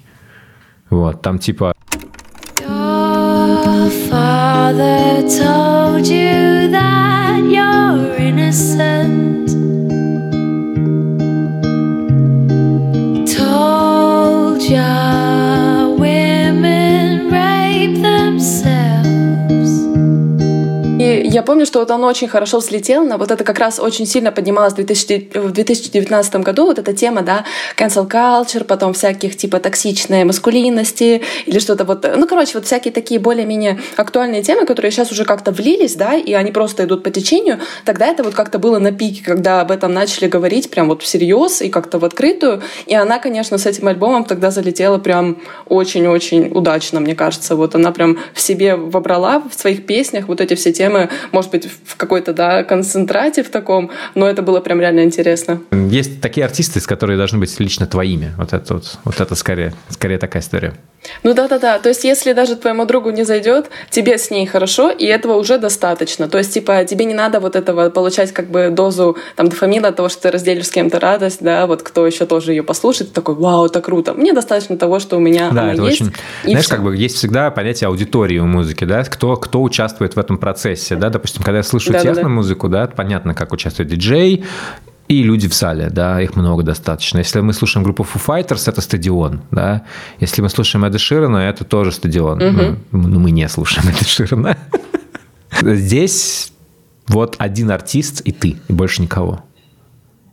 Вот, 0.91 1.22
там 1.22 1.39
типа 1.39 1.72
father 4.11 5.22
told 5.28 6.07
you 6.07 6.68
that 6.70 7.43
you're 7.45 8.14
innocent. 8.16 9.38
Помню, 21.49 21.65
что 21.65 21.79
вот 21.79 21.91
он 21.91 22.05
очень 22.05 22.29
хорошо 22.29 22.59
взлетел, 22.59 23.07
на 23.07 23.17
вот 23.17 23.31
это 23.31 23.43
как 23.43 23.59
раз 23.59 23.81
очень 23.81 24.05
сильно 24.05 24.31
поднималось 24.31 24.75
в, 24.75 24.77
2000 24.77 25.31
в 25.33 25.51
2019 25.51 26.37
году, 26.37 26.67
вот 26.67 26.79
эта 26.79 26.93
тема, 26.93 27.23
да, 27.23 27.47
cancel 27.75 28.07
culture, 28.07 28.65
потом 28.65 28.93
всяких 28.93 29.35
типа 29.35 29.59
токсичной 29.59 30.25
маскулинности 30.25 31.23
или 31.47 31.59
что-то 31.59 31.87
вот, 31.87 32.07
ну, 32.17 32.27
короче, 32.27 32.53
вот 32.59 32.67
всякие 32.67 32.93
такие 32.93 33.19
более-менее 33.19 33.81
актуальные 33.97 34.43
темы, 34.43 34.67
которые 34.67 34.93
сейчас 34.93 35.11
уже 35.11 35.25
как-то 35.25 35.51
влились, 35.51 35.95
да, 35.95 36.17
и 36.17 36.35
они 36.35 36.53
просто 36.53 36.85
идут 36.85 37.03
по 37.03 37.11
течению, 37.11 37.61
тогда 37.87 38.09
это 38.09 38.23
вот 38.25 38.35
как-то 38.35 38.59
было 38.59 38.79
на 38.79 38.93
пике, 38.93 39.25
когда 39.25 39.63
об 39.63 39.71
этом 39.71 39.95
начали 39.95 40.29
говорить 40.29 40.69
прям 40.69 40.89
вот 40.89 41.03
всерьез 41.03 41.63
и 41.63 41.71
как-то 41.71 41.99
в 41.99 42.05
открытую, 42.05 42.61
и 42.85 42.95
она, 42.95 43.19
конечно, 43.19 43.57
с 43.57 43.65
этим 43.65 43.89
альбомом 43.89 44.25
тогда 44.25 44.51
залетела 44.51 44.99
прям 44.99 45.39
очень-очень 45.67 46.51
удачно, 46.55 47.01
мне 47.01 47.15
кажется, 47.15 47.57
вот 47.57 47.75
она 47.75 47.91
прям 47.91 48.19
в 48.35 48.41
себе 48.43 48.77
вобрала 48.77 49.43
в 49.51 49.59
своих 49.59 49.87
песнях 49.87 50.29
вот 50.29 50.43
эти 50.43 50.53
все 50.53 50.75
темы, 50.75 51.09
может 51.39 51.53
быть, 51.53 51.68
в 51.84 51.97
какой-то, 51.97 52.32
да, 52.32 52.64
концентрате 52.64 53.45
в 53.45 53.51
таком, 53.51 53.93
но 54.16 54.26
это 54.26 54.43
было 54.43 54.59
прям 54.59 54.80
реально 54.80 55.05
интересно. 55.05 55.61
есть 55.70 56.20
такие 56.20 56.45
артисты, 56.45 56.80
которые 56.80 57.16
должны 57.16 57.39
быть 57.39 57.61
лично 57.61 57.86
твоими. 57.86 58.32
Вот 58.36 58.53
это 58.53 58.74
вот, 58.74 58.99
вот 59.05 59.20
это 59.20 59.36
скорее, 59.36 59.72
скорее 59.89 60.18
такая 60.18 60.43
история. 60.43 60.74
Ну 61.22 61.32
да-да-да, 61.32 61.78
то 61.78 61.89
есть 61.89 62.05
если 62.05 62.32
даже 62.32 62.57
твоему 62.57 62.84
другу 62.84 63.11
не 63.11 63.24
зайдет, 63.24 63.70
тебе 63.89 64.18
с 64.18 64.30
ней 64.30 64.47
хорошо, 64.47 64.91
и 64.91 65.07
этого 65.07 65.34
уже 65.34 65.59
достаточно. 65.59 66.28
То 66.28 66.39
есть, 66.39 66.53
типа, 66.53 66.84
тебе 66.84 67.05
не 67.05 67.14
надо 67.14 67.39
вот 67.39 67.55
этого 67.55 67.89
получать 67.91 68.32
как 68.32 68.51
бы 68.51 68.70
дозу 68.70 69.16
там 69.36 69.49
дофамина 69.49 69.89
от 69.89 69.97
того, 69.97 70.09
что 70.09 70.22
ты 70.22 70.30
разделишь 70.32 70.66
с 70.66 70.70
кем-то 70.70 70.99
радость, 70.99 71.39
да, 71.41 71.66
вот 71.66 71.82
кто 71.82 72.05
еще 72.07 72.26
тоже 72.26 72.53
ее 72.53 72.64
послушает, 72.64 73.12
такой, 73.12 73.36
вау, 73.36 73.66
это 73.66 73.80
круто. 73.80 74.12
Мне 74.12 74.32
достаточно 74.32 74.76
того, 74.76 74.99
что 74.99 75.16
у 75.16 75.20
меня 75.20 75.51
Да, 75.51 75.62
она 75.62 75.72
это 75.74 75.82
есть. 75.84 76.01
очень... 76.01 76.12
Знаешь, 76.45 76.64
всё. 76.64 76.74
как 76.74 76.84
бы 76.84 76.97
есть 76.97 77.16
всегда 77.16 77.51
понятие 77.51 77.89
аудитории 77.89 78.39
у 78.39 78.47
музыки, 78.47 78.84
да, 78.84 79.05
кто, 79.05 79.36
кто 79.36 79.62
участвует 79.62 80.16
в 80.16 80.18
этом 80.18 80.36
процессе, 80.36 80.97
да, 80.97 81.11
допустим, 81.11 81.28
когда 81.37 81.59
я 81.59 81.62
слышу 81.62 81.93
Да-да-да. 81.93 82.14
техно-музыку, 82.14 82.68
да, 82.68 82.87
понятно, 82.87 83.35
как 83.35 83.53
участвует 83.53 83.89
диджей, 83.89 84.45
и 85.09 85.22
люди 85.22 85.49
в 85.49 85.55
зале, 85.55 85.89
да, 85.91 86.20
их 86.20 86.37
много 86.37 86.62
достаточно. 86.62 87.18
Если 87.18 87.41
мы 87.41 87.55
слушаем 87.55 87.83
группу 87.83 88.03
Foo 88.03 88.20
Fighters, 88.24 88.68
это 88.68 88.81
стадион, 88.83 89.41
да. 89.51 89.83
Если 90.20 90.43
мы 90.43 90.51
слушаем 90.51 90.85
Эда 90.85 90.99
Ширана, 90.99 91.39
это 91.39 91.64
тоже 91.64 91.93
стадион. 91.93 92.39
Ну, 92.39 92.76
ну, 92.93 93.18
мы 93.18 93.31
не 93.31 93.49
слушаем 93.49 93.89
Эда 93.89 94.05
Ширана. 94.05 94.57
Здесь 95.62 96.53
вот 97.07 97.37
один 97.39 97.70
артист 97.70 98.20
и 98.20 98.33
ты, 98.33 98.59
и 98.68 98.72
больше 98.72 99.01
никого. 99.01 99.45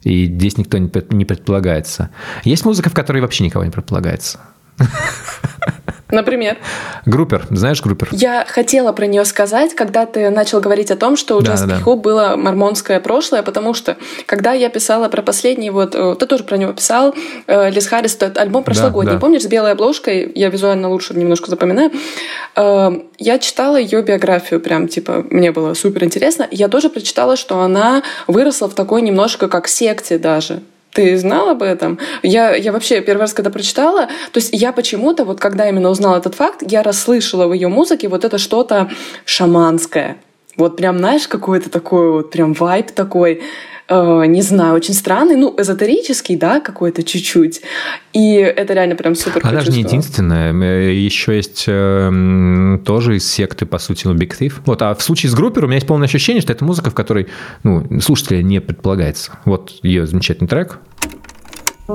И 0.03 0.25
здесь 0.25 0.57
никто 0.57 0.77
не 0.77 1.25
предполагается. 1.25 2.09
Есть 2.43 2.65
музыка, 2.65 2.89
в 2.89 2.93
которой 2.93 3.21
вообще 3.21 3.45
никого 3.45 3.63
не 3.63 3.71
предполагается. 3.71 4.39
Например, 6.15 6.57
Группер, 7.05 7.45
знаешь 7.49 7.81
группер? 7.81 8.09
я 8.11 8.45
хотела 8.47 8.91
про 8.93 9.05
нее 9.05 9.25
сказать, 9.25 9.75
когда 9.75 10.05
ты 10.05 10.29
начал 10.29 10.61
говорить 10.61 10.91
о 10.91 10.95
том, 10.95 11.17
что 11.17 11.37
у 11.37 11.41
Да, 11.41 11.53
Just 11.53 11.67
да, 11.67 11.79
да. 11.85 11.95
Было 11.95 12.35
мормонское 12.35 12.99
прошлое, 12.99 13.41
потому 13.43 13.73
что 13.73 13.97
когда 14.25 14.53
я 14.53 14.69
писала 14.69 15.09
про 15.09 15.21
последний, 15.21 15.69
вот 15.69 15.95
э, 15.95 16.15
ты 16.19 16.25
тоже 16.25 16.43
про 16.43 16.57
него 16.57 16.73
писал, 16.73 17.13
э, 17.47 17.69
Лис 17.69 17.87
Харрис, 17.87 18.15
тот 18.15 18.37
альбом 18.37 18.63
прошлогодний, 18.63 19.13
да. 19.13 19.19
помнишь, 19.19 19.43
с 19.43 19.47
белой 19.47 19.71
обложкой, 19.71 20.31
я 20.35 20.49
визуально 20.49 20.89
лучше 20.89 21.13
немножко 21.13 21.49
запоминаю, 21.49 21.91
Э, 22.55 22.91
я 23.17 23.39
читала 23.39 23.77
ее 23.77 24.01
биографию, 24.01 24.59
прям, 24.59 24.87
типа, 24.87 25.25
мне 25.29 25.51
было 25.51 25.73
супер 25.73 26.03
интересно. 26.03 26.47
Я 26.51 26.67
тоже 26.67 26.89
прочитала, 26.89 27.35
что 27.35 27.59
она 27.59 28.03
выросла 28.27 28.69
в 28.69 28.73
такой 28.73 29.01
немножко 29.01 29.47
как 29.47 29.67
секте 29.67 30.17
даже. 30.17 30.61
Ты 30.95 31.17
знал 31.17 31.49
об 31.49 31.61
этом? 31.61 31.99
Я, 32.23 32.55
я 32.55 32.71
вообще 32.71 33.01
первый 33.01 33.19
раз, 33.19 33.33
когда 33.33 33.49
прочитала, 33.49 34.05
то 34.05 34.37
есть 34.37 34.51
я 34.53 34.71
почему-то, 34.71 35.25
вот 35.25 35.41
когда 35.41 35.67
именно 35.67 35.89
узнала 35.89 36.17
этот 36.17 36.35
факт, 36.35 36.63
я 36.65 36.83
расслышала 36.83 37.47
в 37.47 37.53
ее 37.53 37.67
музыке 37.67 38.07
вот 38.07 38.23
это 38.23 38.37
что-то 38.37 38.89
шаманское. 39.25 40.15
Вот 40.55 40.77
прям, 40.77 40.99
знаешь, 40.99 41.27
какой-то 41.27 41.69
такой 41.69 42.11
вот 42.11 42.31
прям 42.31 42.53
вайб 42.53 42.91
такой, 42.91 43.43
э, 43.87 44.25
не 44.27 44.41
знаю, 44.41 44.75
очень 44.75 44.93
странный, 44.93 45.35
ну, 45.35 45.53
эзотерический, 45.57 46.35
да, 46.35 46.59
какой-то 46.59 47.03
чуть-чуть. 47.03 47.61
И 48.13 48.35
это 48.35 48.73
реально 48.73 48.95
прям 48.95 49.15
супер 49.15 49.41
Она 49.43 49.53
даже 49.53 49.71
не 49.71 49.79
единственная. 49.79 50.53
Э, 50.53 50.93
Еще 50.93 51.35
есть 51.35 51.65
э, 51.67 52.79
тоже 52.85 53.17
из 53.17 53.31
секты, 53.31 53.65
по 53.65 53.77
сути, 53.77 54.07
ну, 54.07 54.15
Big 54.15 54.33
Thief. 54.39 54.53
Вот, 54.65 54.81
а 54.81 54.95
в 54.95 55.01
случае 55.01 55.29
с 55.29 55.35
группер 55.35 55.65
у 55.65 55.67
меня 55.67 55.75
есть 55.75 55.87
полное 55.87 56.07
ощущение, 56.07 56.41
что 56.41 56.53
это 56.53 56.63
музыка, 56.63 56.89
в 56.89 56.95
которой 56.95 57.27
ну, 57.63 57.99
слушателя 58.01 58.41
не 58.41 58.61
предполагается. 58.61 59.33
Вот 59.45 59.73
ее 59.83 60.07
замечательный 60.07 60.47
трек. 60.47 60.79
Я 61.87 61.93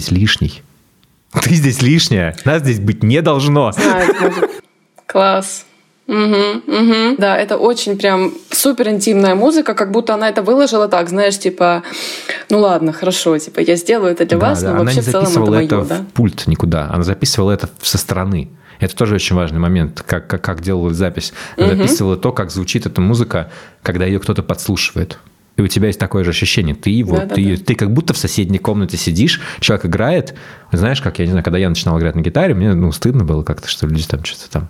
здесь 0.00 0.10
лишний. 0.10 0.62
Ты 1.42 1.54
здесь 1.54 1.82
лишняя. 1.82 2.34
Нас 2.44 2.62
здесь 2.62 2.80
быть 2.80 3.02
не 3.02 3.22
должно. 3.22 3.72
Знаю. 3.72 4.14
Класс. 5.06 5.66
Мгм, 6.06 6.62
мгм. 6.66 7.16
Да, 7.18 7.36
это 7.36 7.56
очень 7.56 7.96
прям 7.96 8.32
супер 8.50 8.88
интимная 8.88 9.36
музыка, 9.36 9.74
как 9.74 9.92
будто 9.92 10.14
она 10.14 10.28
это 10.28 10.42
выложила 10.42 10.88
так, 10.88 11.08
знаешь, 11.08 11.38
типа, 11.38 11.84
ну 12.48 12.58
ладно, 12.58 12.92
хорошо, 12.92 13.38
типа, 13.38 13.60
я 13.60 13.76
сделаю 13.76 14.10
это 14.10 14.26
для 14.26 14.36
Да, 14.36 14.48
вас, 14.48 14.60
да, 14.60 14.70
но 14.70 14.74
Она 14.80 14.84
вообще 14.86 14.96
не 14.96 15.02
в 15.02 15.04
целом 15.04 15.22
это 15.22 15.30
записывала 15.30 15.54
мое, 15.54 15.64
это, 15.66 15.84
да? 15.84 15.96
в 15.98 16.06
пульт 16.06 16.48
никуда. 16.48 16.90
Она 16.90 17.04
записывала 17.04 17.52
это 17.52 17.70
со 17.80 17.96
стороны. 17.96 18.50
Это 18.80 18.96
тоже 18.96 19.14
очень 19.14 19.36
важный 19.36 19.60
момент, 19.60 20.02
как, 20.04 20.26
как, 20.26 20.42
как 20.42 20.62
делала 20.62 20.92
запись. 20.92 21.32
Она 21.56 21.76
записывала 21.76 22.16
то, 22.16 22.32
как 22.32 22.50
звучит 22.50 22.86
эта 22.86 23.00
музыка, 23.00 23.52
когда 23.82 24.04
ее 24.04 24.18
кто-то 24.18 24.42
подслушивает. 24.42 25.18
И 25.60 25.62
у 25.62 25.68
тебя 25.68 25.88
есть 25.88 26.00
такое 26.00 26.24
же 26.24 26.30
ощущение. 26.30 26.74
Ты 26.74 27.04
вот, 27.04 27.18
Да-да-да. 27.18 27.34
ты, 27.34 27.56
ты 27.58 27.74
как 27.74 27.92
будто 27.92 28.14
в 28.14 28.16
соседней 28.16 28.58
комнате 28.58 28.96
сидишь, 28.96 29.42
человек 29.60 29.84
играет. 29.84 30.34
Знаешь, 30.72 31.02
как 31.02 31.18
я 31.18 31.26
не 31.26 31.32
знаю, 31.32 31.44
когда 31.44 31.58
я 31.58 31.68
начинал 31.68 31.98
играть 31.98 32.14
на 32.14 32.20
гитаре, 32.20 32.54
мне 32.54 32.72
ну, 32.72 32.90
стыдно 32.92 33.26
было 33.26 33.42
как-то, 33.42 33.68
что 33.68 33.86
люди 33.86 34.06
там 34.06 34.24
что-то 34.24 34.50
там 34.50 34.68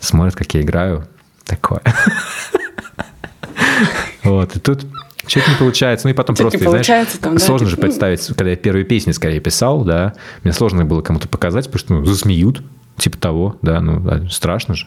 смотрят, 0.00 0.34
как 0.34 0.54
я 0.54 0.62
играю. 0.62 1.06
Такое. 1.44 1.82
Вот, 4.24 4.54
и 4.54 4.60
тут 4.60 4.86
что-то 5.26 5.50
не 5.50 5.56
получается. 5.56 6.06
Ну 6.06 6.12
и 6.12 6.14
потом 6.14 6.36
просто, 6.36 6.56
знаешь, 6.58 6.86
там, 7.20 7.34
да, 7.34 7.44
сложно 7.44 7.66
же 7.66 7.74
типа, 7.74 7.86
ну. 7.86 7.90
представить, 7.90 8.26
когда 8.28 8.50
я 8.50 8.56
первые 8.56 8.84
песни 8.84 9.10
скорее 9.10 9.40
писал, 9.40 9.84
да, 9.84 10.14
мне 10.44 10.52
сложно 10.52 10.84
было 10.84 11.02
кому-то 11.02 11.26
показать, 11.26 11.66
потому 11.66 11.78
что 11.80 11.94
ну, 11.94 12.04
засмеют, 12.04 12.62
типа 12.98 13.18
того, 13.18 13.56
да, 13.62 13.80
ну 13.80 13.98
да, 13.98 14.28
страшно 14.30 14.76
же. 14.76 14.86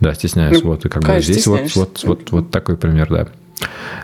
Да, 0.00 0.12
стесняюсь. 0.12 0.62
Ну, 0.62 0.70
вот, 0.70 0.84
и 0.84 0.90
как 0.90 1.02
бы 1.02 1.20
здесь 1.20 1.46
вот, 1.46 1.74
вот, 1.74 2.04
вот, 2.04 2.30
вот 2.30 2.50
такой 2.50 2.76
пример, 2.76 3.08
да. 3.08 3.28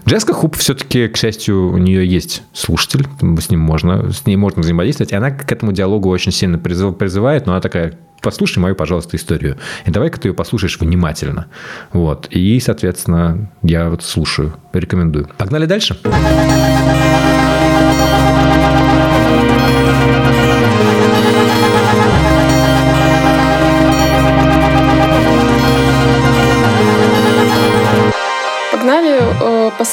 Джеска 0.06 0.32
Хуп 0.34 0.56
все-таки, 0.56 1.08
к 1.08 1.16
счастью, 1.16 1.72
у 1.72 1.78
нее 1.78 2.06
есть 2.06 2.42
слушатель, 2.52 3.06
с 3.40 3.50
ним 3.50 3.60
можно, 3.60 4.12
с 4.12 4.26
ней 4.26 4.36
можно 4.36 4.62
взаимодействовать, 4.62 5.12
и 5.12 5.16
она 5.16 5.30
к 5.30 5.50
этому 5.50 5.72
диалогу 5.72 6.08
очень 6.10 6.32
сильно 6.32 6.56
призыв- 6.56 6.94
призывает, 6.94 7.46
но 7.46 7.52
она 7.52 7.60
такая, 7.60 7.98
послушай 8.20 8.58
мою, 8.58 8.74
пожалуйста, 8.74 9.16
историю, 9.16 9.56
и 9.86 9.90
давай-ка 9.90 10.20
ты 10.20 10.28
ее 10.28 10.34
послушаешь 10.34 10.78
внимательно. 10.78 11.46
Вот, 11.92 12.26
и, 12.30 12.60
соответственно, 12.60 13.50
я 13.62 13.88
вот 13.88 14.02
слушаю, 14.02 14.54
рекомендую. 14.72 15.28
Погнали 15.38 15.66
дальше. 15.66 15.94
Погнали. 15.94 16.24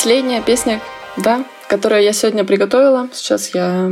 Последняя 0.01 0.41
песня, 0.41 0.81
да, 1.15 1.45
которую 1.67 2.01
я 2.01 2.11
сегодня 2.11 2.43
приготовила. 2.43 3.07
Сейчас 3.13 3.53
я 3.53 3.91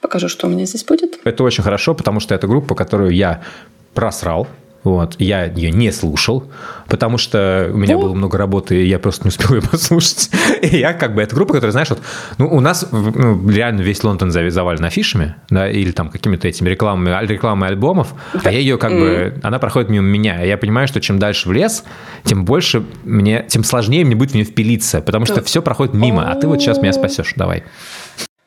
покажу, 0.00 0.28
что 0.28 0.46
у 0.46 0.50
меня 0.50 0.64
здесь 0.64 0.84
будет. 0.84 1.18
Это 1.24 1.42
очень 1.42 1.64
хорошо, 1.64 1.96
потому 1.96 2.20
что 2.20 2.36
это 2.36 2.46
группа, 2.46 2.76
которую 2.76 3.10
я 3.10 3.42
просрал. 3.94 4.46
Вот, 4.84 5.14
я 5.20 5.44
ее 5.44 5.70
не 5.70 5.92
слушал, 5.92 6.50
потому 6.88 7.16
что 7.16 7.70
у 7.72 7.76
меня 7.76 7.94
Ну. 7.94 8.02
было 8.02 8.14
много 8.14 8.36
работы, 8.36 8.82
и 8.82 8.86
я 8.88 8.98
просто 8.98 9.24
не 9.24 9.28
успел 9.28 9.50
ее 9.54 9.62
послушать. 9.62 10.30
И 10.60 10.76
я 10.78 10.92
как 10.92 11.14
бы, 11.14 11.22
это 11.22 11.36
группа, 11.36 11.54
которая, 11.54 11.72
знаешь, 11.72 11.90
вот, 11.90 12.00
ну, 12.38 12.48
у 12.48 12.58
нас 12.60 12.88
ну, 12.90 13.48
реально 13.48 13.82
весь 13.82 14.02
Лондон 14.02 14.32
завален 14.32 14.84
афишами, 14.84 15.36
да, 15.50 15.70
или 15.70 15.92
там 15.92 16.08
какими-то 16.10 16.48
этими 16.48 16.68
рекламами, 16.68 17.26
рекламой 17.26 17.68
альбомов, 17.68 18.14
а 18.42 18.50
я 18.50 18.58
ее 18.58 18.76
как 18.76 18.90
бы, 18.92 19.38
она 19.42 19.58
проходит 19.60 19.88
мимо 19.88 20.06
меня, 20.06 20.44
и 20.44 20.48
я 20.48 20.56
понимаю, 20.56 20.88
что 20.88 21.00
чем 21.00 21.18
дальше 21.18 21.48
в 21.48 21.52
лес, 21.52 21.84
тем 22.24 22.44
больше 22.44 22.82
мне, 23.04 23.44
тем 23.48 23.62
сложнее 23.64 24.04
мне 24.04 24.16
будет 24.16 24.32
в 24.32 24.34
нее 24.34 24.44
впилиться, 24.44 25.00
потому 25.00 25.26
что 25.26 25.42
все 25.42 25.62
проходит 25.62 25.94
мимо, 25.94 26.30
а 26.30 26.34
ты 26.34 26.48
вот 26.48 26.60
сейчас 26.60 26.78
меня 26.78 26.92
спасешь, 26.92 27.34
давай. 27.36 27.62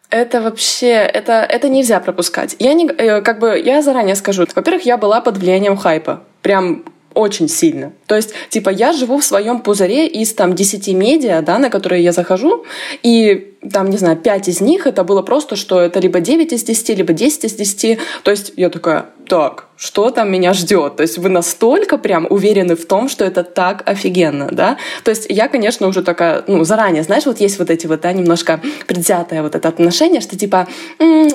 Это 0.10 0.42
вообще, 0.42 0.88
это, 0.88 1.34
это 1.34 1.68
нельзя 1.70 2.00
пропускать. 2.00 2.56
Я 2.60 2.74
не, 2.74 2.86
э, 2.88 3.22
как 3.22 3.40
бы, 3.40 3.60
я 3.60 3.82
заранее 3.82 4.16
скажу. 4.16 4.46
Во-первых, 4.56 4.86
я 4.86 4.98
была 4.98 5.22
под 5.22 5.38
влиянием 5.38 5.76
хайпа. 5.76 6.24
Прям 6.42 6.84
очень 7.14 7.48
сильно. 7.48 7.94
То 8.06 8.16
есть, 8.16 8.34
типа, 8.50 8.70
я 8.70 8.94
живу 8.94 9.18
в 9.18 9.24
своем 9.24 9.62
пузыре 9.62 10.08
из 10.08 10.34
там 10.34 10.54
10 10.54 10.90
медиа, 10.90 11.42
да, 11.42 11.58
на 11.58 11.70
которые 11.70 12.04
я 12.04 12.12
захожу, 12.12 12.66
и 13.04 13.55
там, 13.72 13.90
не 13.90 13.98
знаю, 13.98 14.18
5 14.18 14.48
из 14.48 14.62
них 14.62 14.88
это 14.88 15.04
было 15.04 15.22
просто, 15.22 15.56
что 15.56 15.80
это 15.80 16.00
либо 16.00 16.20
9 16.20 16.54
из 16.54 16.64
10, 16.64 16.90
либо 16.98 17.14
10 17.14 17.46
из 17.46 17.54
10. 17.54 18.00
То 18.24 18.32
есть 18.32 18.54
я 18.56 18.70
такая, 18.70 19.08
так, 19.28 19.68
что 19.76 20.12
там 20.12 20.32
меня 20.32 20.54
ждет? 20.54 20.98
То 20.98 21.02
есть 21.02 21.18
вы 21.18 21.30
настолько 21.30 21.98
прям 21.98 22.28
уверены 22.30 22.76
в 22.76 22.86
том, 22.86 23.10
что 23.10 23.26
это 23.26 23.44
так 23.44 23.84
офигенно, 23.86 24.50
да? 24.52 24.78
То 25.04 25.10
есть 25.10 25.26
я, 25.30 25.48
конечно, 25.48 25.88
уже 25.88 26.04
такая, 26.04 26.44
ну, 26.48 26.64
заранее, 26.64 27.04
знаешь, 27.04 27.26
вот 27.26 27.40
есть 27.40 27.60
вот 27.60 27.70
эти 27.70 27.88
вот, 27.88 28.02
да, 28.02 28.14
немножко 28.14 28.62
предвзятое 28.88 29.42
вот 29.42 29.56
это 29.56 29.68
отношение, 29.68 30.22
что 30.22 30.38
типа 30.38 30.68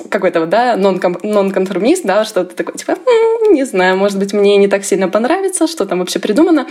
какой-то 0.09 0.39
вот, 0.41 0.49
да, 0.49 0.75
нон-конформист, 0.77 2.05
да, 2.05 2.23
что-то 2.23 2.55
такое, 2.55 2.75
типа, 2.75 2.91
м, 2.91 3.53
не 3.53 3.65
знаю, 3.65 3.97
может 3.97 4.17
быть, 4.17 4.33
мне 4.33 4.57
не 4.57 4.67
так 4.67 4.85
сильно 4.85 5.09
понравится, 5.09 5.67
что 5.67 5.85
там 5.85 5.99
вообще 5.99 6.19
придумано. 6.19 6.67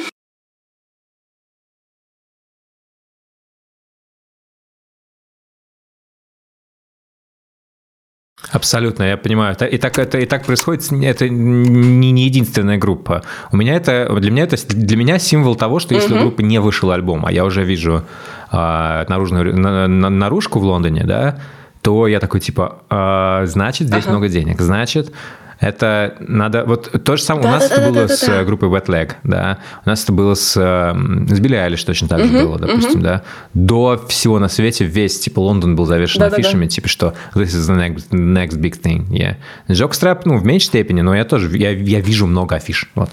Абсолютно, 8.52 9.04
я 9.04 9.16
понимаю. 9.16 9.56
И 9.70 9.78
так 9.78 9.98
это 9.98 10.18
и 10.18 10.26
так 10.26 10.44
происходит. 10.44 10.90
Это 11.04 11.28
не, 11.28 12.10
не 12.10 12.24
единственная 12.24 12.78
группа. 12.78 13.22
У 13.52 13.56
меня 13.56 13.74
это 13.74 14.08
для 14.20 14.30
меня 14.30 14.42
это 14.44 14.56
для 14.68 14.96
меня 14.96 15.18
символ 15.18 15.54
того, 15.54 15.78
что 15.78 15.94
если 15.94 16.14
у 16.14 16.18
группы 16.20 16.42
не 16.42 16.58
вышел 16.60 16.90
альбом, 16.90 17.24
а 17.26 17.32
я 17.32 17.44
уже 17.44 17.64
вижу 17.64 18.02
а, 18.50 19.04
наружную 19.08 19.56
на- 19.56 19.86
на- 19.86 20.10
наружку 20.10 20.58
в 20.58 20.64
Лондоне, 20.64 21.04
да, 21.04 21.38
то 21.82 22.06
я 22.08 22.18
такой 22.18 22.40
типа, 22.40 22.82
а, 22.90 23.44
значит 23.46 23.86
здесь 23.86 24.02
Ага. 24.04 24.10
много 24.12 24.28
денег, 24.28 24.60
значит 24.60 25.12
это 25.60 26.16
надо... 26.20 26.64
Вот 26.64 27.04
то 27.04 27.16
же 27.16 27.22
самое... 27.22 27.46
у 27.46 27.50
нас 27.50 27.66
это 27.66 27.82
было 27.82 27.92
Да-да-да-да-да-да. 27.92 28.16
с 28.16 28.28
э, 28.28 28.44
группой 28.44 28.68
Wet 28.68 28.86
Leg, 28.86 29.12
да. 29.24 29.58
У 29.84 29.88
нас 29.90 30.02
это 30.02 30.12
было 30.12 30.34
с, 30.34 30.56
эм, 30.56 31.28
с 31.28 31.38
Билли 31.38 31.56
Айлиш 31.56 31.84
точно 31.84 32.08
так 32.08 32.24
же 32.24 32.32
было, 32.32 32.58
допустим, 32.58 33.02
да. 33.02 33.22
До 33.52 34.02
всего 34.08 34.38
на 34.38 34.48
свете 34.48 34.86
весь, 34.86 35.20
типа, 35.20 35.40
Лондон 35.40 35.76
был 35.76 35.84
завершен 35.84 36.20
Да-да-да. 36.20 36.40
афишами, 36.40 36.66
типа, 36.66 36.88
что 36.88 37.14
this 37.34 37.48
is 37.48 37.70
the 37.70 37.76
next, 37.76 38.08
next 38.10 38.58
big 38.58 38.80
thing, 38.80 39.08
yeah. 39.10 39.36
Jockstrap, 39.68 40.22
ну, 40.24 40.38
в 40.38 40.46
меньшей 40.46 40.66
степени, 40.66 41.02
но 41.02 41.14
я 41.14 41.24
тоже, 41.24 41.56
я, 41.58 41.70
я 41.70 42.00
вижу 42.00 42.26
много 42.26 42.56
афиш, 42.56 42.90
вот. 42.94 43.10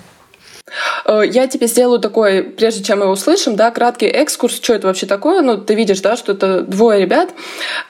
Э, 1.05 1.21
Я 1.25 1.47
тебе 1.47 1.67
сделаю 1.67 1.99
такой, 1.99 2.43
прежде 2.43 2.83
чем 2.83 2.99
мы 2.99 3.07
услышим, 3.07 3.55
да, 3.55 3.71
краткий 3.71 4.07
экскурс, 4.07 4.55
что 4.55 4.73
это 4.73 4.87
вообще 4.87 5.05
такое. 5.05 5.41
Ну, 5.41 5.57
ты 5.57 5.75
видишь, 5.75 6.01
да, 6.01 6.15
что 6.17 6.33
это 6.33 6.61
двое 6.61 7.01
ребят. 7.01 7.29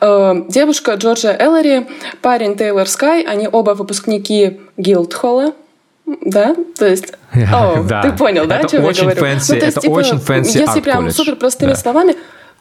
Э, 0.02 0.34
Девушка 0.48 0.94
Джорджия 0.94 1.36
Эллари, 1.40 1.88
парень 2.22 2.56
Тейлор 2.58 2.88
Скай, 2.88 3.24
они 3.24 3.48
оба 3.52 3.72
выпускники 3.72 4.60
Гилдхолла. 4.78 5.54
Да, 6.22 6.56
то 6.78 6.86
есть, 6.88 7.14
о, 7.54 7.84
Да. 7.84 8.02
ты 8.02 8.12
понял, 8.14 8.46
да, 8.46 8.58
Это 8.60 8.68
о 8.68 8.70
чем 8.70 8.84
я 8.86 8.94
говорю? 8.94 9.22
fancy, 9.22 9.54
Ну, 9.56 9.60
то 9.60 9.66
есть, 9.66 9.78
это 9.78 9.90
очень 9.90 10.16
fancy 10.18 10.58
Если 10.60 10.80
прям 10.80 11.12
супер 11.12 11.36
простыми 11.36 11.72
Да. 11.72 11.76
словами, 11.76 12.16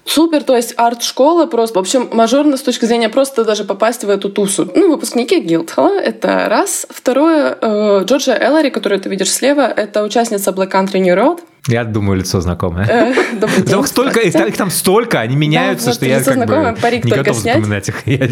Супер, 0.07 0.45
то 0.45 0.55
есть 0.57 0.75
арт-школа 0.77 1.47
просто, 1.47 1.79
в 1.79 1.81
общем, 1.81 2.09
мажорно 2.13 2.57
с 2.57 2.63
точки 2.63 2.85
зрения 2.85 3.09
просто 3.09 3.45
даже 3.45 3.65
попасть 3.65 4.05
в 4.05 4.09
эту 4.09 4.31
тусу. 4.31 4.71
Ну, 4.75 4.91
выпускники 4.91 5.41
Гилдхолла, 5.41 5.99
это 5.99 6.47
раз. 6.49 6.87
Второе, 6.89 7.59
э, 7.61 8.05
Джорджия 8.05 8.39
Эллари, 8.41 8.71
которую 8.71 9.01
ты 9.01 9.09
видишь 9.09 9.33
слева, 9.33 9.63
это 9.63 10.05
участница 10.05 10.53
Black 10.53 10.71
Country 10.71 11.01
New 11.01 11.15
Road. 11.17 11.41
Я 11.67 11.83
думаю, 11.83 12.21
лицо 12.21 12.41
знакомое. 12.41 12.87
Э, 12.89 13.15
добрый 13.33 13.63
день, 13.63 13.67
Там 13.71 13.85
столько, 13.85 14.21
их, 14.21 14.35
их 14.35 14.57
там 14.57 14.71
столько, 14.71 15.19
они 15.21 15.35
меняются, 15.35 15.93
что 15.93 16.07
я 16.07 16.19
как 16.19 16.27
бы 16.27 16.33
знакомое, 16.35 16.77
парик 16.81 17.05
не 17.05 17.11
готов 17.11 17.37
снять. 17.37 17.57
запоминать 17.57 17.89
их. 17.89 17.97
Я 18.07 18.29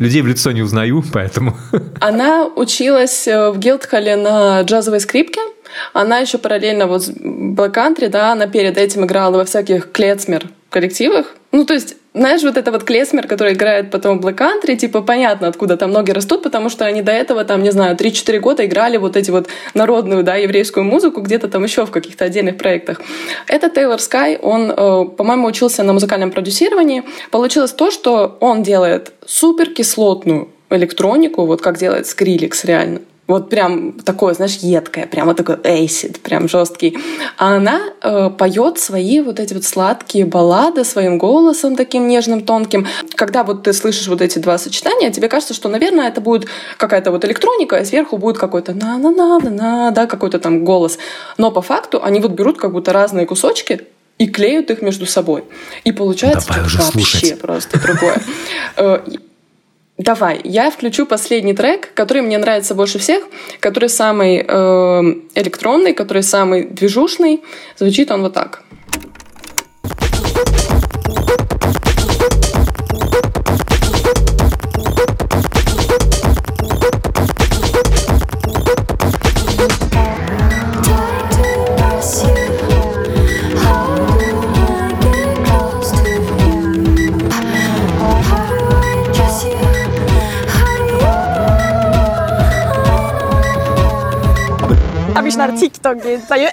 людей 0.00 0.22
в 0.22 0.26
лицо 0.26 0.50
не 0.50 0.62
узнаю, 0.62 1.04
поэтому... 1.12 1.56
Она 2.00 2.46
училась 2.46 3.28
э, 3.28 3.50
в 3.50 3.58
Гилдхолле 3.58 4.16
на 4.16 4.62
джазовой 4.62 4.98
скрипке. 4.98 5.40
Она 5.92 6.18
еще 6.18 6.38
параллельно 6.38 6.88
вот 6.88 7.04
с 7.04 7.10
Black 7.10 7.74
Country, 7.74 8.08
да, 8.08 8.32
она 8.32 8.48
перед 8.48 8.76
этим 8.76 9.04
играла 9.04 9.36
во 9.36 9.44
всяких 9.44 9.92
клецмер 9.92 10.48
коллективах. 10.74 11.36
Ну, 11.52 11.64
то 11.64 11.74
есть, 11.74 11.96
знаешь, 12.14 12.42
вот 12.42 12.56
это 12.56 12.72
вот 12.72 12.82
клесмер, 12.82 13.28
который 13.28 13.52
играет 13.52 13.92
потом 13.92 14.20
в 14.20 14.26
Black 14.26 14.38
Country, 14.38 14.74
типа, 14.74 15.02
понятно, 15.02 15.46
откуда 15.46 15.76
там 15.76 15.92
ноги 15.92 16.10
растут, 16.10 16.42
потому 16.42 16.68
что 16.68 16.84
они 16.84 17.00
до 17.00 17.12
этого, 17.12 17.44
там, 17.44 17.62
не 17.62 17.70
знаю, 17.70 17.96
3-4 17.96 18.40
года 18.40 18.66
играли 18.66 18.96
вот 18.96 19.16
эти 19.16 19.30
вот 19.30 19.46
народную, 19.74 20.24
да, 20.24 20.34
еврейскую 20.34 20.84
музыку 20.84 21.20
где-то 21.20 21.46
там 21.48 21.62
еще 21.62 21.86
в 21.86 21.92
каких-то 21.92 22.24
отдельных 22.24 22.56
проектах. 22.56 23.00
Это 23.46 23.70
Тейлор 23.70 24.00
Скай, 24.00 24.36
он, 24.36 24.72
э, 24.72 25.04
по-моему, 25.16 25.46
учился 25.46 25.84
на 25.84 25.92
музыкальном 25.92 26.32
продюсировании. 26.32 27.04
Получилось 27.30 27.72
то, 27.72 27.92
что 27.92 28.36
он 28.40 28.64
делает 28.64 29.12
супер 29.24 29.70
кислотную 29.70 30.48
электронику, 30.70 31.46
вот 31.46 31.62
как 31.62 31.78
делает 31.78 32.06
Skrillex 32.06 32.66
реально. 32.66 33.00
Вот 33.26 33.48
прям 33.48 33.92
такое, 33.92 34.34
знаешь, 34.34 34.56
едкое, 34.56 35.06
прям 35.06 35.28
вот 35.28 35.38
такой 35.38 35.56
эйсид, 35.64 36.20
прям 36.20 36.46
жесткий. 36.46 36.98
А 37.38 37.56
она 37.56 37.80
э, 38.02 38.28
поет 38.30 38.78
свои 38.78 39.20
вот 39.20 39.40
эти 39.40 39.54
вот 39.54 39.64
сладкие 39.64 40.26
баллады 40.26 40.84
своим 40.84 41.16
голосом 41.16 41.74
таким 41.74 42.06
нежным, 42.06 42.42
тонким. 42.44 42.86
Когда 43.14 43.42
вот 43.42 43.62
ты 43.62 43.72
слышишь 43.72 44.08
вот 44.08 44.20
эти 44.20 44.38
два 44.38 44.58
сочетания, 44.58 45.10
тебе 45.10 45.28
кажется, 45.28 45.54
что, 45.54 45.70
наверное, 45.70 46.08
это 46.08 46.20
будет 46.20 46.48
какая-то 46.76 47.10
вот 47.10 47.24
электроника, 47.24 47.76
и 47.76 47.84
сверху 47.86 48.18
будет 48.18 48.36
какой-то 48.36 48.74
на-на-на-на-на, 48.74 49.90
да, 49.90 50.06
какой-то 50.06 50.38
там 50.38 50.64
голос. 50.64 50.98
Но 51.38 51.50
по 51.50 51.62
факту 51.62 52.02
они 52.02 52.20
вот 52.20 52.32
берут 52.32 52.58
как 52.58 52.72
будто 52.72 52.92
разные 52.92 53.24
кусочки, 53.24 53.86
и 54.18 54.28
клеют 54.28 54.70
их 54.70 54.82
между 54.82 55.06
собой. 55.06 55.44
И 55.82 55.92
получается 55.92 56.48
Давай 56.48 56.64
уже 56.64 56.78
вообще 56.78 56.92
слушать. 56.92 57.40
просто 57.40 57.80
другое. 57.80 58.22
Давай, 59.98 60.40
я 60.42 60.70
включу 60.70 61.06
последний 61.06 61.54
трек, 61.54 61.94
который 61.94 62.22
мне 62.22 62.36
нравится 62.36 62.74
больше 62.74 62.98
всех, 62.98 63.24
который 63.60 63.88
самый 63.88 64.44
э, 64.46 65.14
электронный, 65.36 65.94
который 65.94 66.24
самый 66.24 66.64
движушный. 66.64 67.42
Звучит 67.76 68.10
он 68.10 68.22
вот 68.22 68.32
так. 68.34 68.62
Обычно 95.94 96.00
на 96.00 96.00
ТикТок 96.00 96.28
даю. 96.28 96.48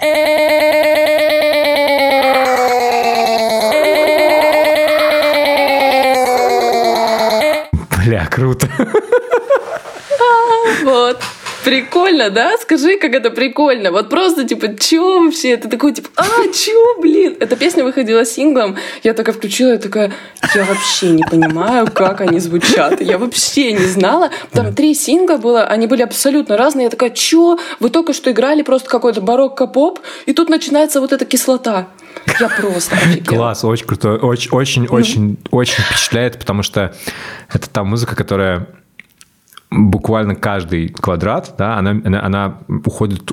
Бля, 8.04 8.26
круто. 8.26 8.68
Вот. 10.84 11.18
Прикольно, 11.64 12.30
да? 12.30 12.56
Скажи, 12.58 12.98
как 12.98 13.14
это 13.14 13.30
прикольно. 13.30 13.92
Вот 13.92 14.08
просто, 14.08 14.44
типа, 14.44 14.76
чё 14.76 15.24
вообще? 15.24 15.56
Ты 15.56 15.68
такой, 15.68 15.92
типа, 15.92 16.08
а, 16.16 16.24
чё, 16.52 17.00
блин? 17.00 17.36
Эта 17.38 17.56
песня 17.56 17.84
выходила 17.84 18.24
синглом. 18.24 18.76
Я 19.02 19.14
такая 19.14 19.34
включила, 19.34 19.72
я 19.72 19.78
такая, 19.78 20.12
я 20.54 20.64
вообще 20.64 21.10
не 21.10 21.22
понимаю, 21.22 21.88
как 21.92 22.20
они 22.20 22.40
звучат. 22.40 23.00
Я 23.00 23.18
вообще 23.18 23.72
не 23.72 23.86
знала. 23.86 24.30
Там 24.52 24.74
три 24.74 24.94
сингла 24.94 25.36
было, 25.36 25.64
они 25.64 25.86
были 25.86 26.02
абсолютно 26.02 26.56
разные. 26.56 26.84
Я 26.84 26.90
такая, 26.90 27.10
чё? 27.10 27.58
Вы 27.80 27.90
только 27.90 28.12
что 28.12 28.30
играли 28.32 28.62
просто 28.62 28.88
какой-то 28.88 29.20
барокко-поп, 29.20 30.00
и 30.26 30.32
тут 30.32 30.48
начинается 30.48 31.00
вот 31.00 31.12
эта 31.12 31.24
кислота. 31.24 31.88
Я 32.40 32.48
просто 32.48 32.96
офигела. 32.96 33.36
Класс, 33.36 33.64
очень 33.64 33.86
круто. 33.86 34.16
Очень, 34.16 34.50
очень, 34.50 34.86
очень, 34.88 35.38
очень 35.50 35.82
впечатляет, 35.84 36.38
потому 36.38 36.62
что 36.62 36.94
это 37.52 37.70
та 37.70 37.84
музыка, 37.84 38.16
которая 38.16 38.66
буквально 39.72 40.34
каждый 40.34 40.88
квадрат, 40.88 41.54
да, 41.58 41.76
она, 41.76 41.90
она, 41.90 42.24
она 42.24 42.58
уходит 42.68 43.30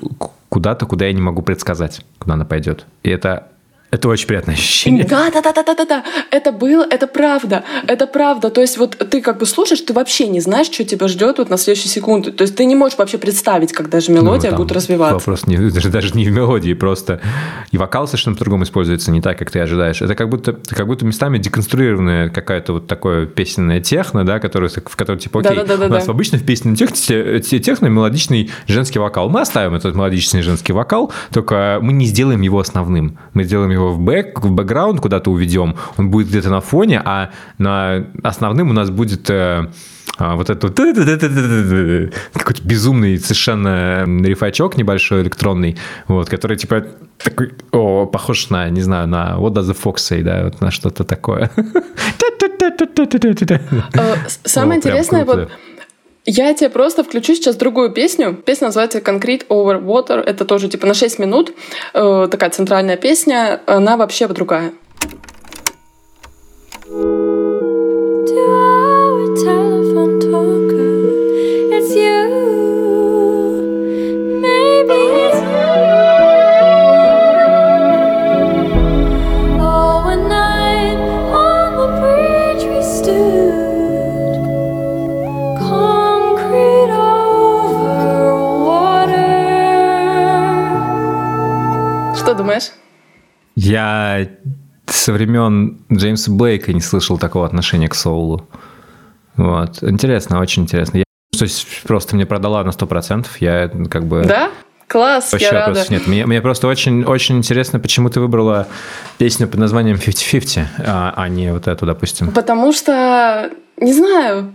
куда-то, 0.50 0.86
куда 0.86 1.06
я 1.06 1.14
не 1.14 1.22
могу 1.22 1.42
предсказать, 1.42 2.06
куда 2.18 2.34
она 2.34 2.46
пойдет. 2.46 2.86
И 3.04 3.10
это, 3.10 3.50
это 3.92 4.08
очень 4.08 4.28
приятное 4.28 4.54
ощущение. 4.54 5.04
Да, 5.04 5.32
да, 5.32 5.42
да, 5.42 5.52
да, 5.52 5.64
да, 5.64 5.74
да, 5.74 5.86
да. 5.86 6.04
Это 6.30 6.52
было, 6.52 6.86
это 6.88 7.08
правда, 7.08 7.64
это 7.88 8.06
правда. 8.06 8.52
То 8.52 8.62
есть 8.62 8.78
вот 8.78 8.96
ты 9.10 9.20
как 9.22 9.40
бы 9.40 9.48
слушаешь, 9.48 9.82
ты 9.82 9.94
вообще 9.94 10.28
не 10.28 10.42
знаешь, 10.42 10.68
что 10.68 10.84
тебя 10.84 11.08
ждет 11.08 11.40
вот 11.40 11.50
на 11.50 11.58
следующую 11.58 11.90
секунду. 11.90 12.32
То 12.32 12.44
есть 12.44 12.56
ты 12.56 12.66
не 12.66 12.76
можешь 12.76 13.00
вообще 13.00 13.18
представить, 13.18 13.74
как 13.74 13.90
даже 13.90 14.12
мелодия 14.12 14.52
Ну, 14.52 14.58
будет 14.58 14.72
развиваться. 14.74 15.16
Вопрос 15.16 15.48
не, 15.48 15.58
даже, 15.72 15.90
даже 15.90 16.12
не 16.14 16.26
в 16.26 16.32
мелодии, 16.32 16.74
просто 16.74 17.20
и 17.72 17.78
вокал 17.78 18.08
совершенно 18.08 18.36
по-другому 18.36 18.64
используется, 18.64 19.10
не 19.10 19.22
так, 19.22 19.40
как 19.40 19.50
ты 19.50 19.60
ожидаешь. 19.60 20.02
Это 20.04 20.14
как 20.14 20.30
будто, 20.30 20.60
как 20.70 20.86
будто 20.86 21.04
местами 21.06 21.40
деконструированная 21.40 22.30
какая-то 22.30 22.74
вот 22.74 22.88
такое 22.88 23.26
песенная 23.26 23.82
техно, 23.82 24.24
да, 24.24 24.40
которая, 24.40 24.70
в 24.70 24.96
которой 24.96 25.18
типа, 25.18 25.40
окей, 25.40 25.56
Да-да-да-да-да. 25.56 25.96
у 25.96 25.98
нас 25.98 26.08
обычно 26.08 26.38
в 26.38 26.46
песенной 26.46 26.76
техно, 26.76 27.40
техно 27.42 27.88
мелодичный 27.88 28.52
женский 28.68 29.00
вокал. 29.00 29.30
Мы 29.30 29.42
оставим 29.42 29.74
этот 29.74 29.96
мелодичный 29.96 30.44
женский 30.44 30.74
вокал, 30.74 31.12
только 31.34 31.80
мы 31.82 31.94
не 31.94 32.06
сделаем 32.06 32.42
его 32.42 32.60
основным. 32.60 33.18
Мы 33.34 33.46
сделаем 33.46 33.72
его 33.72 33.79
в 33.80 34.00
бэк, 34.00 34.42
в 34.42 34.52
бэкграунд 34.52 35.02
куда-то 35.02 35.32
уведем, 35.32 35.76
он 35.98 36.10
будет 36.10 36.28
где-то 36.28 36.50
на 36.50 36.62
фоне, 36.62 37.02
а 37.04 37.32
на 37.58 38.06
основным 38.24 38.70
у 38.70 38.74
нас 38.74 38.90
будет 38.90 39.30
э, 39.30 39.68
а, 40.18 40.36
вот 40.36 40.50
этот 40.50 40.76
какой-то 42.34 42.62
безумный 42.64 43.18
совершенно 43.18 44.04
рифачок 44.06 44.78
небольшой 44.78 45.22
электронный, 45.22 45.78
вот, 46.08 46.30
который 46.30 46.58
типа 46.58 46.86
такой, 47.18 47.54
о, 47.72 48.06
похож 48.06 48.50
на, 48.50 48.70
не 48.70 48.82
знаю, 48.82 49.08
на 49.08 49.38
What 49.38 49.54
Does 49.54 49.72
the 49.72 49.78
Fox 49.82 49.96
Say, 49.96 50.24
да, 50.24 50.44
вот 50.44 50.62
на 50.62 50.72
что-то 50.72 51.04
такое. 51.06 51.50
Э, 53.94 54.16
Самое 54.44 54.80
интересное, 54.80 55.26
вот 55.26 55.50
я 56.26 56.54
тебе 56.54 56.70
просто 56.70 57.04
включу 57.04 57.36
сейчас 57.36 57.56
другую 57.56 57.92
песню. 57.92 58.34
Песня 58.34 58.68
называется 58.68 59.00
Concrete 59.00 59.48
Over 59.48 59.82
Water. 59.84 60.20
Это 60.20 60.46
тоже 60.46 60.70
типа 60.70 60.86
на 60.88 60.94
6 60.94 61.20
минут. 61.20 61.54
Э, 61.94 62.28
такая 62.30 62.50
центральная 62.50 62.98
песня. 62.98 63.62
Она 63.66 63.98
вообще 63.98 64.28
другая. 64.28 64.74
To 66.90 67.29
Я 93.62 94.26
со 94.86 95.12
времен 95.12 95.82
Джеймса 95.92 96.32
Блейка 96.32 96.72
не 96.72 96.80
слышал 96.80 97.18
такого 97.18 97.46
отношения 97.46 97.90
к 97.90 97.94
соулу. 97.94 98.48
Вот. 99.36 99.84
Интересно, 99.84 100.40
очень 100.40 100.64
интересно. 100.64 101.00
Я, 101.00 101.04
то 101.38 101.44
есть 101.44 101.68
просто 101.84 102.16
мне 102.16 102.26
продала 102.26 102.64
на 102.64 102.70
100%. 102.70 103.28
Я 103.42 103.70
как 103.90 104.06
бы... 104.06 104.24
Да? 104.24 104.50
Класс, 104.88 105.34
Вообще 105.34 105.50
я 105.52 105.68
рада. 105.68 105.86
нет. 105.90 106.08
Мне, 106.08 106.26
мне 106.26 106.42
просто 106.42 106.68
очень, 106.68 107.04
очень 107.04 107.38
интересно, 107.38 107.80
почему 107.80 108.10
ты 108.10 108.22
выбрала 108.22 108.66
песню 109.18 109.48
под 109.48 109.60
названием 109.60 109.98
50-50, 109.98 110.66
а, 110.80 111.14
а 111.16 111.28
не 111.28 111.52
вот 111.54 111.68
эту, 111.68 111.86
допустим. 111.86 112.32
Потому 112.32 112.72
что, 112.72 113.52
не 113.78 113.94
знаю, 113.94 114.54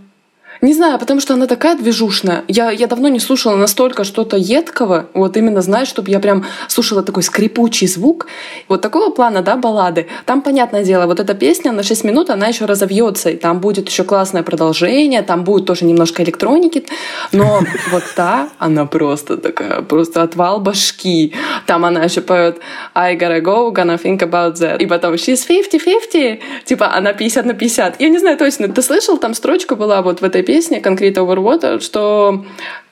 Не 0.61 0.73
знаю, 0.73 0.97
потому 0.99 1.19
что 1.19 1.33
она 1.33 1.47
такая 1.47 1.75
движушная. 1.75 2.43
Я, 2.47 2.71
я 2.71 2.87
давно 2.87 3.07
не 3.07 3.19
слушала 3.19 3.55
настолько 3.55 4.03
что-то 4.03 4.37
едкого. 4.37 5.07
Вот 5.13 5.37
именно, 5.37 5.61
знаешь, 5.61 5.87
чтобы 5.87 6.09
я 6.09 6.19
прям 6.19 6.45
слушала 6.67 7.03
такой 7.03 7.23
скрипучий 7.23 7.87
звук. 7.87 8.27
Вот 8.67 8.81
такого 8.81 9.11
плана, 9.11 9.41
да, 9.41 9.57
баллады. 9.57 10.07
Там, 10.25 10.41
понятное 10.41 10.83
дело, 10.83 11.05
вот 11.05 11.19
эта 11.19 11.33
песня 11.33 11.71
на 11.71 11.83
6 11.83 12.03
минут, 12.03 12.29
она 12.29 12.47
еще 12.47 12.65
разовьется. 12.65 13.29
И 13.29 13.35
там 13.35 13.59
будет 13.59 13.89
еще 13.89 14.03
классное 14.03 14.43
продолжение, 14.43 15.21
там 15.21 15.43
будет 15.43 15.65
тоже 15.65 15.85
немножко 15.85 16.23
электроники. 16.23 16.85
Но 17.31 17.61
вот 17.91 18.03
та, 18.15 18.49
она 18.57 18.85
просто 18.85 19.37
такая, 19.37 19.81
просто 19.81 20.23
отвал 20.23 20.59
башки. 20.61 21.33
Там 21.65 21.85
она 21.85 22.03
еще 22.03 22.21
поет 22.21 22.59
I 22.93 23.17
gotta 23.17 23.41
go, 23.41 23.73
gonna 23.73 24.01
think 24.01 24.19
about 24.19 24.53
that. 24.55 24.77
И 24.77 24.85
потом 24.85 25.15
she's 25.15 25.45
50-50. 25.47 26.39
Типа 26.63 26.93
она 26.93 27.13
50 27.13 27.45
на 27.45 27.53
50. 27.53 27.99
Я 27.99 28.09
не 28.09 28.19
знаю 28.19 28.37
точно. 28.37 28.67
Ты 28.69 28.81
слышал, 28.81 29.17
там 29.17 29.33
строчка 29.33 29.75
была 29.75 30.01
вот 30.01 30.21
в 30.21 30.23
этой 30.23 30.44
песне 30.45 30.79
Concrete 30.79 31.15
Over 31.15 31.37
Water, 31.37 31.79
что 31.81 32.45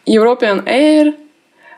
European 0.06 0.66
Air 0.66 1.14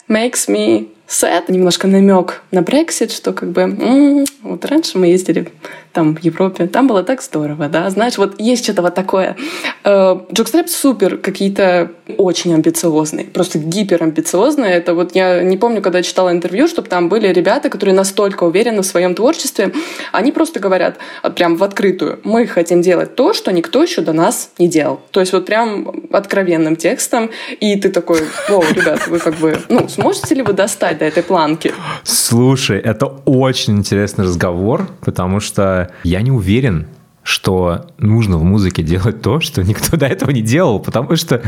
makes 0.10 0.48
me 0.48 0.88
sad. 1.08 1.44
Немножко 1.48 1.88
намек 1.88 2.42
на 2.52 2.60
Brexit, 2.60 3.12
что 3.16 3.34
как 3.34 3.50
бы 3.52 3.62
м-м, 3.62 4.26
вот 4.44 4.66
раньше 4.66 4.98
мы 4.98 5.08
ездили 5.08 5.52
там 5.96 6.14
в 6.16 6.20
Европе, 6.20 6.68
там 6.68 6.88
было 6.88 7.04
так 7.04 7.22
здорово, 7.22 7.70
да, 7.70 7.90
знаешь, 7.90 8.18
вот 8.18 8.40
есть 8.40 8.66
что-то 8.66 8.82
вот 8.82 8.94
такое. 8.94 9.38
Э, 9.86 10.20
Джокстрэп 10.32 10.68
супер 10.70 11.18
какие-то 11.18 11.92
очень 12.18 12.54
амбициозные, 12.54 13.26
просто 13.26 13.60
гиперамбициозные. 13.60 14.74
Это 14.74 14.94
вот 14.94 15.16
я 15.16 15.42
не 15.42 15.58
помню, 15.58 15.82
когда 15.82 16.00
я 16.00 16.04
читала 16.04 16.32
интервью, 16.32 16.68
чтобы 16.68 16.90
там 16.90 17.08
были 17.08 17.28
ребята, 17.30 17.70
которые 17.70 17.96
настолько 17.96 18.44
уверены 18.44 18.82
в 18.82 18.86
своем 18.86 19.16
творчестве, 19.16 19.72
они 20.12 20.34
просто 20.34 20.60
говорят 20.60 20.98
прям 21.36 21.56
в 21.56 21.64
открытую, 21.64 22.20
мы 22.24 22.46
хотим 22.46 22.82
делать 22.82 23.16
то, 23.16 23.34
что 23.34 23.52
никто 23.52 23.82
еще 23.82 24.02
до 24.02 24.12
нас 24.12 24.50
не 24.60 24.68
делал. 24.68 25.00
То 25.12 25.22
есть 25.22 25.32
вот 25.32 25.46
прям 25.46 25.92
откровенным 26.12 26.76
текстом, 26.76 27.30
и 27.62 27.80
ты 27.80 27.90
такой, 27.90 28.20
вау, 28.50 28.64
ребята, 28.70 29.10
вы 29.10 29.20
как 29.20 29.36
бы, 29.36 29.58
ну, 29.70 29.88
сможете 29.88 30.36
ли 30.36 30.42
вы 30.42 30.52
достать 30.52 30.98
до 30.98 31.06
этой 31.06 31.24
планки? 31.24 31.74
Слушай, 32.04 32.80
это 32.80 33.06
очень 33.26 33.78
интересный 33.78 34.26
разговор, 34.26 34.90
потому 35.00 35.40
что 35.40 35.85
я 36.04 36.22
не 36.22 36.32
уверен, 36.32 36.88
что 37.24 37.88
нужно 37.98 38.38
в 38.38 38.44
музыке 38.44 38.84
делать 38.84 39.22
то, 39.22 39.40
что 39.40 39.64
никто 39.64 39.98
до 39.98 40.06
этого 40.06 40.32
не 40.32 40.42
делал, 40.42 40.80
потому 40.80 41.16
что 41.16 41.42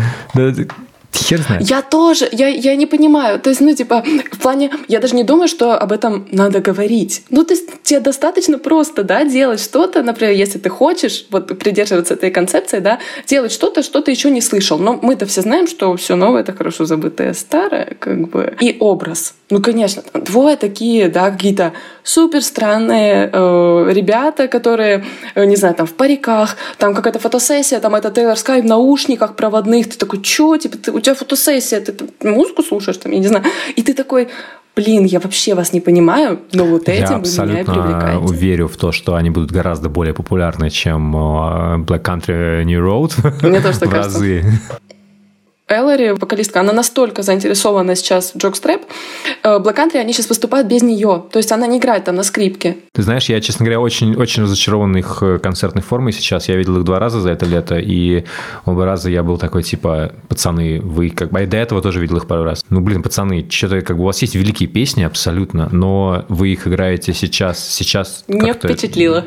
хер 1.13 1.41
знает. 1.41 1.69
Я 1.69 1.81
тоже, 1.81 2.27
я, 2.31 2.47
я 2.47 2.75
не 2.75 2.85
понимаю. 2.85 3.39
То 3.39 3.49
есть, 3.49 3.61
ну, 3.61 3.73
типа, 3.73 4.03
в 4.31 4.39
плане, 4.39 4.71
я 4.87 4.99
даже 4.99 5.15
не 5.15 5.23
думаю, 5.23 5.47
что 5.47 5.77
об 5.77 5.91
этом 5.91 6.27
надо 6.31 6.59
говорить. 6.59 7.23
Ну, 7.29 7.43
то 7.43 7.53
есть, 7.53 7.83
тебе 7.83 7.99
достаточно 7.99 8.57
просто, 8.57 9.03
да, 9.03 9.25
делать 9.25 9.59
что-то, 9.61 10.03
например, 10.03 10.33
если 10.33 10.59
ты 10.59 10.69
хочешь 10.69 11.25
вот 11.31 11.59
придерживаться 11.59 12.13
этой 12.13 12.31
концепции, 12.31 12.79
да, 12.79 12.99
делать 13.27 13.51
что-то, 13.51 13.83
что 13.83 14.01
ты 14.01 14.11
еще 14.11 14.31
не 14.31 14.41
слышал. 14.41 14.77
Но 14.77 14.99
мы-то 15.01 15.25
все 15.25 15.41
знаем, 15.41 15.67
что 15.67 15.95
все 15.95 16.15
новое— 16.15 16.41
это 16.43 16.53
хорошо 16.53 16.85
забытое 16.85 17.33
старое, 17.33 17.95
как 17.99 18.29
бы. 18.29 18.55
И 18.59 18.77
образ. 18.79 19.33
Ну, 19.49 19.61
конечно, 19.61 20.03
двое 20.13 20.57
такие, 20.57 21.07
да, 21.07 21.31
какие-то 21.31 21.71
супер 22.03 22.41
странные 22.41 23.29
э, 23.31 23.91
ребята, 23.91 24.47
которые, 24.47 25.05
э, 25.35 25.45
не 25.45 25.55
знаю, 25.55 25.73
там 25.75 25.87
в 25.87 25.93
париках, 25.93 26.57
там 26.77 26.93
какая-то 26.93 27.19
фотосессия, 27.19 27.79
там 27.79 27.95
это 27.95 28.11
Тейлор 28.11 28.37
Скай 28.37 28.61
в 28.61 28.65
наушниках 28.65 29.35
проводных, 29.35 29.89
ты 29.89 29.97
такой, 29.97 30.21
чё, 30.21 30.57
типа, 30.57 30.77
ты, 30.77 30.91
у 30.97 31.01
тебя 31.01 31.15
фотосессия, 31.15 31.79
ты, 31.81 31.93
музыку 32.27 32.63
слушаешь, 32.63 32.97
там, 32.97 33.11
я 33.13 33.19
не 33.19 33.27
знаю, 33.27 33.45
и 33.75 33.81
ты 33.81 33.93
такой, 33.93 34.27
блин, 34.75 35.05
я 35.05 35.19
вообще 35.19 35.55
вас 35.55 35.73
не 35.73 35.81
понимаю, 35.81 36.39
но 36.53 36.65
вот 36.65 36.89
этим 36.89 37.01
Я 37.01 37.07
вы 37.07 37.13
меня 37.13 37.19
абсолютно 37.21 37.73
привлекаете. 37.73 38.33
верю 38.35 38.67
в 38.67 38.77
то, 38.77 38.91
что 38.91 39.15
они 39.15 39.29
будут 39.29 39.51
гораздо 39.51 39.89
более 39.89 40.13
популярны, 40.13 40.69
чем 40.69 41.15
э, 41.15 41.19
Black 41.79 42.01
Country 42.03 42.63
New 42.63 42.81
Road 42.85 43.47
Мне 43.47 43.59
тоже 43.61 43.79
так 43.79 43.89
кажется. 43.91 44.17
разы. 44.19 44.43
Эллари, 45.69 46.11
вокалистка, 46.11 46.61
она 46.61 46.71
настолько 46.71 47.23
заинтересована 47.23 47.95
сейчас 47.95 48.31
в 48.33 48.37
Джокстрэп. 48.37 48.83
Э, 49.43 49.57
Black 49.59 49.75
Country, 49.75 49.97
они 49.97 50.13
сейчас 50.13 50.29
выступают 50.29 50.67
без 50.67 50.81
нее. 50.81 51.25
То 51.31 51.39
есть 51.39 51.51
она 51.51 51.67
не 51.67 51.77
играет 51.77 52.05
там 52.05 52.15
на 52.15 52.23
скрипке. 52.23 52.77
Ты 52.93 53.01
знаешь, 53.01 53.25
я, 53.25 53.41
честно 53.41 53.65
говоря, 53.65 53.81
очень, 53.81 54.15
очень 54.15 54.43
разочарован 54.43 54.95
их 54.95 55.17
э, 55.21 55.39
концертной 55.39 55.83
формой 55.83 56.13
сейчас. 56.13 56.47
Я 56.47 56.55
видел 56.55 56.77
их 56.77 56.85
два 56.85 56.99
раза 56.99 57.19
за 57.19 57.31
это 57.31 57.45
лето, 57.45 57.77
и 57.77 58.23
оба 58.65 58.85
раза 58.85 59.09
я 59.09 59.23
был 59.23 59.37
такой, 59.37 59.63
типа, 59.63 60.13
пацаны, 60.29 60.79
вы 60.79 61.09
как 61.09 61.31
бы... 61.31 61.41
Я 61.41 61.47
до 61.47 61.57
этого 61.57 61.81
тоже 61.81 61.99
видел 61.99 62.17
их 62.17 62.27
пару 62.27 62.43
раз. 62.43 62.63
Ну, 62.69 62.79
блин, 62.79 63.03
пацаны, 63.03 63.45
что-то 63.49 63.81
как 63.81 63.97
бы 63.97 64.03
у 64.03 64.05
вас 64.05 64.21
есть 64.21 64.35
великие 64.35 64.69
песни, 64.69 65.03
абсолютно, 65.03 65.67
но 65.71 66.23
вы 66.29 66.49
их 66.49 66.65
играете 66.67 67.13
сейчас, 67.13 67.59
сейчас 67.59 68.23
Не 68.29 68.39
как-то- 68.39 68.69
впечатлило. 68.69 69.25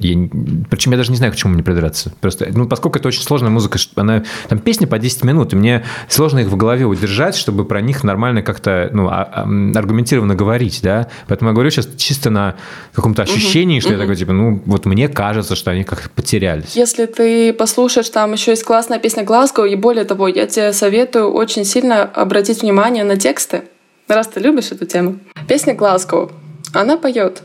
Я, 0.00 0.28
причем 0.70 0.92
я 0.92 0.96
даже 0.96 1.10
не 1.10 1.18
знаю, 1.18 1.30
к 1.32 1.36
чему 1.36 1.52
мне 1.52 1.62
придраться. 1.62 2.10
Просто, 2.20 2.48
ну, 2.52 2.66
поскольку 2.66 2.98
это 2.98 3.08
очень 3.08 3.22
сложная 3.22 3.50
музыка, 3.50 3.78
она, 3.96 4.24
там 4.48 4.58
песни 4.58 4.86
по 4.86 4.98
10 4.98 5.24
минут, 5.24 5.52
и 5.52 5.56
мне 5.56 5.84
сложно 6.08 6.38
их 6.38 6.48
в 6.48 6.56
голове 6.56 6.86
удержать, 6.86 7.36
чтобы 7.36 7.66
про 7.66 7.82
них 7.82 8.02
нормально 8.02 8.42
как-то, 8.42 8.88
ну, 8.94 9.08
а- 9.08 9.28
а, 9.30 9.42
аргументированно 9.78 10.34
говорить, 10.34 10.80
да. 10.82 11.08
Поэтому 11.28 11.50
я 11.50 11.54
говорю 11.54 11.70
сейчас 11.70 11.86
чисто 11.98 12.30
на 12.30 12.56
каком-то 12.94 13.22
ощущении, 13.22 13.80
что 13.80 13.92
я 13.92 13.98
такой, 13.98 14.16
типа, 14.16 14.32
ну, 14.32 14.62
вот 14.64 14.86
мне 14.86 15.08
кажется, 15.08 15.54
что 15.54 15.70
они 15.70 15.84
как-то 15.84 16.08
потерялись. 16.08 16.74
Если 16.76 17.04
ты 17.04 17.52
послушаешь, 17.52 18.08
там 18.08 18.32
еще 18.32 18.52
есть 18.52 18.64
классная 18.64 18.98
песня 18.98 19.22
Глазго, 19.22 19.64
и 19.64 19.76
более 19.76 20.04
того, 20.04 20.28
я 20.28 20.46
тебе 20.46 20.72
советую 20.72 21.30
очень 21.30 21.66
сильно 21.66 22.04
обратить 22.04 22.62
внимание 22.62 23.04
на 23.04 23.18
тексты, 23.18 23.64
раз 24.08 24.28
ты 24.28 24.40
любишь 24.40 24.72
эту 24.72 24.86
тему. 24.86 25.18
Песня 25.46 25.74
Глазго, 25.74 26.30
она 26.72 26.96
поет 26.96 27.42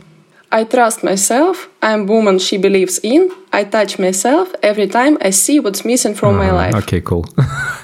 I 0.51 0.63
trust 0.63 1.03
myself. 1.03 1.69
I'm 1.81 2.05
woman 2.07 2.39
she 2.39 2.57
believes 2.57 2.99
in. 3.03 3.29
I 3.51 3.63
touch 3.63 3.99
myself 3.99 4.53
every 4.61 4.87
time 4.87 5.17
I 5.21 5.31
see 5.31 5.59
what's 5.59 5.83
missing 5.83 6.15
from 6.15 6.35
uh, 6.35 6.37
my 6.37 6.49
ah, 6.49 6.55
life. 6.55 6.75
Okay, 6.75 7.01
cool. 7.01 7.25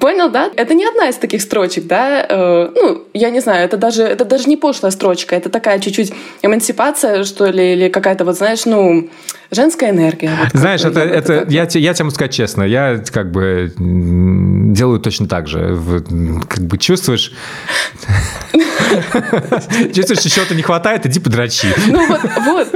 Понял, 0.00 0.30
да? 0.30 0.50
Это 0.56 0.74
не 0.74 0.84
одна 0.84 1.08
из 1.08 1.14
таких 1.16 1.40
строчек, 1.42 1.86
да? 1.86 2.26
Э, 2.28 2.68
ну, 2.74 3.04
я 3.14 3.30
не 3.30 3.38
знаю, 3.38 3.64
это 3.64 3.76
даже, 3.76 4.02
это 4.02 4.24
даже 4.24 4.48
не 4.48 4.56
пошлая 4.56 4.90
строчка, 4.90 5.36
это 5.36 5.48
такая 5.48 5.78
чуть-чуть 5.78 6.12
эмансипация, 6.42 7.22
что 7.22 7.46
ли, 7.46 7.74
или 7.74 7.88
какая-то, 7.88 8.24
вот 8.24 8.36
знаешь, 8.36 8.66
ну, 8.66 9.08
женская 9.52 9.90
энергия. 9.90 10.32
вот 10.42 10.48
Знаешь, 10.60 10.84
это, 10.84 11.00
я 11.00 11.06
бы 11.06 11.12
это 11.12 11.38
так- 11.40 11.50
я, 11.52 11.68
я 11.72 11.94
тебе 11.94 12.04
могу 12.04 12.14
сказать 12.16 12.32
честно, 12.32 12.64
я 12.64 13.00
как 13.12 13.30
бы 13.30 13.72
делаю 13.78 14.98
точно 14.98 15.28
так 15.28 15.46
же. 15.46 15.78
Как 16.48 16.64
бы 16.64 16.78
чувствуешь... 16.78 17.32
Чувствуешь, 19.94 20.20
что 20.20 20.30
чего-то 20.30 20.54
не 20.54 20.62
хватает, 20.62 21.06
иди 21.06 21.20
подрочи. 21.20 21.68
Ну 21.86 22.06
вот, 22.08 22.20
вот. 22.44 22.68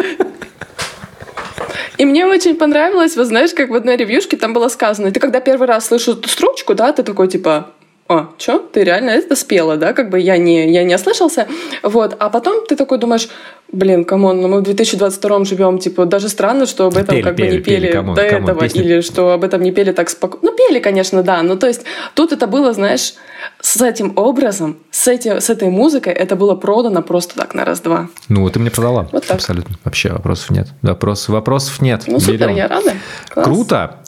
И 2.01 2.07
мне 2.07 2.25
очень 2.25 2.57
понравилось, 2.57 3.15
вот 3.15 3.27
знаешь, 3.27 3.53
как 3.53 3.69
в 3.69 3.75
одной 3.75 3.99
ревьюшке 3.99 4.39
там 4.39 4.55
было 4.55 4.69
сказано, 4.69 5.13
ты 5.13 5.21
когда 5.21 5.39
первый 5.41 5.69
раз 5.69 5.89
слышишь 5.89 6.17
эту 6.17 6.31
строчку, 6.31 6.75
да, 6.75 6.95
ты 6.95 7.03
такой 7.03 7.29
типа, 7.29 7.73
а, 8.13 8.31
что, 8.39 8.59
ты 8.59 8.83
реально 8.83 9.11
это 9.11 9.37
спела, 9.37 9.77
да, 9.77 9.93
как 9.93 10.11
бы 10.11 10.19
я 10.19 10.37
не, 10.37 10.69
я 10.73 10.83
не 10.83 10.97
ослышался, 10.97 11.47
вот, 11.85 12.17
а 12.19 12.29
потом 12.29 12.67
ты 12.67 12.75
такой 12.75 12.99
думаешь, 12.99 13.29
блин, 13.71 14.05
come 14.05 14.25
on, 14.25 14.41
ну 14.41 14.49
мы 14.49 14.59
в 14.59 14.63
2022 14.65 15.45
живем, 15.45 15.79
типа, 15.79 16.07
даже 16.07 16.29
странно, 16.29 16.67
что 16.67 16.87
об 16.87 16.97
этом 16.97 17.15
Пели, 17.15 17.23
как 17.23 17.37
бы 17.37 17.43
не 17.43 17.49
пели, 17.51 17.63
пели, 17.63 17.81
пели 17.83 17.93
come 17.93 18.05
on, 18.05 18.15
до 18.17 18.29
come 18.29 18.37
on, 18.37 18.43
этого, 18.43 18.61
песни. 18.63 18.81
или 18.83 19.01
что 19.01 19.31
об 19.31 19.45
этом 19.45 19.63
не 19.63 19.71
пели 19.71 19.93
так 19.93 20.11
спокойно, 20.11 20.51
ну 20.51 20.57
пели, 20.57 20.81
конечно, 20.81 21.23
да, 21.23 21.41
ну 21.45 21.57
то 21.57 21.69
есть 21.69 21.83
тут 22.15 22.33
это 22.33 22.49
было, 22.49 22.73
знаешь, 22.73 23.15
с 23.61 23.81
этим 23.81 24.13
образом, 24.17 24.79
с, 24.91 25.07
этим, 25.07 25.41
с 25.41 25.49
этой 25.49 25.69
музыкой, 25.69 26.13
это 26.13 26.35
было 26.35 26.57
продано 26.57 27.03
просто 27.03 27.37
так 27.37 27.55
на 27.55 27.65
раз-два. 27.65 28.09
Ну, 28.29 28.49
ты 28.51 28.59
мне 28.59 28.73
продала. 28.73 29.09
Вот 29.13 29.25
так. 29.25 29.37
Абсолютно. 29.37 29.77
Вообще 29.85 30.11
вопросов 30.11 30.51
нет. 30.51 30.69
Вопрос, 30.83 31.29
вопросов 31.29 31.81
нет. 31.81 32.03
Ну 32.07 32.19
супер, 32.19 32.49
Берем. 32.49 32.57
я 32.57 32.69
рада. 32.69 32.93
Класс. 33.31 33.47
Круто. 33.47 34.01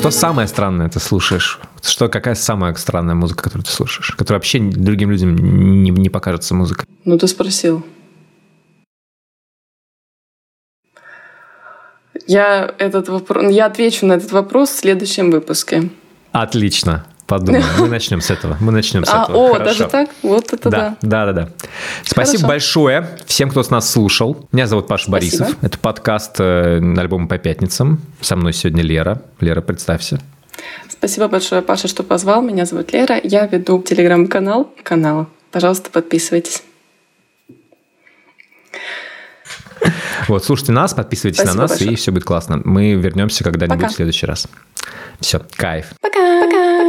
Что 0.00 0.10
самое 0.10 0.48
странное 0.48 0.88
ты 0.88 0.98
слушаешь? 0.98 1.60
Что, 1.82 2.08
какая 2.08 2.34
самая 2.34 2.74
странная 2.74 3.14
музыка, 3.14 3.44
которую 3.44 3.64
ты 3.64 3.70
слушаешь? 3.70 4.10
Которая 4.12 4.38
вообще 4.38 4.58
другим 4.58 5.10
людям 5.10 5.36
не, 5.36 5.90
не 5.90 6.08
покажется 6.08 6.54
музыкой? 6.54 6.86
Ну, 7.04 7.18
ты 7.18 7.28
спросил. 7.28 7.84
Я, 12.26 12.74
этот 12.78 13.08
вопрос, 13.08 13.52
я 13.52 13.66
отвечу 13.66 14.06
на 14.06 14.14
этот 14.14 14.32
вопрос 14.32 14.70
в 14.70 14.78
следующем 14.78 15.30
выпуске. 15.30 15.90
Отлично. 16.32 17.04
Подумаем. 17.30 17.64
Мы 17.78 17.86
начнем 17.88 18.20
с 18.20 18.28
этого. 18.28 18.56
Мы 18.60 18.72
начнем 18.72 19.04
с 19.04 19.08
А, 19.08 19.22
этого. 19.22 19.36
о, 19.36 19.52
Хорошо. 19.52 19.64
даже 19.64 19.88
так? 19.88 20.10
Вот 20.22 20.52
это 20.52 20.68
да. 20.68 20.96
Да, 21.00 21.26
да, 21.26 21.26
да, 21.26 21.32
да. 21.32 21.48
Спасибо 22.02 22.38
Хорошо. 22.42 22.48
большое 22.48 23.08
всем, 23.26 23.50
кто 23.50 23.62
с 23.62 23.70
нас 23.70 23.88
слушал. 23.88 24.48
Меня 24.50 24.66
зовут 24.66 24.88
Паша 24.88 25.04
Спасибо. 25.04 25.44
Борисов. 25.44 25.62
Это 25.62 25.78
подкаст 25.78 26.40
э, 26.40 26.78
альбома 26.98 27.28
по 27.28 27.38
пятницам. 27.38 28.00
Со 28.20 28.34
мной 28.34 28.52
сегодня 28.52 28.82
Лера. 28.82 29.22
Лера, 29.38 29.60
представься. 29.60 30.20
Спасибо 30.88 31.28
большое, 31.28 31.62
Паша, 31.62 31.86
что 31.86 32.02
позвал. 32.02 32.42
Меня 32.42 32.66
зовут 32.66 32.92
Лера. 32.92 33.20
Я 33.22 33.46
веду 33.46 33.80
телеграм-канал. 33.80 34.68
Канал. 34.82 35.28
Пожалуйста, 35.52 35.88
подписывайтесь. 35.90 36.64
Вот, 40.26 40.44
слушайте 40.44 40.72
нас, 40.72 40.94
подписывайтесь 40.94 41.38
Спасибо 41.38 41.56
на 41.56 41.62
нас, 41.62 41.70
большое. 41.70 41.92
и 41.92 41.94
все 41.96 42.10
будет 42.10 42.24
классно. 42.24 42.60
Мы 42.64 42.92
вернемся 42.94 43.44
когда-нибудь 43.44 43.78
Пока. 43.82 43.92
в 43.92 43.94
следующий 43.94 44.26
раз. 44.26 44.48
Все, 45.20 45.40
кайф. 45.56 45.92
Пока! 46.00 46.42
Пока! 46.44 46.59